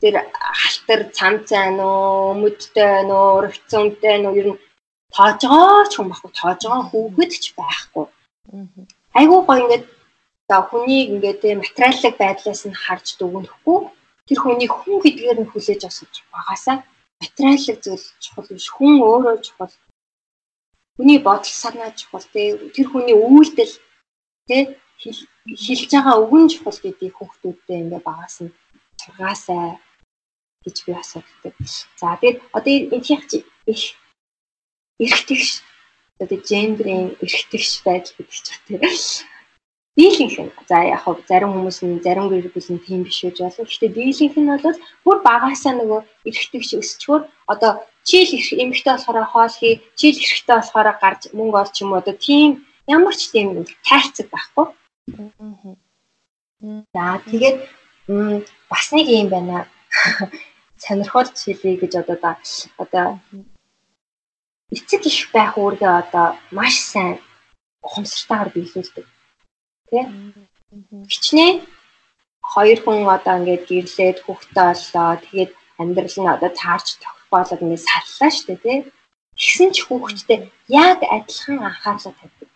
[0.00, 0.14] Тэр
[0.60, 4.60] халтар цамц байна уу, өмдтэй байна уу, рөвцөмтэй байна уу ер нь
[5.16, 8.04] тоож байгаа ч юм байхгүй, тоож байгаа хүүхэд ч байхгүй.
[9.16, 9.84] Айгуу гоё ингээд
[10.48, 13.78] за хүнийг ингээд материаллык байдлаас нь харж дүгнэхгүй.
[14.26, 16.76] Тэр хүний хүн гэдгээр нь хүлээж авах багасаа
[17.20, 18.68] материаллык зүйл чухал биш.
[18.76, 19.74] Хүн өөрөө чухал.
[20.96, 23.74] Хүний бодол санаа чухал тэр хүний үйлдэл
[24.48, 28.54] те хэлж байгаа үгэн чухал гэдгийг хүүхдүүдтэй ингээ багаас нь
[29.02, 29.78] сургаасай
[30.64, 31.54] гэж би асуудаг.
[32.00, 33.22] За тэгээд одоо энэхийг
[33.72, 33.82] их
[35.02, 35.44] эргэтгэж
[36.22, 38.80] одоо гендрийн эргэтгэж байдал гэдэг ч тийм
[39.96, 43.40] дийлэнх нь за яг хав зарим хүмүүс нь зарим гэр бүл нь тийм биш үж
[43.40, 43.64] болно.
[43.64, 47.22] Гэхдээ дийлэнх нь бол бүр багаасаа нөгөө эргэтгэж өсчгөр
[47.52, 47.72] одоо
[48.08, 48.30] чийл
[48.62, 52.50] эмхтэй болохоор хоол хий, чийл эрэхтэй болохоор гарч мөнгө олч юм уу одоо тийм
[52.86, 54.66] ямар ч тийм тайрцаг байхгүй.
[56.94, 57.56] За тэгээд
[58.68, 59.64] бас нэг юм байна.
[60.84, 62.36] Сонирхолтой хэлье гэж одоо да
[62.76, 63.06] одоо
[64.76, 67.16] эцэг их байх үүргээ одоо маш сайн
[67.80, 69.06] ухамсартайгаар биелүүлдэг
[69.90, 70.04] тий.
[71.12, 71.56] Хичнээн
[72.52, 75.10] хоёр хүн одоо ингээд гэрлээд хүүхдээ оллоо.
[75.24, 76.86] Тэгээд амьдрал нь одоо таарч
[77.32, 78.78] болоод ингээд саллаа штэ тий.
[79.36, 82.48] Тэгсэн ч хүүхдтэй яг адилхан анхаарлаа тавьдаг.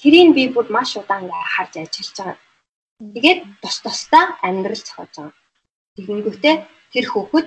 [0.00, 2.38] Тэрийг би бүр маш удаан ингээд харж ажиллаж байгаа.
[3.14, 5.34] Тэгээд тус тусдаа амьдрал зохиож байгаа.
[5.96, 6.56] Тэгэнгүүтээ
[6.92, 7.46] тэр хүүхэд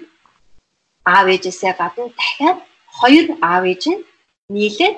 [1.13, 2.59] аав ээжээсээ гадна дахиад
[2.99, 4.05] хоёр аав ээж нь
[4.55, 4.97] нийлээд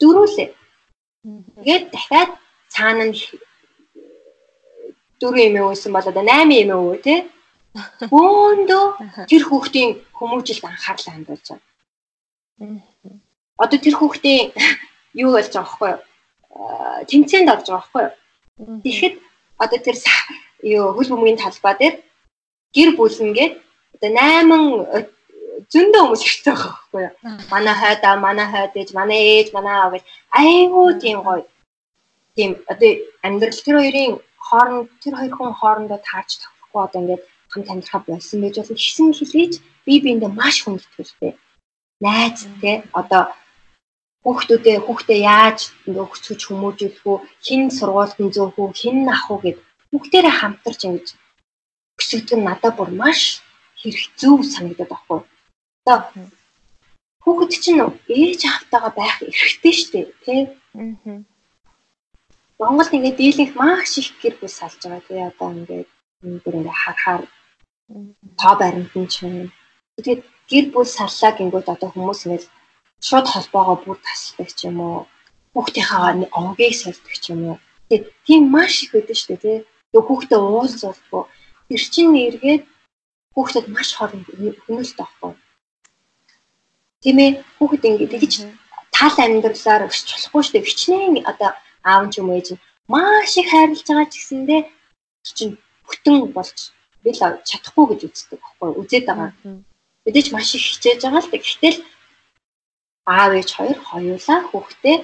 [0.00, 0.50] дөрүүлээ.
[1.62, 2.30] Тэгээд дахиад
[2.74, 3.16] цаана нь
[5.20, 7.18] дөрөв эмээ үйсэн бол одоо 8 эмээ өвөө тий.
[8.12, 8.84] Бөөндөө
[9.30, 12.80] тэр хүүхдийн хүмүүжилд анхаарлаа хандуулж байгаа.
[13.60, 14.52] Одоо тэр хүүхдийн
[15.16, 16.00] юу болж байгаа байхгүй юу?
[17.08, 18.14] Тэмцээнд орж байгаа байхгүй юу?
[18.84, 19.14] Тэгэхэд
[19.64, 19.96] одоо тэр
[20.64, 21.94] юу хөл бөмбөгийн талбай дээр
[22.76, 23.54] гэр бүлнгээд
[23.96, 25.16] одоо 8
[25.72, 27.14] зөндөө хүмүүс ирсэн байгаа байхгүй юу?
[27.52, 30.04] Манай хайдаа, манай хайд ээж, манай ээж, манай аав гэж
[30.40, 31.44] айгүй тийм гоё.
[32.36, 32.90] Тийм одоо
[33.24, 34.12] амьдрал тэр хоёрын
[34.48, 37.22] хооронд тэр хоёр хүн хоорондоо таарч тавхгүй одоо ингээд
[37.52, 39.52] хамт амьдрахаа болсон гэж бол хийсэн хэлээж
[39.86, 41.32] би биэндээ маш хүндэтгэлтэй.
[42.04, 43.22] Найз те одоо
[44.22, 49.58] хүүхдүүдээ хүүхдээ яаж өсгөж хүмүүжүүлэх үү, хин сургуульд нь зөөх үү, хин ах уу гэд
[49.90, 51.06] бүгдээрээ хамтарч ингэж
[51.98, 53.20] өсгөдөг нь надад бүр маш
[53.80, 55.20] хэрэгцүү санагдаад баггүй.
[55.86, 55.98] Одоо
[57.22, 57.82] хүүхэд чинь
[58.22, 60.42] ээж автагаа байх эрхтэй шүү дээ, тий?
[60.74, 61.22] Аа.
[62.58, 65.20] Монголд ингээд дийлэнх маш их гэр бүл салж байгаа тий.
[65.20, 65.88] Одоо ингээд
[66.24, 67.22] энэ дөрөөр харахаар
[68.40, 69.52] тоо баримт нь чинь
[69.96, 72.44] тэгээд гэр бүл саллаа гингүүд одоо хүмүүс ингээд
[73.06, 75.00] шууд холбоогоо бүр тасалдаг ч юм уу.
[75.52, 77.56] Хүүхдийнхээ онгийг сольдог ч юм уу.
[77.88, 79.58] Тэгээд тийм маш их байдаг шүү дээ тий.
[79.92, 81.24] Тэг хүүхдээ уулзуулдаг
[81.68, 82.64] тэр чинь эргээд
[83.34, 84.22] хүүхдэд маш хорон
[84.64, 85.32] хөнөөлт авахгүй.
[87.02, 87.30] Тийм ээ
[87.60, 88.34] хүүхэд ингээд тэгж
[88.96, 90.68] тал амьдралаар өсч болохгүй шүү дээ.
[90.68, 91.52] Хичнээн одоо
[91.90, 92.48] аав ч юм уу ээж
[92.92, 94.62] маш их хайрлаж байгаа ч гэсэндээ
[95.36, 95.54] чинь
[95.86, 96.58] бүтэн болж
[97.02, 97.18] бил
[97.48, 99.30] чадахгүй гэж үздэг байхгүй үзээд байгаа.
[100.04, 101.74] Мэдээж маш их хичээж байгаа л гэхдээ
[103.14, 104.96] аав ээж хоёр хоёулаа хүүхдээ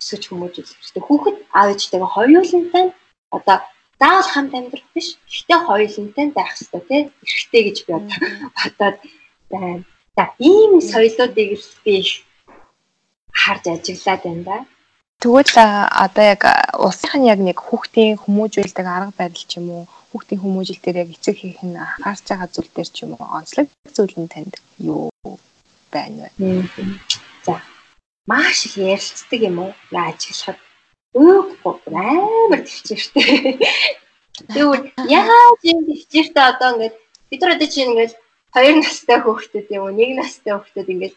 [0.00, 1.02] өсөж хүмүүжүүлэх хэрэгтэй.
[1.06, 2.84] Хүүхэд аав ээжтэйгээ хоёулантай
[3.36, 3.58] одоо
[4.00, 5.08] заавал хамт амьдрах биш.
[5.30, 7.02] Гэхдээ хоёулантай байх хэрэгтэй тий.
[7.26, 8.18] Эрхтэй гэж би одоо
[8.58, 8.96] бодоод
[9.50, 9.84] байна.
[10.16, 12.10] За ийм соёлоодыг л би их
[13.40, 14.56] харж ажиглаад байна да.
[15.16, 15.54] Тэгвэл
[16.04, 16.42] одоо яг
[16.76, 21.36] улсын яг нэг хүүхдийн хүмүүжүүлдэг арга барил ч юм уу хүүхдийн хүмүүжил дээр яг эцэг
[21.40, 25.08] хийх нь анхаарч байгаа зүйл дээр ч юм уу онцлог зүйл нь танд юу
[25.88, 26.52] байна вэ?
[27.44, 27.60] За
[28.28, 29.72] маш их ярилцдаг юм уу?
[29.88, 30.60] Ажиглахад
[31.16, 33.56] өөхгүй амар төвчээртэй.
[34.52, 36.96] Тэгвэл яаж юм төвчээртэй одоо ингээд
[37.30, 38.14] бид нар одоо чинь ингээд
[38.52, 41.16] хоёр настай хүүхдүүд юм уу нэг настай хүүхдүүд ингээд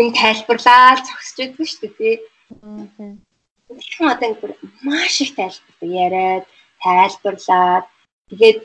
[0.00, 2.16] юм тайлбарлаад зогсож байдаг шүү дээ.
[2.46, 4.54] Тэгэхээр одоо ингэ
[4.86, 6.44] маш их тайлбардаг яриад,
[6.82, 7.84] тайлбарлаад
[8.30, 8.58] тэгээд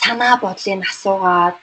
[0.00, 1.56] санаа бодлыг асуугаад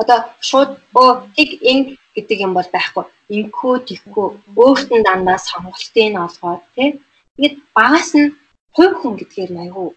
[0.00, 0.18] одоо
[0.48, 0.70] шууд
[1.02, 1.78] өө тийг ин
[2.14, 3.04] гэдэг юм бол байхгүй.
[3.36, 4.26] Инкүү тэгкүү
[4.62, 6.90] өөрт нь дандаа сонголтыг нь олгоод тий.
[7.36, 8.34] Тэгээд багаас нь
[8.74, 9.88] хувь хүн гэдгээр айгүй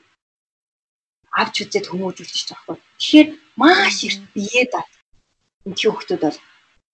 [1.41, 2.77] авч үзээд хүмүүжүүлчих жоохгүй.
[2.99, 3.29] Тэгэхээр
[3.61, 4.85] маш их бие даа.
[5.65, 6.39] Энд хүүхдүүд бол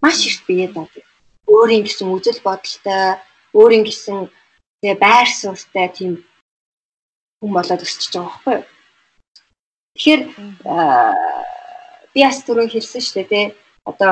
[0.04, 0.88] маш их бие даа.
[1.48, 3.18] Өөрийн гэсэн үзэл бодолтой
[3.54, 4.28] өөрийн гэсэн
[4.82, 6.12] тэгээ байр суурьтай тийм
[7.40, 8.66] хүн болоод өсчихөж байгаа байхгүй юу.
[9.96, 10.22] Тэгэхээр
[12.14, 13.46] би бас түрүү хэлсэн шүү дээ тий.
[13.90, 14.12] Одоо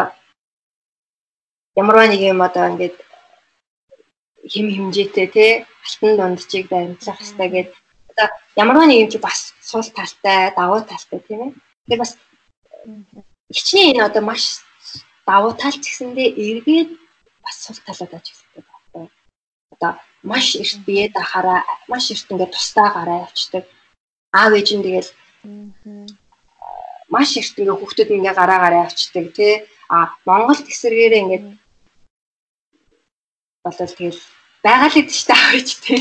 [1.76, 2.98] ямарваа нэг юм одоо ингээд
[4.52, 5.52] хэм хэмжээтэй тий
[5.86, 7.76] алтан дундчийг баримтлах хэрэгтэй гэдэг
[8.12, 8.28] одоо
[8.62, 11.52] ямарваа нэг юм чи бас сул талтай давуу талтай тийм ээ.
[11.86, 12.14] Тэгэхээр бас
[13.56, 14.44] хичнээн энэ одоо маш
[15.26, 16.90] давуу тал ч гэсэндээ эргээд
[17.44, 18.26] бас сул талаад аж
[19.76, 23.64] одоо маш эрт бие дахаараа маш эрт ингээд тусдаа гараа явцдаг.
[24.34, 25.10] Аав ээж нь тэгэл
[27.14, 29.54] маш эрт ингээ хүүхдүүд ингээ гараа гараа явцдаг тий.
[29.90, 31.46] А Монгол тесвэргээрээ ингээд
[33.64, 34.22] болол тэгэл
[34.66, 36.00] байгаа л гэдэг чинь аав ээжтэй.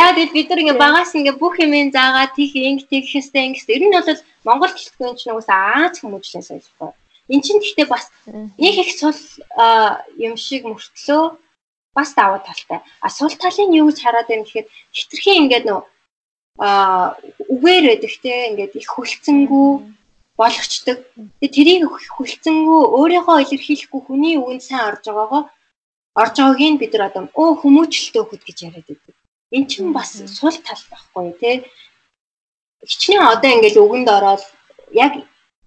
[0.00, 3.66] Яа гэвэл бид нар ингээ багаас ингээ бүх юм заагаад тийх инг тийх хэстэй ингс.
[3.66, 8.10] Ер нь бол Монгол хэлтгүүн чинь угсаа Аз хүмүүжлээс ойлгохгүй Эн чинь гэхдээ бас
[8.58, 9.18] нэг их сул
[10.18, 11.38] юм шиг мөртлөө
[11.94, 12.80] бас даваа талтай.
[13.00, 15.82] А сул талын юу гэж хараад байна гэхээр хитрхийн ингээд нөө
[16.58, 17.16] а
[17.48, 19.68] үгээр байдаг те ингээд их хүлцэнгүү
[20.36, 20.98] болгочдөг.
[21.40, 25.42] Тэгээ тэрийг хүлцэнгүү өөрийнхөө илэрхийлэхгүй хүний үгэнд сайн орж байгаагаа
[26.20, 29.14] орж байгааг нь бид нар одоо өө хүмүүжлэлтэй хөхд гэж яриад байдаг.
[29.52, 31.50] Эн чинь бас сул тал байхгүй те.
[32.84, 34.42] Хичнээн одоо ингээд үгэнд ороод
[34.92, 35.12] яг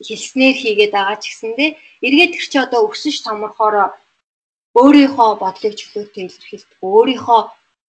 [0.03, 1.69] хэлснээр хийгээд байгаа ч гэсэндээ
[2.05, 3.95] эргээд тэр чи одоо өсөж томорхоор
[4.75, 7.41] өөрийнхөө бодлыг чөлөөтэй илэрхийлдэг өөрийнхөө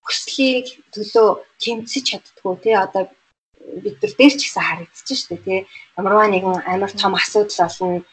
[0.06, 1.28] хүслийг төлөө
[1.58, 3.10] тэмцэж чаддгүй тий одоо
[3.82, 5.60] бид нар дээр ч ихсэн харагдчих шүү дээ тий.
[5.98, 8.06] Ямарваа нэгэн амар том асуудал болно.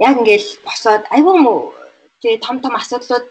[0.00, 1.60] Яг ингээл босоод айгүй мүү
[2.24, 3.26] тий том том асуудлууд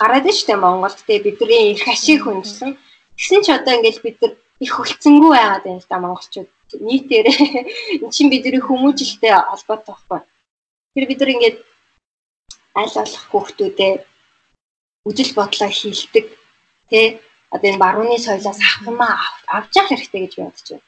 [0.00, 2.74] гараад шүү дээ Монголд тий бидний их ашиг хүндлэн.
[3.14, 4.32] Тэгсэн ч одоо ингээл бид нар
[4.64, 7.26] их хөлцөнгөө байгаад байна л да монголчууд нийтээр
[8.02, 10.20] эн чинь бидний хүмүүжлэлтэй холбоотой байхгүй.
[10.94, 11.58] Тэр бид нар ингээд
[12.80, 13.92] аль болох хүүхдүүдээ
[15.08, 16.26] үжил бодлоо хийлдэг
[16.90, 17.06] тий
[17.54, 20.86] одоо энэ барууны соёлоос авах юм авч явах хэрэгтэй гэж бодож байна.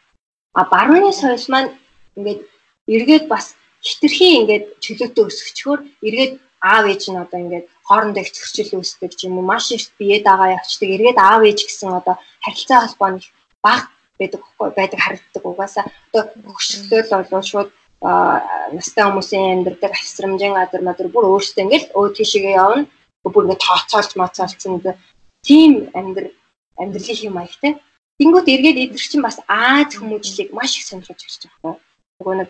[0.59, 1.70] А барууны соёл маань
[2.18, 2.40] ингээд
[2.94, 3.55] эргээд бас
[3.86, 9.38] хитрхи ингээд чөлөөтэй өсгчхөөр эргээд аав ээж нь одоо ингээд хоорондоо их зөрчил үүсдэг юм
[9.38, 13.22] уу маш их бие дагаа явцдаг эргээд аав ээж гэсэн одоо харилцаа холбоо нь
[13.62, 13.82] баг
[14.18, 14.40] байдаг
[14.76, 17.70] байдаг харагддаг угаасаа одоо хөвшөлтөл бол шууд
[18.76, 22.86] настай хүмүүсийн амьдардаг асрамжийн газар мадар бүр өөртөө ингээл өө тийшээ явна
[23.24, 24.74] бүр ингээд тооцоолж моцоолцсон
[25.46, 26.26] тийм амьдр
[26.78, 27.72] амьдралын хэм маягтай.
[28.18, 31.76] Тэнгүүд эргээд эдгэр чинь бас Аз хүмүүжлийг маш их сонирхож ирж байгаа юм.
[32.18, 32.48] Нөгөө нэг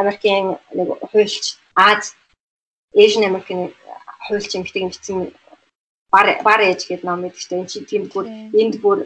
[0.00, 2.14] Америкийн нэг хуульч Аз
[2.94, 3.74] Asian American
[4.26, 5.18] хуульч эмэгтэйг бичсэн
[6.10, 7.60] бар бар ээж гэдэг ном дээ.
[7.60, 8.98] Энд чинь тийм бүр энд бүр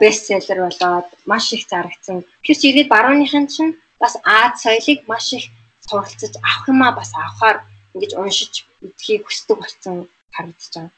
[0.00, 2.24] бестселлер болоод маш их зарагдсан.
[2.44, 5.44] Тэр чи ирээд барууныхан чинь бас Аз соёлыг маш их
[5.86, 7.64] суралцаж авах юмаа бас авахаар
[7.94, 9.96] ингэж уншиж мэдхийг хүсдэг болсон
[10.34, 10.90] харагдаж байгаа.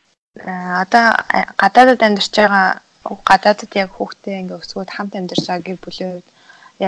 [0.46, 1.06] А одоо
[1.62, 2.68] гадаадд амьдарч байгаа
[3.28, 6.28] гадаадд яг хүүхдээ ингээ өсгөөд хамт амьдарч байгаа гэр бүлийн хувьд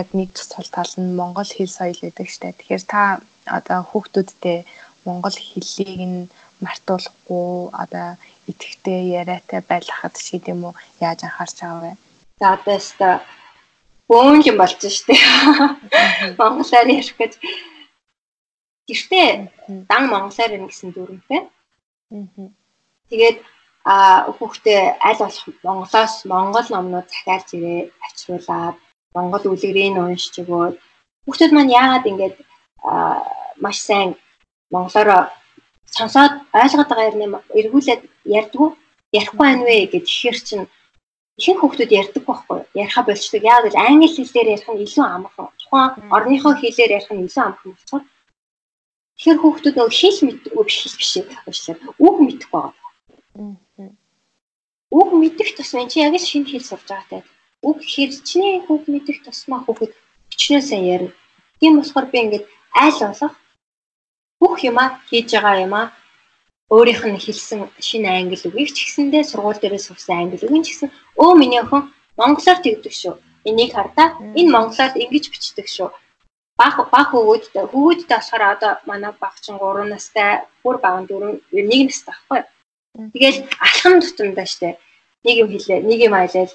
[0.01, 2.57] яг нэг тусгал тал нь монгол хэл соёл гэдэг штэ.
[2.57, 3.01] Тэгэхээр та
[3.57, 4.59] одоо хүүхдүүдтэй
[5.07, 6.21] монгол хэллийг нь
[6.65, 8.09] мартуулахгүй одоо
[8.51, 10.75] идэвхтэй яриатай байлгахад ч гэдэм үү
[11.07, 11.93] яаж анхаарч байгаа вэ?
[12.41, 13.09] За одоо өстө
[14.09, 15.15] бөөнж юм болж штэ.
[16.41, 17.33] Монголоор ярих гэж
[18.89, 19.29] гэртээ
[19.91, 21.43] дан монголоор ярих гэсэн дүрмтэй.
[23.09, 23.39] Тэгээд
[23.85, 28.77] а хүүхдээ аль болох Монголоос Монгол номнууд захиалж ирээ авчруулад
[29.15, 30.75] Монгол үлгэрийн уншиж өгөөд
[31.27, 32.35] хүүхдүүд маань яагаад ингэж
[33.65, 34.15] маш сайн
[34.71, 35.31] монголоор
[35.99, 36.33] сонсоод
[36.63, 38.03] ойлгоод байгаа юм эргүүлээд
[38.39, 38.69] ярьдгүү?
[39.19, 40.67] Ярихгүй байна вэ гэж ихээр чинь
[41.41, 45.49] ихэнх хүүхдүүд ярьдаг байхгүй яриха болчдөг яг л англи хэлээр ярих нь илүү амархан.
[45.61, 48.05] Тухайн орныхоо хэлээр ярих нь илүү амархан болчиход
[49.17, 51.13] тэгэхээр хүүхдүүд нөгөө хэл мэдгүй биш биш
[51.47, 51.91] уучлаарай.
[52.07, 52.91] Үг мэдэхгүй байгаа.
[54.99, 57.23] Үг мэдэх тусмаа чи яг л шинэ хэл сурж байгаатай.
[57.63, 59.93] Үг хэрчний үг мэдэх тусмаа хүүхэд
[60.33, 61.17] өчнөө сайн ярина.
[61.61, 62.45] Тийм болохоор би ингээд
[62.83, 63.35] айл болох
[64.43, 65.83] бүх юма хийж байгаа юма
[66.75, 70.89] өөрийнх нь хэлсэн шинэ англи үгийг ч гэсэндээ сургууль дээрээ сурсан англи үгийг ч гэсэн
[71.23, 71.83] өө миний охин
[72.21, 73.15] монголоор тэгдэг шүү.
[73.49, 74.09] Энийг хардаа
[74.39, 75.89] энэ монголоор ингэж бичдэг шүү.
[76.59, 80.31] Бах бах хөвгүүдтэй хөвгүүдтэй болохоор одоо манай багчин 3 настай
[80.63, 82.41] бүр бага 4 1 настай байхгүй.
[83.15, 84.79] Тэгэл алхам тутамдаа штэ.
[85.25, 86.53] Нэг юм хэлээ, нэг юм аялал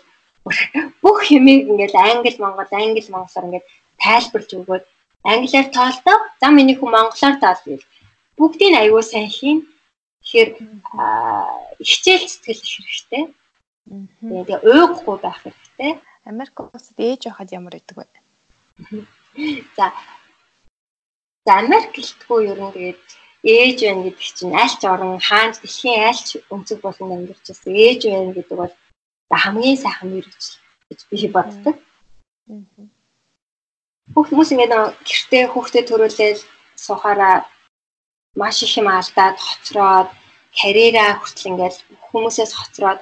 [1.04, 3.66] бүх юмыг ингээл англи монгол, англи монголоор ингээд
[4.04, 4.84] тайлбарлаж өгөөд
[5.24, 6.18] англиар тоолдоо.
[6.42, 7.82] За миний хүн монголоор тоол.
[8.38, 9.60] Бүгдийг аягүй сайн хийн.
[10.22, 10.50] Тэгэхээр
[11.82, 13.24] хичээл сэтгэл хэрэгтэй.
[13.88, 15.92] Тэгээ уйгахгүй байх хэрэгтэй.
[16.28, 18.06] Америк улсад ээж байхад ямар байдаг вэ?
[19.78, 19.94] За.
[21.46, 23.04] За Америк гэлтгүй ер нь тэгээд
[23.48, 28.32] ээж байна гэдэг чинь альч орон хаан дэлхийн альч өнцөг болон амьдарч байсан ээж байна
[28.36, 28.74] гэдэг бол
[29.32, 31.76] хамгийн сайхан мэрэгжил гэж би боддог.
[32.48, 32.97] Бүх
[34.16, 34.74] хүмүүс ингээд
[35.08, 36.42] гэртээ хүүхдээ төрүүлээл
[36.86, 37.36] сухаараа
[38.40, 40.10] маш их юм алдаад хоцроод
[40.60, 41.76] карьераа хүртэл ингээд
[42.08, 43.00] хүмүүсээс хоцроод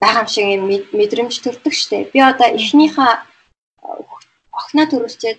[0.00, 0.62] байгаа юм шиг юм
[0.98, 2.12] мэдрэмж төрдөг штеп.
[2.12, 3.12] Би одоо эхнийхээ
[4.58, 5.38] охиноо төрүүлчихэд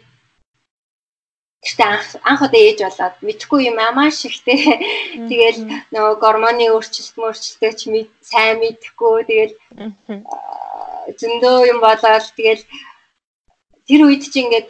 [1.64, 1.88] Гэхдээ
[2.28, 4.60] анх удаа ээж болоод мэдхгүй юм маш ихтэй.
[5.32, 5.60] Тэгэл
[5.96, 7.82] нөгөө гормоны өөрчлөлт мөрчлөлтөө ч
[8.20, 9.24] сайн мэдхгүй.
[9.32, 9.56] Тэгэл
[11.20, 12.64] зөндөө юм болоод тэгэл
[13.88, 14.68] тэр үед чи ингээд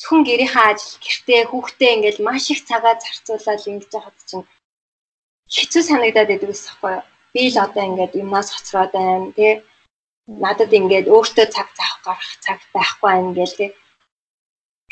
[0.00, 4.44] зөвхөн гэрийнхаа ажил гэртээ хүүхдээ ингээд маш их цагаа зарцуулаад ингэж яхад чинь
[5.54, 6.96] хэцүү санагдаад байдаг ус хэвгүй.
[7.34, 9.52] Би л одоо ингээд юмнаас хоцроод байна тий.
[10.44, 13.70] Надад ингээд өөртөө цаг заах гарах цаг байхгүй байна гэл тий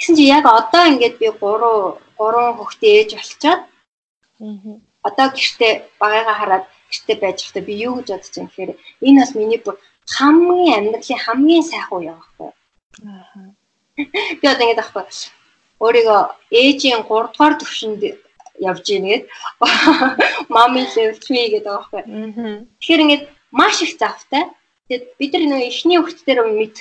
[0.02, 3.60] Тэгсэн чи яг одоо ингээд би 3 3 хүүхдээ ээж болчоод
[5.08, 8.70] одоо гэртээ багыгаа хараад гэртээ байж байхдаа би юу гэж бодож юм гэхээр
[9.06, 9.60] энэ бас миний
[10.16, 12.50] хамгийн амьдралын хамгийн сайхан үе байхгүй.
[13.00, 13.54] Аа.
[14.40, 15.04] Би одоо ингэж аахгүй.
[15.84, 16.20] Өөрийгөө
[16.60, 18.02] ээжийн 3 дугаар төвшөнд
[18.60, 19.24] явж ийн гээд
[20.54, 22.02] mommy level 3 гэдэг байгаа байхгүй.
[22.78, 24.44] Тэгэхээр ингэж маш их завтай.
[24.88, 26.76] Тэгээд бид нар нөө эхний хөвгтдөр мэд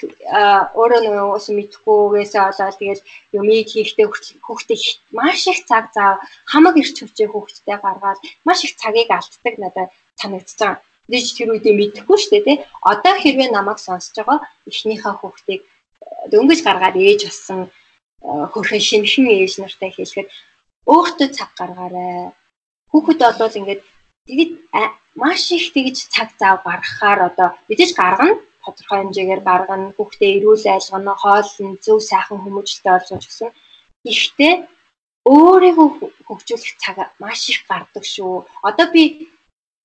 [0.80, 3.06] өөрөө нөө ус мэдхгүйгээсээ болоод тэгэл
[3.40, 4.08] юмыг хийхдээ
[4.46, 4.78] хөвгтөө
[5.16, 6.20] маш их цаг зав
[6.52, 9.90] хамаг ирч хүчээ хөвгтдээ гаргаад маш их цагийг алддаг надад
[10.20, 10.84] санагдаж байгаа.
[11.12, 12.58] Дэж тэр үедээ мэдэхгүй шүү дээ тий.
[12.92, 14.40] Одоо хэрвээ намайг сонсож байгаа
[14.70, 15.62] эхнийхээ хүүхдийг
[16.32, 17.60] дөнгөж гаргаад ээж болсон
[18.54, 20.28] хөрхөн шинхэн ээж нартай хэлэхэд
[20.94, 22.32] өөртөө цаг гаргаарай.
[22.92, 23.82] Хүүхэд болвол ингээд
[24.28, 24.52] тэгэд
[25.22, 31.14] маш их тэгж цаг зав гаргахаар одоо мэдээж гаргана тодорхой хэмжээгээр гаргана хүүхдээ эрүүл айлгана
[31.22, 33.50] хоол нь зөв сайхан хүмүүжлэлтэй олгож гэсэн.
[34.06, 34.54] Гэхдээ
[35.26, 35.88] өөрийгөө
[36.28, 38.46] хөгжүүлэх цаг маш их гардаг шүү.
[38.68, 39.04] Одоо би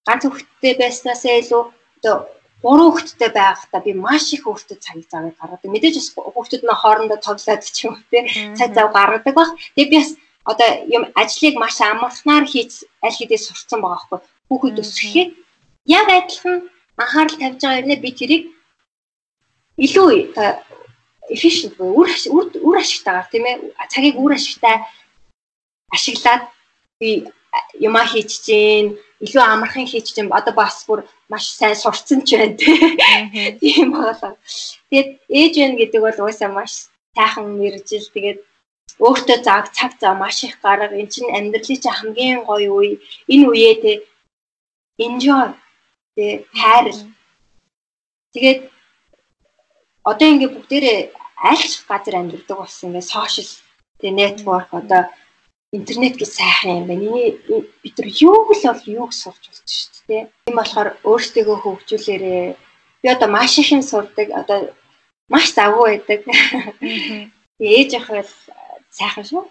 [0.07, 1.63] ганц хүүхэдтэй байснаасаа илүү
[1.97, 2.17] одоо
[2.67, 5.71] гурван хүүхэдтэй байхдаа би маш их өөртөө цаг зав гаргадаг.
[5.71, 8.23] Мэдээж бас хүүхдүүд нь хоорондоо тоглоод ч юм уу тий
[8.59, 9.49] цаг зав гаргадаг баг.
[9.79, 10.11] Тэгээ би бас
[10.51, 12.73] одоо юм ажлыг маш амархнаар хийж
[13.07, 14.21] аль хэдийн сурцсан байгаа хгүй.
[14.51, 15.29] Хүүхэд өсөхийн
[15.99, 16.57] яг адилхан
[17.03, 18.43] анхаарал тавьж байгаа юм би тэрийг
[19.85, 20.11] илүү
[21.35, 23.57] efficient буюу үр үр ашигтайгаар тийм ээ
[23.93, 24.83] цагийг үр ашигтай
[25.95, 26.43] ашиглаад
[27.01, 27.27] би
[27.89, 32.57] юма хийж чинь илүү амархан хийж чинь одоо бас бүр маш сайн сурцсан ч байна
[33.61, 34.33] тийм болоо.
[34.91, 35.09] Тэгээд
[35.41, 36.73] ээж байна гэдэг бол уусаа маш
[37.17, 38.39] сайхан мэржил тэгээд
[39.05, 42.93] өөртөө зааг цаг зав маш их гарга эн чинь амьдралын чинь хамгийн гоё үе
[43.33, 43.93] энэ үеэ те.
[45.05, 45.53] Enjoy
[46.17, 47.01] тэ хайрл
[48.33, 48.61] тэгээд
[50.11, 51.01] одоо ингээ бүгдээрээ
[51.51, 53.53] альч газар амьдардаг болсон ингээ сошиал
[54.01, 55.03] тэ network одоо
[55.79, 57.11] интернет гэж сайхан юм байна.
[57.83, 60.25] Бид нар юу л бол юуг сурч болж шүү дээ.
[60.47, 62.57] Тийм болохоор өөрсдөө хөгжүүлээрээ
[63.03, 64.29] би одоо маш их юм сурдаг.
[64.33, 64.73] Одоо
[65.29, 66.21] маш завгүй байдаг.
[67.61, 68.31] Ээж ах бол
[68.91, 69.45] сайхан шүү.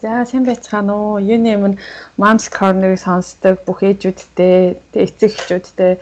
[0.00, 1.18] За сайн байцгаана уу.
[1.20, 1.76] Юуны өмнө
[2.16, 6.00] Moms Corner-ыг сонсдог бүх ээжүүдтэй, тэг эцэг эхчүүдтэй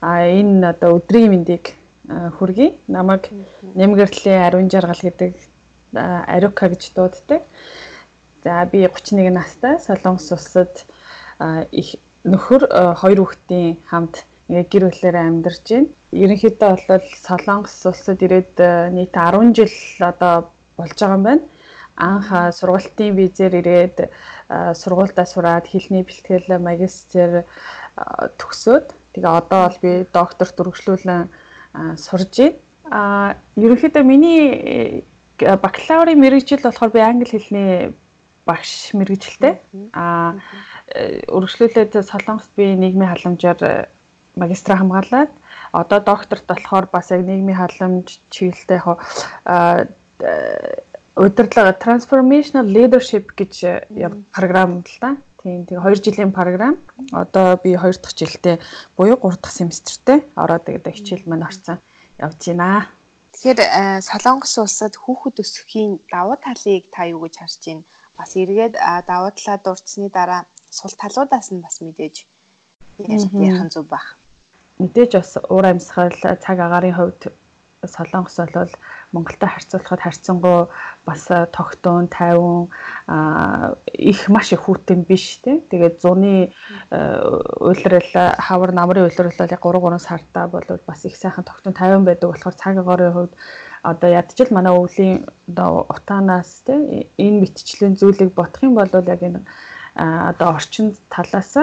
[0.00, 1.76] а энэ одоо өдрийн мэндийг
[2.08, 2.72] хүргэе.
[2.88, 3.28] Намайг
[3.76, 5.36] нэмгэртлийн ариун жаргал гэдэг
[5.92, 7.44] Арука гэж дууддаг.
[8.40, 10.88] За би 31 настай Солонгос улсад
[11.68, 12.64] их нөхөр
[12.96, 15.92] хоёр хүүхдийн хамт ингээ гэр бүлээрээ амьдарч байна.
[16.16, 18.56] Ерөнхийдөө бол Солонгос улсад ирээд
[18.96, 20.48] нийт 10 жил одоо
[20.80, 21.44] болж байгаа юм байна
[21.96, 23.96] анх сургалтын визээр ирээд
[24.50, 27.44] сургуультаа сураад хэлний бэлтгэл магистр
[28.38, 31.30] төгсөөд тэгээ одоо бол би докторт үргэлжлүүлэн
[31.96, 32.58] сурж байна.
[32.90, 35.02] А ерөнхийдөө миний
[35.40, 37.94] э, бакалаврын мэрэгжил болохоор би англи хэлний
[38.44, 39.56] багш мэрэгжилтэй.
[39.94, 40.36] А
[41.32, 43.88] үргэлжлүүлээд Солонгост би нийгмийн халамжаар э,
[44.36, 45.30] магистра хамгаалаад
[45.72, 49.00] одоо докторт болохоор бас яг нийгмийн халамж чиглэлтэй яг
[51.16, 53.86] удирдлага transformational leadership гэж
[54.34, 55.16] програм л да.
[55.44, 56.80] Тийм тэгээ 2 жилийн програм.
[57.12, 58.58] Одоо би 2 дахь жилдээ
[58.96, 61.78] буюу 3 дахь семестртээ ороод тэгээд хичээл маань орсон
[62.18, 62.88] явж байна.
[63.36, 67.84] Тэгэхээр э, Солонгос улсад хүүхэд өсөхийн давуу талыг та юу гэж харж байна?
[68.16, 68.74] Бас эргээд
[69.06, 72.26] давуу талаа дурдсны дараа сул талуудаас нь бас мэдээж
[72.98, 74.16] ярих зөв баг.
[74.78, 77.22] Мэдээж бас уур амьсгал цаг агаарын хувьд
[77.88, 78.70] Солонгос бол
[79.12, 80.66] Монголтой харьцуулахад харьцангуй
[81.06, 82.68] бас тогтун, тайван
[83.92, 85.60] их маш их хүүтэн биш тий.
[85.70, 86.52] Тэгээд зуны
[86.90, 92.04] уйлрал хавар намрын уйлрал бол яг 3 3 сартаа бол бас их сайхан тогтун тайван
[92.04, 93.32] байдаг болохоор цаг агаарын хувьд
[93.82, 99.40] одоо ядчил манай өвлийн одоо утаанаас тий энэ мэтчлийн зүйлийг бодох юм бол яг энэ
[99.94, 101.54] одоо орчин талаас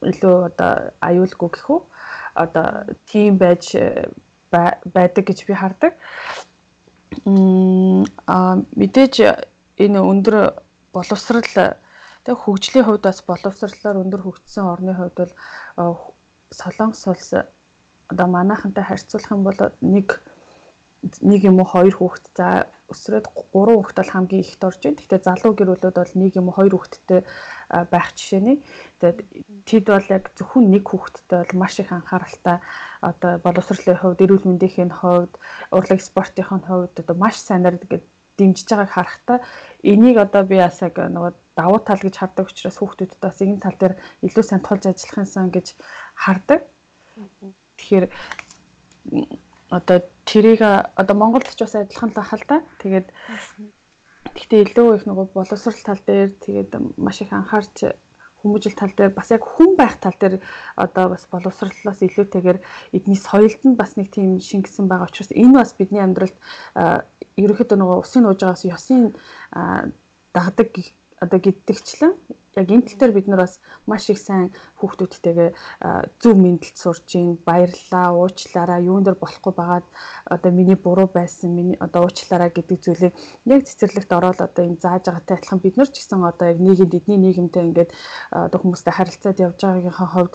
[0.00, 1.80] илүү одоо аюулгүй гэх үү
[2.34, 2.66] одоо
[3.10, 3.76] тийм байж
[4.50, 5.94] байдаг гэж би хардаг.
[7.24, 9.14] Мм а мэдээж
[9.78, 10.60] энэ өндөр
[10.92, 11.76] боловсрал
[12.24, 15.16] тэг хөгжлийн хувьд бас боловсрлоор өндөр хөгжсөн орны хувьд
[15.76, 16.14] бол
[16.50, 17.32] Солонгос улс
[18.08, 20.20] одоо манайхантай харьцуулах юм бол нэг
[21.02, 24.98] нэг юм уу хоёр хүүхэд за өсрөөд гурван хүүхэд бол хамгийн ихд орж байна.
[24.98, 27.20] Гэхдээ залуу гэр бүлүүд бол нэг юм уу хоёр хүүхэдтэй
[27.86, 28.58] байх жишээний.
[28.98, 29.18] Тэгээд
[29.62, 32.58] тэд бол яг зөвхөн нэг хүүхэдтэй бол маш их анхааралтай
[32.98, 35.38] одоо боловсролын хувьд, эрүүл мэндийн хувьд,
[35.70, 38.02] урлаг спортын хувьд одоо маш сайнаар гэдэг
[38.38, 39.38] дэмжиж байгааг харахтаа
[39.82, 43.78] энийг одоо би бас яг нөгөө давуу тал гэж хардаг учраас хүүхдүүдэд бас энэ тал
[43.78, 45.74] дээр илүү сайн тулж ажиллах юмсан гэж
[46.14, 46.62] хардаг.
[47.78, 48.06] Тэгэхээр
[49.70, 49.98] одоо
[50.28, 52.56] тэрийг одоо Монголд ч бас адилхан л ахал та.
[52.84, 53.08] Тэгээд
[54.36, 57.96] гэхдээ илүү их нөгөө боловсрал тал дээр тэгээд маш их анхаарч
[58.42, 60.38] хүмүүжил тал дээр бас яг хүн байх тал дээр
[60.76, 62.58] одоо бас боловсролоос илүүтэйгээр
[62.92, 66.36] эдний соёлд нь бас нэг тийм шингэсэн байгаа учраас энэ бас бидний амьдралд
[67.40, 69.16] ерөөхдөө нөгөө усын нууж байгаас ёсын
[70.34, 70.70] дагдаг
[71.20, 72.14] одоо гэдэгчлэн
[72.58, 74.50] яг энэ тал дээр бид нар бас маш их сайн
[74.80, 75.50] хүүхдүүдтэйгээ
[76.20, 79.86] зөв мэдлэлд сурж ийн баярлаа уучлаараа юун дээр болохгүй байгаад
[80.26, 83.14] одоо миний буруу байсан миний одоо уучлаараа гэдэг зүйлийг
[83.46, 86.98] яг цэцэрлэгт ороод одоо энэ зааж байгаатай адилхан бид нар ч гэсэн одоо яг нийгэмд
[86.98, 87.90] эдний нийгэмтэй ингээд
[88.30, 90.34] одоо хүмүүстэй харилцаад явж байгаагийнхаа хувьд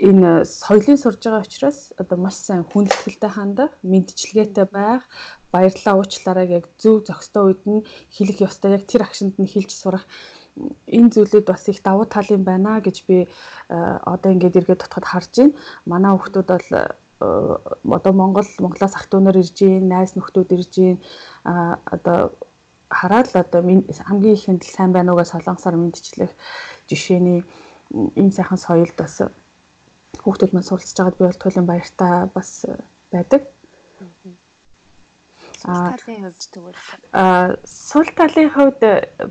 [0.00, 5.04] энэ соёлын сурж байгаа учраас одоо маш сайн хүндэтгэлтэй хандах, мэдчилгээтэй байх,
[5.52, 10.04] баярлалаа уучлаарай яг зөв зохистой үед нь хэлэх ёстой яг тэр агшинд нь хэлж сурах
[10.86, 13.28] энэ зүйлүүд бас их давуу тал юм байна гэж би
[13.68, 15.54] одоо ингээд эргээд дотоход харж байна.
[15.86, 20.96] Манай хүмүүс бол одоо Монгол Монголоос ах トゥ нар ирж гин, найз нөхдүүд ирж гин
[21.44, 22.32] одоо
[22.90, 26.32] хараад л одоо хамгийн ихэнд л сайн байна уугаа солонгосоор мэдчлэх
[26.88, 27.44] жишээний
[27.92, 29.22] энэ сайхан соёлд бас
[30.22, 32.66] хүүхдүүд маань суралцж байгаад би бол туйлын баяртай бас
[33.12, 33.42] байдаг.
[35.64, 36.80] Аа талын хувьд тэгвэл
[37.12, 38.80] аа сул талын хувьд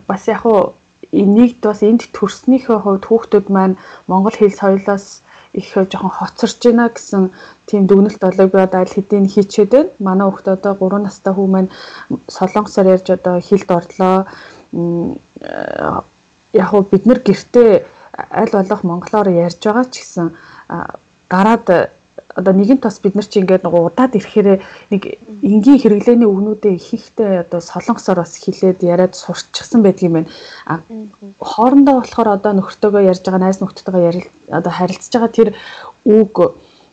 [0.08, 0.74] бас яг уу
[1.12, 3.76] энийг бас энд төрснийхөө хувьд хүүхдүүд маань
[4.08, 5.22] монгол хэл соёлоос
[5.54, 7.34] их жоохон хоцорч байна гэсэн
[7.66, 9.90] тийм дүгнэлт болоог би одоо аль хэдийн хийчээд байна.
[10.00, 11.74] Манай хүүхд одоо 3 настай хүү маань
[12.30, 14.26] солонгосоор ярьж одоо хэлд орлоо.
[16.54, 17.86] Яг уу бид нар гэртээ
[18.30, 20.38] аль болох монголоор ярьж байгаа ч гэсэн
[21.30, 21.90] гараад
[22.36, 24.62] одоо нэгэн тос бид нар чи ингээд нэг удаад ирэхээр
[24.94, 25.02] нэг
[25.42, 30.30] энгийн хэрэглээний үгнүүдээ ихэнхдээ одоо солонгосоор бас хилээд яриад сурчсан байдаг юм байна.
[30.70, 30.80] А
[31.42, 35.50] хоорондоо болохоор одоо нөхөртөөгөө ярьж байгаа найз нөхдөдтэйгээ ярил одоо харилцаж байгаа тэр
[36.06, 36.34] үг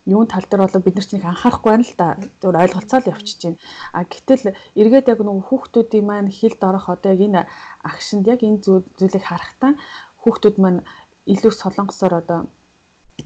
[0.06, 2.16] юун тал дээр болоо бид нар чинь анхаарахгүй байна л да.
[2.40, 3.58] Зөв ойлголцоо л явчихж байна.
[3.92, 7.42] А гэтэл эргээд яг нөгөө хүүхдүүдийн маань хилд орох одоо яг энэ
[7.82, 9.74] агшинд яг энэ зүйлийг харахтаа
[10.22, 10.80] хүүхдүүд маань
[11.26, 12.38] илүү солонгосоор одоо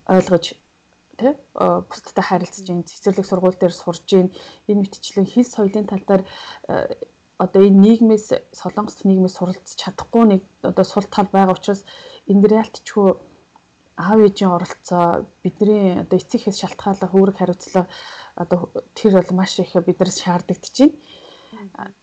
[0.09, 0.57] ойлгож
[1.21, 4.29] тий бусдтай харилцаж ин цэцэрлэг сургууль дээр сурж ин
[4.69, 6.23] энэ мэтчлэн хэл соёлын тал дээр
[7.39, 11.85] одоо энэ нийгмээс солонгос нийгмээс суралцж чадахгүй нэг одоо сул тал байгаа учраас
[12.29, 13.09] энэ дэр ялтчгүй
[13.97, 17.89] аав ээжийн оролцоо бидний одоо эцэг хэс шалтгаалаа хөрөг хариуцлага
[18.37, 18.59] одоо
[18.97, 20.97] тэр бол маш их биднээс шаардлагдж байна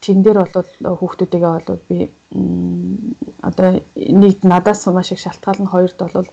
[0.02, 2.10] Тэн дээр бол хүүхдүүдээгээ бол би
[3.42, 6.28] одоо нэг надаас маш их шалтгаална хоёрд бол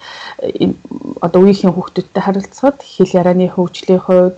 [1.24, 4.36] одоо үеийнхэн хүүхдүүдтэй харилцахад хэл ярианы хөгжлийн хувьд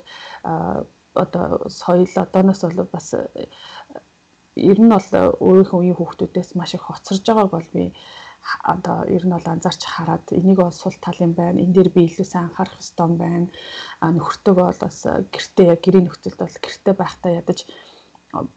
[1.15, 3.15] одоо соёл одооноос бол бас
[4.57, 5.09] ер нь бол
[5.41, 7.93] өөрийнхөө үеийн хүүхдүүдээс маш их хоцорж байгааг бол би
[8.63, 11.61] одоо ер нь бол анзаарч хараад энийг бол сул тал юм байна.
[11.61, 13.49] Энэ дээр би илүү сайн анхаарах ёстой юм байна.
[14.01, 14.99] А нөхөртөөгөө бол бас
[15.35, 17.59] гэртээ яг гэрийн нөхцөлд бол гэртээ байхдаа ядаж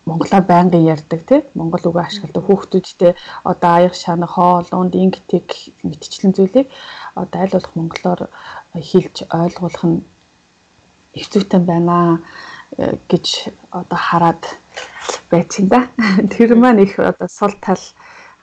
[0.05, 3.13] монголоор байнгын ярьдаг тий монгол үгээ ашигладаг хүүхдүүдтэй
[3.51, 5.47] одоо аяг шана хоол унд ингэтийг
[5.83, 6.67] мэдчлэн зүйлийг
[7.15, 8.21] одоо аль болох монголоор
[8.73, 9.97] хэлж ойлгуулах нь
[11.15, 12.19] хэцүүтэй байна
[12.77, 14.43] э, гэж одоо хараад
[15.31, 15.87] байцیں۔ да.
[16.33, 17.81] Тэр маань их одоо сул тал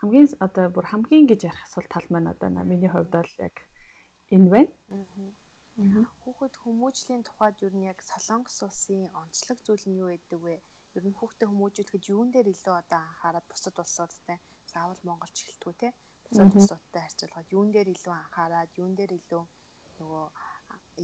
[0.00, 3.62] хамгийн одоо бүр хамгийн гэж ярих сул тал маань одоо миний хувьд бол яг
[4.30, 4.70] энэ байна.
[5.76, 10.60] Хүүхэд хүмүүжлийн тухайд юу нь яг Солонгос улсын онцлог зүйл нь юу гэдэг вэ?
[10.96, 14.38] Ер нь хүүхдээ хүмүүжүүлэхэд юун дээр илүү одоо анхаарал бусад улсуудтай
[14.72, 15.88] заавал монголч хэлтгүү те
[16.24, 19.42] бусад улсуудтай харьцуулахад юун дээр илүү анхаарал юун дээр илүү
[20.00, 20.24] нөгөө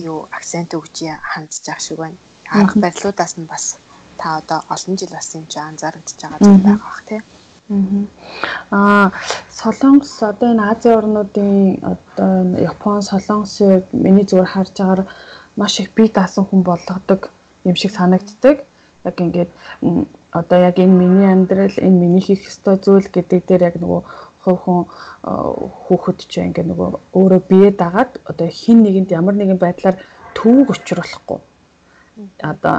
[0.08, 2.18] юу акцент өгч хандж байгаа шиг байна.
[2.50, 3.76] Арга барилуудаас нь бас
[4.18, 7.20] та одоо олон жил бас юм чи анзаарэгдэж байгаа зүйл байгаа бах тий.
[8.70, 9.12] Аа
[9.48, 11.52] Солонгос одоо энэ Азийн орнуудын
[11.92, 15.02] одоо Япон, Солонгосыг миний зүгээр харж агаар
[15.56, 17.30] маш их бие даасан хүн болгодог
[17.64, 18.64] юм шиг санагддаг
[19.04, 19.50] яг ингээд
[20.32, 24.00] одоо яг энэ миний амьдрал энэ миний хийх ёстой зүйл гэдэг дээр яг нөгөө
[24.42, 24.88] хувь
[25.82, 26.88] хүүхэд ч ингээ нөгөө
[27.18, 29.96] өөрөө бие дагаад одоо хин нэгэнд ямар нэгэн байдлаар
[30.34, 31.38] төвөг учруулахгүй
[32.42, 32.76] одоо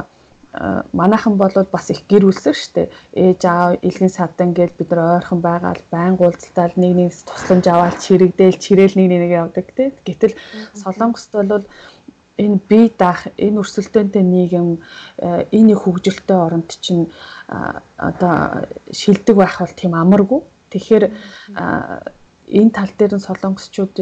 [0.94, 2.92] манайхан болоод бас их гэр бүлсэг штэ.
[3.14, 7.98] Ээж аав илгэн садан гэж бид нар ойрхон байгаал байн уулзтал нэг нэгс тусламж аваад
[7.98, 9.92] чирэгдээл чирээл нэг нэг явдаг те.
[10.06, 10.38] Гэтэл
[10.78, 11.66] солонгост бол
[12.38, 14.70] энэ бие даах энэ өрсөлдөөнтэй нийгэм
[15.18, 17.12] э, энэ хөгжилтэй оронд чинь
[17.98, 20.42] одоо шилдэг байх бол тийм амаргүй.
[20.72, 21.06] Тэгэхээр
[21.54, 23.96] энэ тал дээр нь солонгосчууд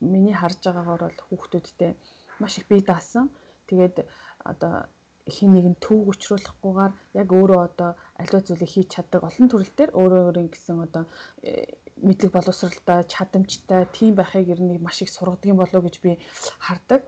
[0.00, 1.92] миний харж байгаагаар бол хүүхдүүдтэй
[2.40, 3.30] маш их бие даасан.
[3.68, 4.08] Тэгээд
[4.40, 4.88] одоо
[5.26, 10.22] хин нэгэн төв өчрүүлэхгүйгээр яг өөрөө одоо аливаа зүйлийг хийж чаддаг олон төрөл төр өөрөө
[10.30, 11.04] өөрийн гэсэн одоо
[11.42, 16.22] э, мэдлэг боловсралтай чадамжтай тийм байхыг ер нь маш их сургадаг юм болоо гэж би
[16.62, 17.02] хардаг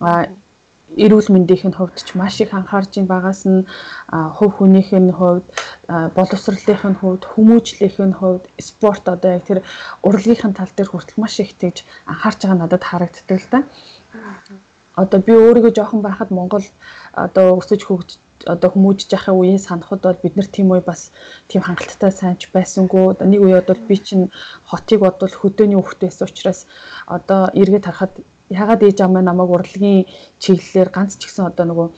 [0.00, 3.64] эрүүл мэндийн хувьд ч маш их анхаарж ин багаас нь
[4.10, 5.46] хувь хүнийх нь хувьд
[5.88, 9.60] боловсролын хувьд хүмүүжлийн хувьд спорт одоо яг тэр
[10.02, 13.60] урлагийн тал дээр хүртэл маш их тэгж анхаарч байгаа надад харагддаг л да.
[14.94, 16.66] Одоо би өөрийгөө жоохон байхад Монгол
[17.12, 18.10] одоо өсөж хөгж
[18.46, 21.10] одоо хүмүүжиж яхахын үеийн санахад бол бид нар тийм үе бас
[21.48, 23.16] тийм хангалттай сайнч байсангүй.
[23.24, 24.30] Нэг үе бол би чинь
[24.68, 26.66] хотыг бодвол хөдөөний хүүхдээс учраас
[27.06, 28.12] одоо эргээд харахад
[28.50, 30.04] ягаад ээж аав маань намайг урлагийн
[30.38, 31.88] чиглэлээр ганц ч гэсэн одоо нөгөө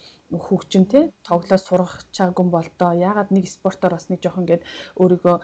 [0.47, 4.63] хөгжим те тоглоод сурах чаагүй болдоо ягаад нэг спортоор бас нэг жоох ингээд
[4.95, 5.37] өөрийгөө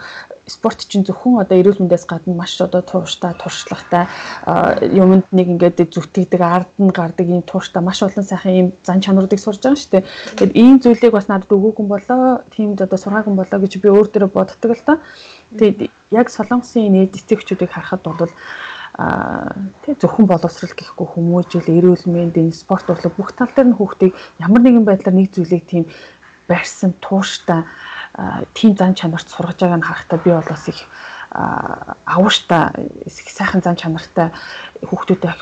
[0.47, 4.07] спорт чинь зөвхөн одоо эрүүл мэндээс гадна маш одоо тууштай туршлагатай
[4.91, 9.39] юмд нэг ингээд зүтгэдэг ард нь гардаг ийм тууштай маш олон сайхан ийм зан чанаруудыг
[9.39, 10.03] сурж байгаа шүү дээ.
[10.03, 14.27] Тэгэхээр ийм зүйлийг бас надад өгөөгүй болоо, тиймд одоо сургаагүй болоо гэж би өөр төрө
[14.35, 14.97] боддог л доо.
[15.55, 15.79] Тэгээд
[16.11, 18.31] яг солонгосын нийт эцэгчүүдийг харахад бол
[18.93, 24.13] тэг зөвхөн боловсрал гэхгүй хүмүүжил эрүүл мэнд энэ спорт урлаг бүх тал дээр нь хүүхдийг
[24.37, 25.89] ямар нэгэн байдлаар нэг зүйлийг тийм
[26.45, 27.65] барьсан тууштай
[28.53, 30.85] тийм зан чанарт сургаж байгааг нь харахтаа би бол бас их
[31.33, 32.69] авууштай
[33.09, 34.29] их сайхан зан чанартай
[34.85, 35.41] хүүхдүүдэд их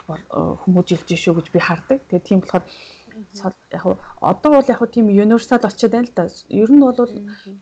[0.63, 1.99] хүмүүжилж шүү гэж би хардаг.
[2.07, 2.63] Тэгээ тийм болохоор
[3.33, 3.85] яг
[4.21, 6.29] одоо бол яг тийм универсал очиод байна л да.
[6.49, 7.09] Ер нь бол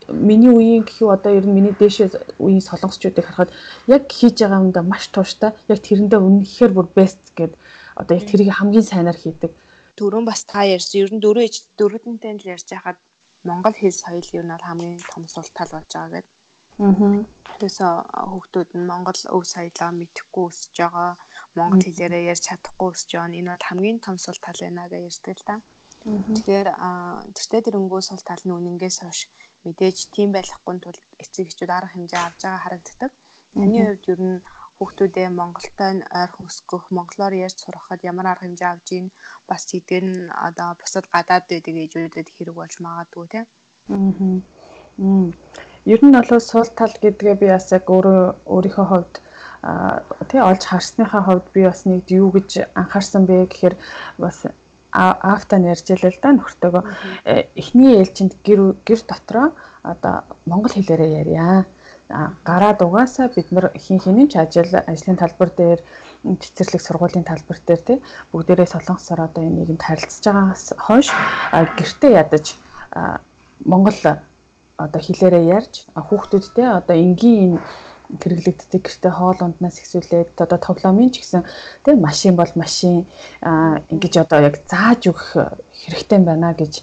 [0.09, 3.53] миний үеийн гэхүү одоо ер нь миний дээшээ үеийн солонгосчуудыг харахад
[3.87, 5.51] яг хийж байгаа юм да маш тууштай.
[5.67, 7.53] Яг тэрэндээ үнэхээр бүр best гэд
[7.95, 9.51] одоо яг тэрийг хамгийн сайнаар хийдэг.
[9.97, 11.01] Дөрөв бас та ярьсан.
[11.03, 12.97] Ер нь дөрөв дөрөвдөнтэй л ярьж байхад
[13.43, 16.38] Монгол хэл соёл юу нь хамгийн том сул тал болж байгаа гэдэг.
[16.79, 17.27] Аа.
[17.59, 17.93] Тэрээсээ
[18.31, 21.11] хүүхдүүд нь Монгол өв соёлоо мэдэхгүй өсөж байгаа,
[21.57, 25.03] Монгол хэлээрээ ярьж чадахгүй өсөж байгаа нь энэ бол хамгийн том сул тал байна гэж
[25.11, 25.55] ярьдаг л та.
[25.99, 26.67] Тэгэхээр
[27.35, 29.21] тэртээ тэрнгүү сул тал нь үнэнгээс хойш
[29.67, 33.11] мэдээж тийм байхгүй тул эцэг эхчүүд арга хэмжээ авч байгаа харагддаг.
[33.59, 34.37] Таны хувьд ер нь
[34.79, 39.07] хүүхдүүдээ Монголтой ойрхон өсгөх, монголоор ярьж сурахад ямар арга хэмжээ авж ийн
[39.49, 43.45] бас тэдгээр нь одоо бусад гадаад байдаг ээжүүдэд хэрэг болж магадгүй тийм.
[43.91, 44.58] Аа.
[44.99, 49.15] Ер нь бол суул тал гэдгээ би бас яг өөрөө өөрийнхөө хувьд
[50.31, 53.75] тий олж харсныхаа хувьд би бас нэг юу гэж анхаарсан бэ гэхээр
[54.17, 54.43] бас
[54.91, 56.83] аавтаа ярьж илээ л да нөхөртөөгөө
[57.25, 59.47] э, эхний ээлжинд гэр гэр дотроо
[59.83, 61.65] одоо монгол хэлээрээ ярья.
[62.43, 65.79] Гараад угаасаа бид нар хин хинийн ч ажил ажлын талбар дээр
[66.25, 67.97] цэцэрлэг сургуулийн талбар дээр тий
[68.33, 71.07] бүгдээрээ солонгосоор одоо энэ нийгэмд харилцаж байгаагаас хойш
[71.53, 72.57] гэртээ ядаж
[73.61, 73.93] Монгол
[74.79, 77.59] одоо хэлээрээ ярьж хүүхдүүдтэй одоо энгийн
[78.09, 81.43] хэрэглэгддэг гэртээ хоол унднаас ихсүүлээд одоо тоглоомын ч гэсэн
[81.85, 83.05] тийм машин бол машин
[83.43, 85.53] ингэж одоо яг зааж өгөх
[85.83, 86.73] хэрэгтэй байна гэж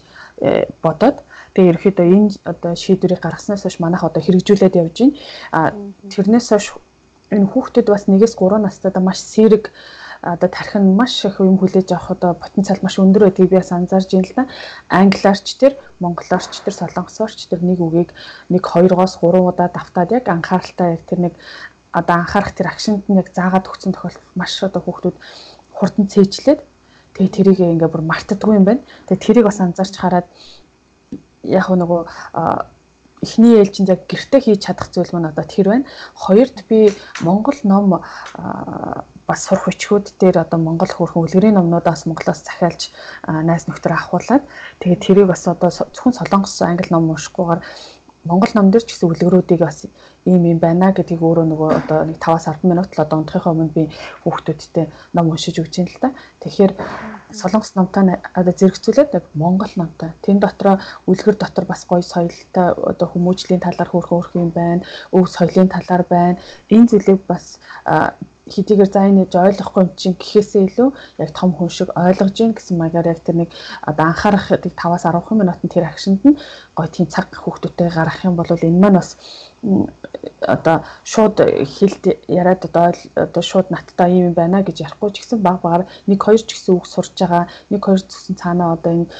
[0.44, 5.16] э, бодоод Тэгээ ерөөхдөө энэ одоо шийдвэрийг гаргаснаас хойш манайх одоо хэрэгжүүлээд явж байна.
[5.56, 5.72] А
[6.12, 6.76] тэрнээс хойш
[7.32, 9.72] энэ хүүхдүүд бас 1-ээс 3 настайдаа маш сэрэг
[10.26, 13.70] одоо тарих нь маш их юм хүлээж авах одоо потенциал маш өндөр байдгийг би бас
[13.70, 14.44] анзаарж байна л да.
[14.90, 18.10] Англиарч тэр, монголоорч тэр, солонгосоорч тэр нэг үгийг
[18.50, 21.34] нэг 2-оос 3 удаа давтаад яг анхааралтай яг тэр нэг
[21.94, 25.16] одоо анхаарах тэр акшнд нь яг заагаад өгсөн тохиолдолд маш одоо хүүхдүүд
[25.72, 26.60] хурдан цээжлээд
[27.14, 28.82] тэгээ тэрийг ингээ бүр мартдаггүй юм байна.
[29.08, 30.26] Тэгээ тэрийг бас анзаарч хараад
[31.46, 32.02] яг нөгөө
[33.22, 35.88] эхний ээлжинд яг гэрте хийж чадах зүйл маань одоо тэр байна.
[36.14, 36.92] Хоёрд би
[37.24, 38.02] Монгол ном
[39.26, 42.94] бас сурах бичгүүд дээр одоо Монгол хөрхөн үлгэрийн номнуудаас Монголоос захиалж
[43.26, 44.44] найз нөхдөр авахуулаад
[44.80, 47.60] тэгээд тэрийг бас одоо зөвхөн солонгос англи ном уншихгүйгээр
[48.26, 49.86] Монгол ном дээр ч гэсэн үлгэрүүдийг бас
[50.26, 53.84] ийм юм байна гэдгийг өөрөө нөгөө одоо нэг 5-10 минут л одоо унтахынхаа өмнө би
[54.26, 56.10] хүүхдүүдтэй ном уншиж өгч юм л та.
[56.42, 56.72] Тэгэхээр
[57.30, 60.10] солонгос номтой одоо зэрэгцүүлээд яг монгол номтой.
[60.26, 64.82] Тэн дотроо үлгэр дотор бас гоё соёлтой одоо хүмүүжлийн талаар хөөрхөн хөөрхөн юм байна.
[65.14, 66.38] Өв соёлын талаар байна.
[66.66, 67.58] Энэ зүйлийг бас
[68.46, 72.78] хэдийгээр за энэ ойлгохгүй юм чинь гэхээсээ илүү яг том хүн шиг ойлгож гин гэсэн
[72.78, 73.50] маягаар яг тэр нэг
[73.82, 76.38] одоо анхаарах тийг 5-аас 10 минутанд тэр акшнд нь
[76.78, 79.18] гоё тийм цаг хүүхдүүдтэй гаргах юм бол энэ маань бас
[80.46, 85.58] одоо шууд хэлд яриад одоо одоо шууд надтай юм байна гэж ярихгүй ч гэсэн баг
[85.66, 89.10] багаар нэг хоёр ч гэсэн үг сурж байгаа нэг хоёр гэсэн цаанаа одоо энэ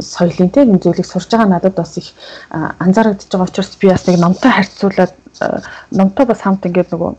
[0.00, 2.16] соёлын энэ зүйлийг сурж байгаа надад бас их
[2.48, 5.12] анзаарэгдэж байгаа учраас би бас нэг номтой харьцуулаад
[5.90, 7.12] номтой бас хамт ингээд нөгөө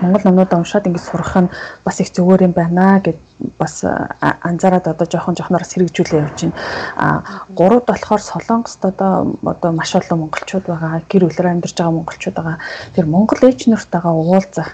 [0.00, 1.52] Монгол номнуудаа уншаад ингэж сурах нь
[1.84, 3.18] бас их зүгээр юм байна гэд
[3.58, 3.84] бас
[4.20, 6.56] анзаараад одоо жоохон жоохноороос хэрэгжүүлээ явж байна.
[6.96, 7.06] А
[7.52, 11.02] гурав болохоор Солонгост одоо одоо маш олон монголчууд байгаа.
[11.08, 12.58] Гэр бүлээр амьдарч байгаа монголчууд байгаа.
[12.94, 14.70] Тэр монгол ээж нартайгаа уулзах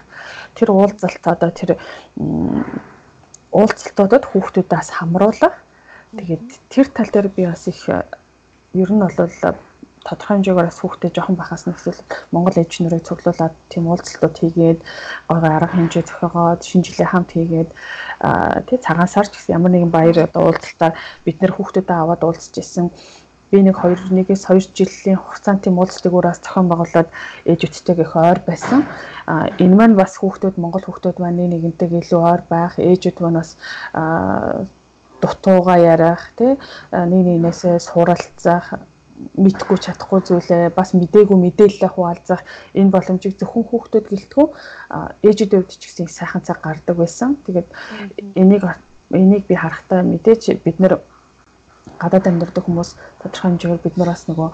[0.55, 1.77] тэр уулзалт одоо тэр
[3.51, 5.55] уулзалтуудад хүүхдүүдээс хамруулах
[6.17, 7.81] тэгээд тэр тал дээр би бас их
[8.73, 9.17] ер нь бол
[10.03, 12.01] тодорхой хэмжээгээр бас хүүхдээ жоохон бахаас нь эсвэл
[12.31, 14.79] Монгол ээж нөрийг цуглуулад тийм уулзалтууд хийгээд
[15.31, 17.69] гой арга хэмжээ зохиогоод шинэ жилээ хамт хийгээд
[18.67, 20.93] тий цагаан сар ч гэсэн ямар нэгэн баяр одоо уулзалтаар
[21.25, 22.87] бид нэр хүүхдүүдэд аваад уулзж исэн
[23.53, 27.09] би нэг 2 1-ээс 2 жилийн хугацаанд тийм уулзалтыг өөрөөс зохион байгуулад
[27.45, 28.81] ээжүүдтэйг их ойр байсан.
[29.29, 33.39] А энэ маань бас хүүхдүүд Монгол хүүхдүүд маань нэг нэгнтэйг илүү ойр байх, ээжүүд маань
[33.39, 33.53] бас
[35.21, 36.57] дутууга ярих тий
[36.91, 38.73] нэг нэгнээсээ суралцах
[39.37, 42.41] мэдгүй чадахгүй зүйлээ бас мдээгүй мэдээлэлээ хуваалцах
[42.73, 44.45] энэ боломжийг зөвхөн хүүхдүүд гэлтгүү
[45.21, 47.37] ээжүүд өвд ч гэсэн сайхан цаг гардаг байсан.
[47.45, 47.69] Тэгээд
[48.33, 48.63] энийг
[49.13, 50.97] энийг би харахтаа мэдээч бид нэр
[52.01, 54.49] гадаад амьдардаг хүмүүс тодорхой хэмжээгээр бид нар бас нөгөө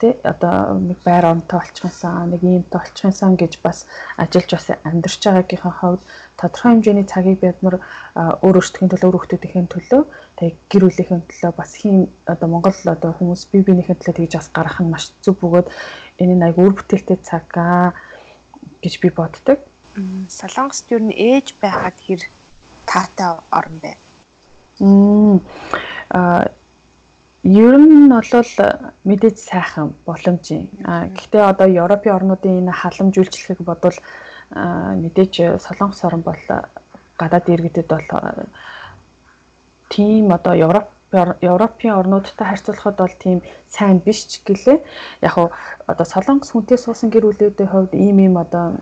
[0.00, 3.86] тий одоо нэг байр онтой олчихсан нэг иймтэй олчихсан гэж бас
[4.16, 6.02] ажиллаж бас амьдарч байгаагийнхаа хувьд
[6.36, 7.80] тодорхой хэмжээний цагийг бид нар
[8.44, 10.02] өөр өөртөхийн төлөө өөр хүмүүсийн төлөө
[10.36, 14.50] тэг гэр бүлийнхээ төлөө бас хин одоо Монгол одоо хүмүүс бие биенийхээ төлөө тэгж бас
[14.52, 15.68] гаргах нь маш зүг бөгөөд
[16.20, 17.48] энэ нь айг өөр бүтээлтэй цаг
[18.82, 19.58] гэж би боддог.
[20.28, 22.20] Солонгост юу н ээж байхад хэр
[22.84, 23.92] таатай орн бэ?
[24.80, 25.40] Мм
[26.12, 26.52] а
[27.46, 28.50] Ер нь бол
[29.06, 30.66] мэдээж сайхан боломжийн.
[30.84, 33.98] А гэхдээ одоо Европын орнуудын энэ халамж үйлчлэхийг бодвол
[34.50, 36.42] мэдээж Солонгос орн бол
[37.16, 38.08] гадаад иргэдэд бол
[39.88, 40.90] тийм одоо Европ
[41.40, 43.38] Европын орнуудтай харьцуулахад бол тийм
[43.70, 44.78] сайн биш ч гэлээ.
[45.22, 45.48] Яг уу
[45.86, 48.78] одоо Солонгос хүнтэй суусан гэр бүлүүдийн хувьд ийм ийм одоо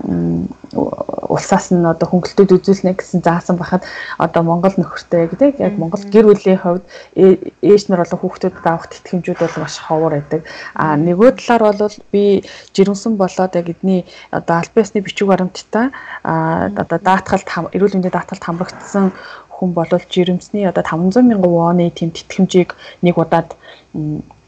[0.74, 3.82] улсаас нь одоо хөнгөлтөд үзүүлнэ гэсэн заасан бахад
[4.18, 6.84] одоо Монгол нөхөртэй гэдэг яг Монгол гэр бүлийн хувьд
[7.14, 10.42] ээж нар болон хүүхдүүдэд авах тэтгэмжүүд бол маш ховор байдаг.
[10.74, 12.44] А нөгөө талаар бол би
[12.74, 15.90] жирэмсэн болоод яг эдний одоо аль биесны бичиг баримттай
[16.22, 19.12] а одоо даатгалд эрүүл мэндийн даатгалд хамрагдсан
[19.54, 23.54] хүн болвол жирэмсний одоо 500 мянган вооны тийм тэтгэмжийг нэг удаад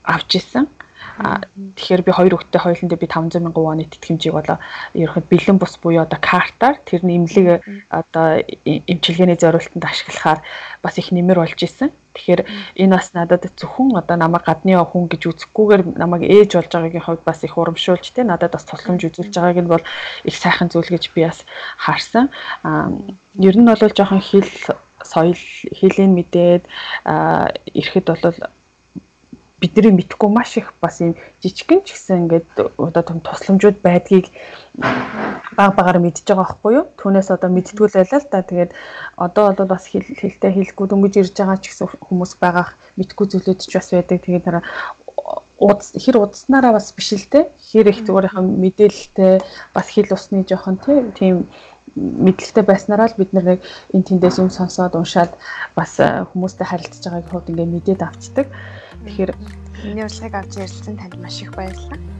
[0.02, 0.66] авч исэн.
[1.16, 4.58] Тэгэхээр би хоёр хүүхдтэй хоёуландаа би 500 мянган вооны тэтгэмжийг болоо
[4.92, 10.40] ерөнхийд бэлэн бус буюу одоо картаар тэрний имлэг одоо эмчилгээний зориултанд ашиглахаар
[10.82, 11.90] бас их нэмэр болж исэн.
[12.16, 12.42] Тэгэхээр
[12.80, 17.24] энэ бас надад зөвхөн одоо намайг гадны хүн гэж үзэхгүйгээр намайг ээж болж байгаагийн хувьд
[17.24, 19.84] бас их урамшуулж те надад бас тусламж үзүүлж байгааг нь бол
[20.24, 21.44] их сайхан зүйл гэж би бас
[21.76, 22.32] харсан.
[23.36, 24.48] Ер нь бол жоохон хэл
[25.06, 25.38] соёл
[25.78, 26.62] хилийн мэдээд
[27.78, 28.36] ирэхэд бол
[29.60, 34.28] бидний мэдхгүй маш их бас юм жижигэн ч гэсэн ингээд одоо том тусламжууд байдгийг
[35.56, 36.84] баг багаар мэдж байгаа байхгүй юу?
[37.00, 38.44] Түүнээс одоо мэдтгүүл байлаа л та.
[38.44, 38.72] Тэгээд
[39.16, 43.72] одоо бол бас хэлтэй хэлэхгүй дөнгөж ирж байгаа ч гэсэн хүмүүс байгаа мэдхгүй зүйлүүд ч
[43.72, 44.20] бас байдаг.
[44.20, 44.62] Тэгээд дараа
[45.56, 47.48] хэр удснараа бас биш л те.
[47.72, 49.40] Хэр их зүгээр юм мэдээлэлтэй
[49.72, 50.76] бас хэл усны жоохон
[51.16, 51.48] тийм
[51.96, 55.32] мэдлэгтэй байснараа л бид нэг энэ тэндээс юм сонсоод уншаад
[55.72, 58.46] бас э, хүмүүстэй харилцаж байгааг хувьд ингээ мэдээд авчдаг.
[59.04, 59.32] Тэгэхээр
[59.84, 62.15] миний урилгыг авч ярилцсан танд маш их баярлалаа.